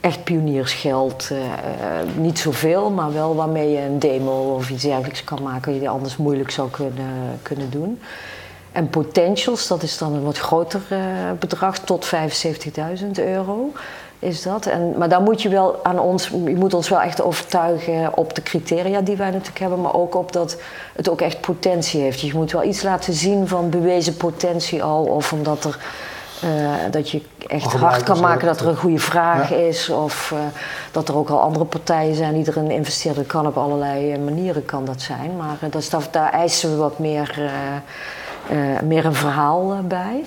echt 0.00 0.24
pioniersgeld. 0.24 1.30
eh, 1.30 1.38
niet 2.16 2.38
zoveel, 2.38 2.90
maar 2.90 3.12
wel 3.12 3.34
waarmee 3.34 3.70
je 3.70 3.80
een 3.80 3.98
demo 3.98 4.54
of 4.54 4.70
iets 4.70 4.82
dergelijks 4.82 5.24
kan 5.24 5.42
maken, 5.42 5.72
die 5.72 5.80
je 5.80 5.88
anders 5.88 6.16
moeilijk 6.16 6.50
zou 6.50 6.70
kunnen, 6.70 7.38
kunnen 7.42 7.70
doen. 7.70 8.00
En 8.72 8.88
potentials, 8.88 9.66
dat 9.66 9.82
is 9.82 9.98
dan 9.98 10.14
een 10.14 10.22
wat 10.22 10.38
groter 10.38 10.80
bedrag, 11.38 11.78
tot 11.78 12.06
75.000 12.06 13.18
euro 13.18 13.72
is 14.22 14.42
dat. 14.42 14.66
En, 14.66 14.94
maar 14.98 15.08
dan 15.08 15.22
moet 15.22 15.42
je 15.42 15.48
wel 15.48 15.80
aan 15.82 15.98
ons, 15.98 16.28
je 16.28 16.56
moet 16.56 16.74
ons 16.74 16.88
wel 16.88 17.00
echt 17.00 17.22
overtuigen 17.22 18.16
op 18.16 18.34
de 18.34 18.42
criteria 18.42 19.00
die 19.00 19.16
wij 19.16 19.30
natuurlijk 19.30 19.58
hebben, 19.58 19.80
maar 19.80 19.94
ook 19.94 20.14
op 20.14 20.32
dat 20.32 20.56
het 20.96 21.08
ook 21.08 21.20
echt 21.20 21.40
potentie 21.40 22.00
heeft. 22.00 22.20
Dus 22.20 22.30
je 22.30 22.36
moet 22.36 22.52
wel 22.52 22.64
iets 22.64 22.82
laten 22.82 23.12
zien 23.12 23.48
van 23.48 23.70
bewezen 23.70 24.16
potentie 24.16 24.82
al, 24.82 25.04
of 25.04 25.32
omdat 25.32 25.64
er 25.64 25.78
eh, 26.42 26.48
dat 26.90 27.10
je 27.10 27.22
echt 27.46 27.72
hard 27.72 28.02
kan 28.02 28.20
maken 28.20 28.46
dat 28.46 28.60
er 28.60 28.66
een 28.66 28.76
goede 28.76 28.98
vraag 28.98 29.50
Ja. 29.50 29.56
is. 29.56 29.88
Of 29.88 30.32
eh, 30.32 30.38
dat 30.90 31.08
er 31.08 31.16
ook 31.16 31.28
al 31.28 31.40
andere 31.40 31.64
partijen 31.64 32.14
zijn 32.14 32.34
die 32.34 32.48
erin 32.48 32.70
investeren. 32.70 33.16
Dat 33.16 33.26
kan 33.26 33.46
op 33.46 33.56
allerlei 33.56 34.12
eh, 34.12 34.18
manieren 34.18 34.64
kan 34.64 34.84
dat 34.84 35.00
zijn. 35.00 35.36
Maar 35.36 35.56
dat 35.70 35.82
is, 35.82 35.90
daar, 35.90 36.02
daar 36.10 36.32
eisen 36.32 36.70
we 36.70 36.76
wat 36.76 36.98
meer, 36.98 37.50
meer 38.84 39.04
een 39.04 39.14
verhaal 39.14 39.76
bij. 39.84 40.24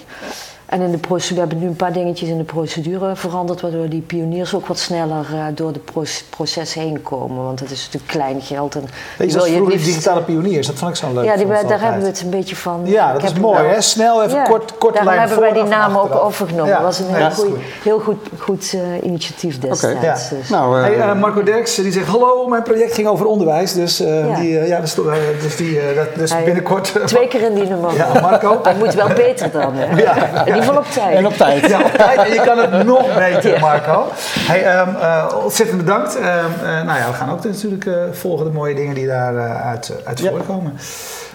En 0.66 0.82
in 0.82 0.92
de 0.92 0.98
procedure, 0.98 1.34
we 1.36 1.40
hebben 1.40 1.60
nu 1.60 1.68
een 1.68 1.76
paar 1.76 1.94
dingetjes 1.94 2.30
in 2.30 2.38
de 2.38 2.44
procedure 2.44 3.16
veranderd, 3.16 3.62
waardoor 3.62 3.90
die 3.90 4.02
pioniers 4.02 4.54
ook 4.56 4.68
wat 4.68 4.80
sneller 4.80 5.26
eh, 5.34 5.46
door 5.54 5.68
het 5.68 5.86
proces, 5.86 6.24
proces 6.30 6.74
heen 6.74 7.02
komen. 7.02 7.44
Want 7.44 7.60
het 7.60 7.72
is 7.72 7.86
natuurlijk 7.86 8.12
klein 8.12 8.42
geld. 8.42 8.76
En 8.76 8.84
Weet 9.18 9.32
je, 9.34 9.40
vroeger 9.40 9.68
liefst- 9.68 9.86
digitale 9.86 10.22
pioniers, 10.22 10.68
dat 10.68 10.76
vond 10.76 10.92
ik 10.92 10.98
zo 10.98 11.14
leuk. 11.14 11.24
Ja, 11.26 11.36
die, 11.38 11.48
daar 11.48 11.58
altijd. 11.58 11.80
hebben 11.82 12.02
we 12.02 12.08
het 12.08 12.22
een 12.22 12.30
beetje 12.30 12.56
van. 12.56 12.82
Ja, 12.84 13.14
dat 13.14 13.24
is 13.24 13.34
mooi 13.34 13.64
hè? 13.64 13.82
Snel 13.82 14.24
even 14.24 14.36
Ja, 14.38 14.44
kort, 14.44 14.78
korte 14.78 14.94
daarom 15.04 15.14
lijn 15.16 15.20
hebben 15.30 15.40
wij 15.40 15.54
die 15.54 15.64
naam 15.64 15.98
ook 15.98 16.16
overgenomen. 16.16 16.68
Ja, 16.72 16.76
Dat 16.76 16.86
was 16.86 17.00
een 17.00 17.06
heel 17.08 17.18
ja, 17.18 17.30
goed, 17.30 17.46
goed. 17.46 17.58
heel 17.84 18.00
goed, 18.00 18.18
goed 18.40 18.74
eh, 18.74 19.04
initiatief 19.04 19.60
destijds. 19.60 20.30
Ja. 20.30 20.38
Dus. 20.38 20.50
Nou, 20.50 20.82
eh, 20.84 20.98
Hey, 21.06 21.16
Marco 21.16 21.44
Derks 21.44 21.76
die 21.76 21.92
zegt: 21.92 22.08
Hallo, 22.08 22.48
mijn 22.48 22.64
project 22.64 22.94
ging 22.94 23.08
over 23.08 23.26
onderwijs. 23.26 23.74
Dus, 23.74 24.00
eh, 24.00 24.28
Ja. 24.30 24.36
die, 24.40 24.50
ja, 24.52 24.80
dus, 24.80 24.98
eh, 24.98 25.04
dus, 25.42 25.56
die, 25.56 25.80
eh, 25.80 25.96
dat, 25.96 26.16
dus 26.16 26.44
binnenkort. 26.44 26.94
Twee 27.06 27.28
keer 27.28 27.42
in 27.42 27.54
die 27.54 27.68
nummer. 27.74 27.94
Ja, 27.96 28.20
Marco. 28.22 28.60
Hij 28.64 28.76
moet 28.76 28.94
wel 28.94 29.08
beter 29.08 29.52
dan. 29.52 29.74
Hè? 29.74 30.04
Ieder 30.56 30.70
geval 30.70 30.78
op 30.82 30.92
tijd. 30.92 31.18
en 31.18 31.26
op 31.26 31.34
tijd. 31.34 31.68
Ja, 31.70 31.82
op 31.82 31.92
tijd. 31.92 32.18
En 32.20 32.34
je 32.34 32.42
kan 32.42 32.58
het 32.58 32.86
nog 32.94 33.16
beter, 33.18 33.54
Ja. 33.54 33.60
Marco. 33.60 34.08
Hey, 34.40 34.64
ehm, 34.64 34.96
eh, 34.96 35.36
ontzettend 35.44 35.78
bedankt. 35.78 36.16
Ehm, 36.16 36.26
eh, 36.64 36.84
nou 36.84 37.00
ja, 37.00 37.08
we 37.08 37.14
gaan 37.14 37.32
ook 37.32 37.44
natuurlijk 37.44 37.86
eh, 37.86 37.94
volgen 38.12 38.46
de 38.46 38.52
mooie 38.52 38.76
dingen 38.76 38.96
die 38.96 39.08
daaruit 39.08 39.92
uit, 40.06 40.06
uit 40.06 40.20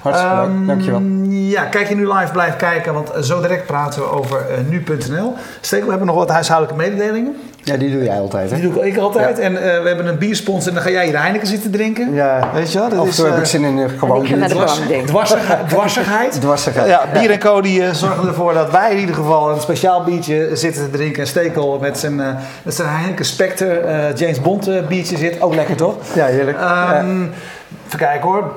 Hartstikke 0.03 0.35
leuk, 0.37 0.45
Ehm, 0.47 0.67
dankjewel. 0.67 1.01
Ja, 1.29 1.63
kijk 1.65 1.89
je 1.89 1.95
nu 1.95 2.13
live, 2.13 2.33
blijf 2.33 2.57
kijken, 2.57 2.95
want 2.95 3.11
zo 3.21 3.41
direct 3.41 3.67
praten 3.67 4.01
we 4.01 4.11
over 4.11 4.37
eh, 4.51 4.57
nu.nl. 4.69 5.35
Stekel, 5.61 5.85
we 5.85 5.91
hebben 5.91 6.07
nog 6.09 6.17
wat 6.17 6.29
huishoudelijke 6.31 6.83
mededelingen. 6.83 7.37
Ja, 7.63 7.77
die 7.77 7.91
doe 7.93 8.03
jij 8.05 8.19
altijd, 8.19 8.49
Die 8.51 8.59
hè? 8.63 8.71
doe 8.73 8.87
ik 8.87 8.97
altijd. 8.97 9.39
En 9.39 9.57
eh, 9.57 9.83
we 9.83 9.89
hebben 9.89 10.07
een 10.07 10.19
biersponsor 10.19 10.69
en 10.69 10.75
dan 10.75 10.83
ga 10.83 10.91
jij 10.91 11.03
hier 11.03 11.13
de 11.13 11.19
Heineken 11.19 11.47
zitten 11.47 11.71
drinken. 11.71 12.15
Ja. 12.15 12.51
Weet 12.55 12.73
je 12.73 12.79
wel? 12.79 12.89
Dat 12.89 12.99
Af 12.99 13.05
en 13.05 13.11
is, 13.11 13.17
toe 13.17 13.25
heb 13.25 13.35
eh, 13.35 13.41
ik 13.41 13.47
zin 13.47 13.65
in 13.65 13.79
eh, 13.79 13.85
gewoon 13.99 14.23
bier. 14.23 14.47
dwarsigheid. 15.07 15.07
dwarsigheid. 15.69 16.41
Dwarsigheid. 16.41 16.89
Ja, 16.89 17.03
Bier 17.13 17.31
en 17.31 17.39
Co 17.39 17.61
die 17.61 17.83
eh, 17.85 17.93
zorgen 17.93 18.29
ervoor 18.29 18.55
dat 18.55 18.71
wij 18.71 18.91
in 18.93 18.99
ieder 18.99 19.15
geval 19.15 19.51
een 19.51 19.61
speciaal 19.61 20.05
biertje 20.05 20.49
zitten 20.53 20.85
te 20.85 20.91
drinken. 20.97 21.21
En 21.23 21.29
Stekel 21.29 21.79
met 21.81 21.99
zijn, 21.99 22.21
eh, 22.21 22.29
met 22.63 22.75
zijn 22.75 22.89
Heineken 22.89 23.25
Spectre 23.25 23.79
eh, 23.79 24.15
James 24.17 24.41
Bond 24.41 24.69
eh, 24.69 24.87
biertje 24.87 25.17
zit. 25.17 25.41
Ook 25.41 25.55
lekker 25.55 25.77
toch? 25.77 25.95
Ja, 26.15 26.27
heerlijk. 26.27 26.59
Ehm, 26.59 27.23
Even 27.87 27.99
kijken 27.99 28.29
hoor. 28.29 28.53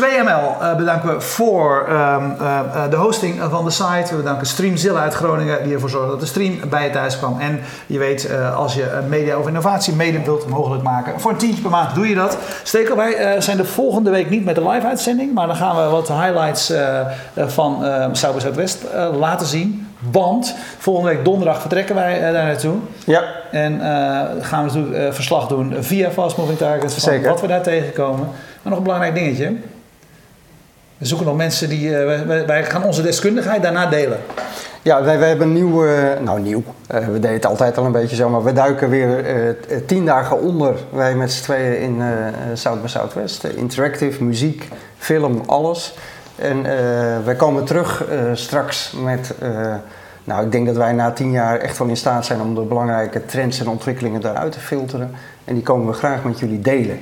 2ML 0.00 0.62
uh, 0.62 0.76
bedanken 0.76 1.14
we 1.14 1.20
voor 1.20 1.86
um, 1.88 2.36
uh, 2.40 2.60
de 2.90 2.96
hosting 2.96 3.40
van 3.50 3.64
de 3.64 3.70
site. 3.70 4.06
We 4.10 4.16
bedanken 4.16 4.46
Streamzilla 4.46 5.00
uit 5.00 5.14
Groningen 5.14 5.62
die 5.64 5.72
ervoor 5.72 5.90
zorgde 5.90 6.10
dat 6.10 6.20
de 6.20 6.26
stream 6.26 6.58
bij 6.68 6.84
je 6.84 6.90
thuis 6.90 7.18
kwam. 7.18 7.40
En 7.40 7.60
je 7.86 7.98
weet, 7.98 8.28
uh, 8.30 8.56
als 8.56 8.74
je 8.74 9.00
media 9.08 9.34
over 9.34 9.48
innovatie 9.48 9.94
mede 9.94 10.22
wilt 10.22 10.48
mogelijk 10.48 10.82
maken, 10.82 11.20
voor 11.20 11.30
een 11.30 11.36
tientje 11.36 11.62
per 11.62 11.70
maand 11.70 11.94
doe 11.94 12.08
je 12.08 12.14
dat. 12.14 12.38
Stekel, 12.62 12.96
wij 12.96 13.40
zijn 13.40 13.56
de 13.56 13.64
volgende 13.64 14.10
week 14.10 14.30
niet 14.30 14.44
met 14.44 14.54
de 14.54 14.68
live 14.68 14.86
uitzending, 14.86 15.34
maar 15.34 15.46
dan 15.46 15.56
gaan 15.56 15.76
we 15.76 15.90
wat 15.90 16.08
highlights 16.08 16.72
van 17.34 17.84
uh, 17.84 18.06
by 18.06 18.14
Southwest 18.14 18.84
laten 19.18 19.46
zien. 19.46 19.88
Want 20.10 20.54
volgende 20.78 21.10
week 21.10 21.24
donderdag 21.24 21.60
vertrekken 21.60 21.94
wij 21.94 22.20
daar 22.20 22.44
naartoe. 22.44 22.76
Ja. 23.04 23.22
En 23.50 23.80
gaan 24.40 24.66
we 24.66 24.72
natuurlijk 24.72 25.14
verslag 25.14 25.46
doen 25.46 25.74
via 25.80 26.10
Fast 26.10 26.36
Moving 26.36 26.58
Targets 26.58 26.92
van 26.92 27.02
Zeker. 27.02 27.28
wat 27.28 27.40
we 27.40 27.46
daar 27.46 27.62
tegenkomen. 27.62 28.28
Maar 28.62 28.74
nog 28.74 28.76
een 28.76 28.82
belangrijk 28.82 29.14
dingetje. 29.14 29.56
We 30.98 31.06
zoeken 31.06 31.26
nog 31.26 31.36
mensen 31.36 31.68
die. 31.68 31.88
Uh, 31.88 32.20
wij, 32.46 32.64
gaan 32.64 32.84
onze 32.84 33.02
deskundigheid 33.02 33.62
daarna 33.62 33.86
delen. 33.86 34.18
Ja, 34.82 35.02
wij, 35.02 35.18
wij 35.18 35.28
hebben 35.28 35.52
nieuw. 35.52 35.86
Uh, 35.86 36.18
nou, 36.20 36.40
nieuw. 36.40 36.62
Uh, 36.94 37.06
we 37.06 37.12
deden 37.12 37.32
het 37.32 37.46
altijd 37.46 37.78
al 37.78 37.84
een 37.84 37.92
beetje 37.92 38.16
zo, 38.16 38.28
maar 38.28 38.44
we 38.44 38.52
duiken 38.52 38.88
weer 38.88 39.56
tien 39.86 40.04
dagen 40.04 40.40
onder. 40.40 40.74
Wij 40.90 41.14
met 41.14 41.32
z'n 41.32 41.42
tweeën 41.42 41.80
in 41.80 42.02
South 42.54 42.82
by 42.82 42.88
Southwest. 42.88 43.44
interactive, 43.44 44.24
muziek, 44.24 44.68
film, 44.98 45.42
alles. 45.46 45.94
En 46.36 46.62
wij 47.24 47.34
komen 47.34 47.64
terug 47.64 48.04
straks 48.32 48.94
met. 49.02 49.34
nou, 50.24 50.44
ik 50.44 50.52
denk 50.52 50.66
dat 50.66 50.76
wij 50.76 50.92
na 50.92 51.10
tien 51.10 51.30
jaar 51.30 51.58
echt 51.58 51.78
wel 51.78 51.88
in 51.88 51.96
staat 51.96 52.26
zijn 52.26 52.40
om 52.40 52.54
de 52.54 52.60
belangrijke 52.60 53.24
trends 53.24 53.60
en 53.60 53.68
ontwikkelingen 53.68 54.20
daaruit 54.20 54.52
te 54.52 54.60
filteren. 54.60 55.10
En 55.44 55.54
die 55.54 55.62
komen 55.62 55.86
we 55.86 55.92
graag 55.92 56.24
met 56.24 56.38
jullie 56.38 56.60
delen. 56.60 56.98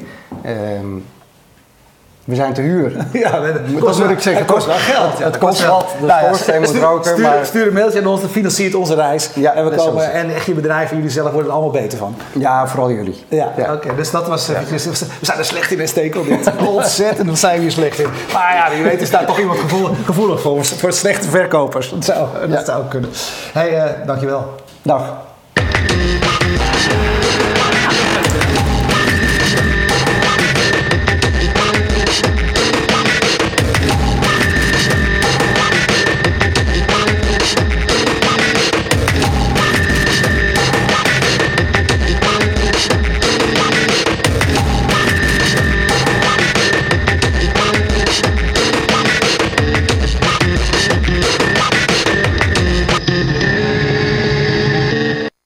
We 2.25 2.35
zijn 2.35 2.53
te 2.53 2.61
huur. 2.61 2.93
Ja, 3.12 3.41
dat 3.41 3.66
moet 3.68 4.11
ik 4.11 4.20
zeggen. 4.20 4.37
Het 4.37 4.53
kost 4.53 4.66
wel 4.66 4.77
geld. 4.77 5.18
Ja. 5.18 5.25
Het 5.25 5.39
kost 5.39 5.61
geld. 5.61 5.87
De 6.01 6.07
nou 6.07 6.61
moet 6.61 6.77
roken. 6.77 7.11
Stuur, 7.11 7.22
maar... 7.22 7.47
stuur 7.47 7.66
een 7.66 7.72
mailtje 7.72 8.01
aan 8.01 8.07
ons, 8.07 8.20
dat 8.20 8.31
financiert 8.31 8.75
onze 8.75 8.95
reis. 8.95 9.31
Ja, 9.35 9.53
en 9.53 9.70
we 9.70 9.77
komen, 9.77 10.12
en 10.12 10.35
echt 10.35 10.47
je 10.47 10.53
bedrijf 10.53 10.91
en 10.91 10.97
jullie 10.97 11.11
zelf 11.11 11.31
worden 11.31 11.47
er 11.47 11.53
allemaal 11.53 11.72
beter 11.72 11.99
van. 11.99 12.16
Ja, 12.33 12.66
vooral 12.68 12.91
jullie. 12.91 13.25
Ja, 13.29 13.53
oké. 13.72 13.95
Dus 13.97 14.11
dat 14.11 14.29
was 14.29 14.49
eventjes, 14.49 14.85
we 14.85 15.07
zijn 15.20 15.39
er 15.39 15.45
slecht 15.45 15.70
in, 15.70 15.79
hè, 15.79 15.87
Stekel. 15.87 16.25
Dit. 16.25 16.51
Ontzettend, 16.66 17.27
daar 17.27 17.37
zijn 17.37 17.55
we 17.55 17.61
hier 17.61 17.70
slecht 17.70 17.99
in. 17.99 18.09
Maar 18.33 18.55
ja, 18.55 18.75
wie 18.75 18.83
weet 18.83 19.01
is 19.01 19.11
daar 19.11 19.27
toch 19.27 19.39
iemand 19.39 19.59
gevoelig, 19.59 19.91
gevoelig 20.05 20.41
voor. 20.41 20.64
Voor 20.64 20.93
slechte 20.93 21.29
verkopers. 21.29 21.91
Dat 21.91 22.05
zou, 22.05 22.49
dat 22.49 22.66
zou 22.66 22.85
kunnen. 22.89 23.11
Hé, 23.53 23.61
hey, 23.61 23.83
eh, 23.83 24.07
dankjewel. 24.07 24.55
Dag. 24.83 25.03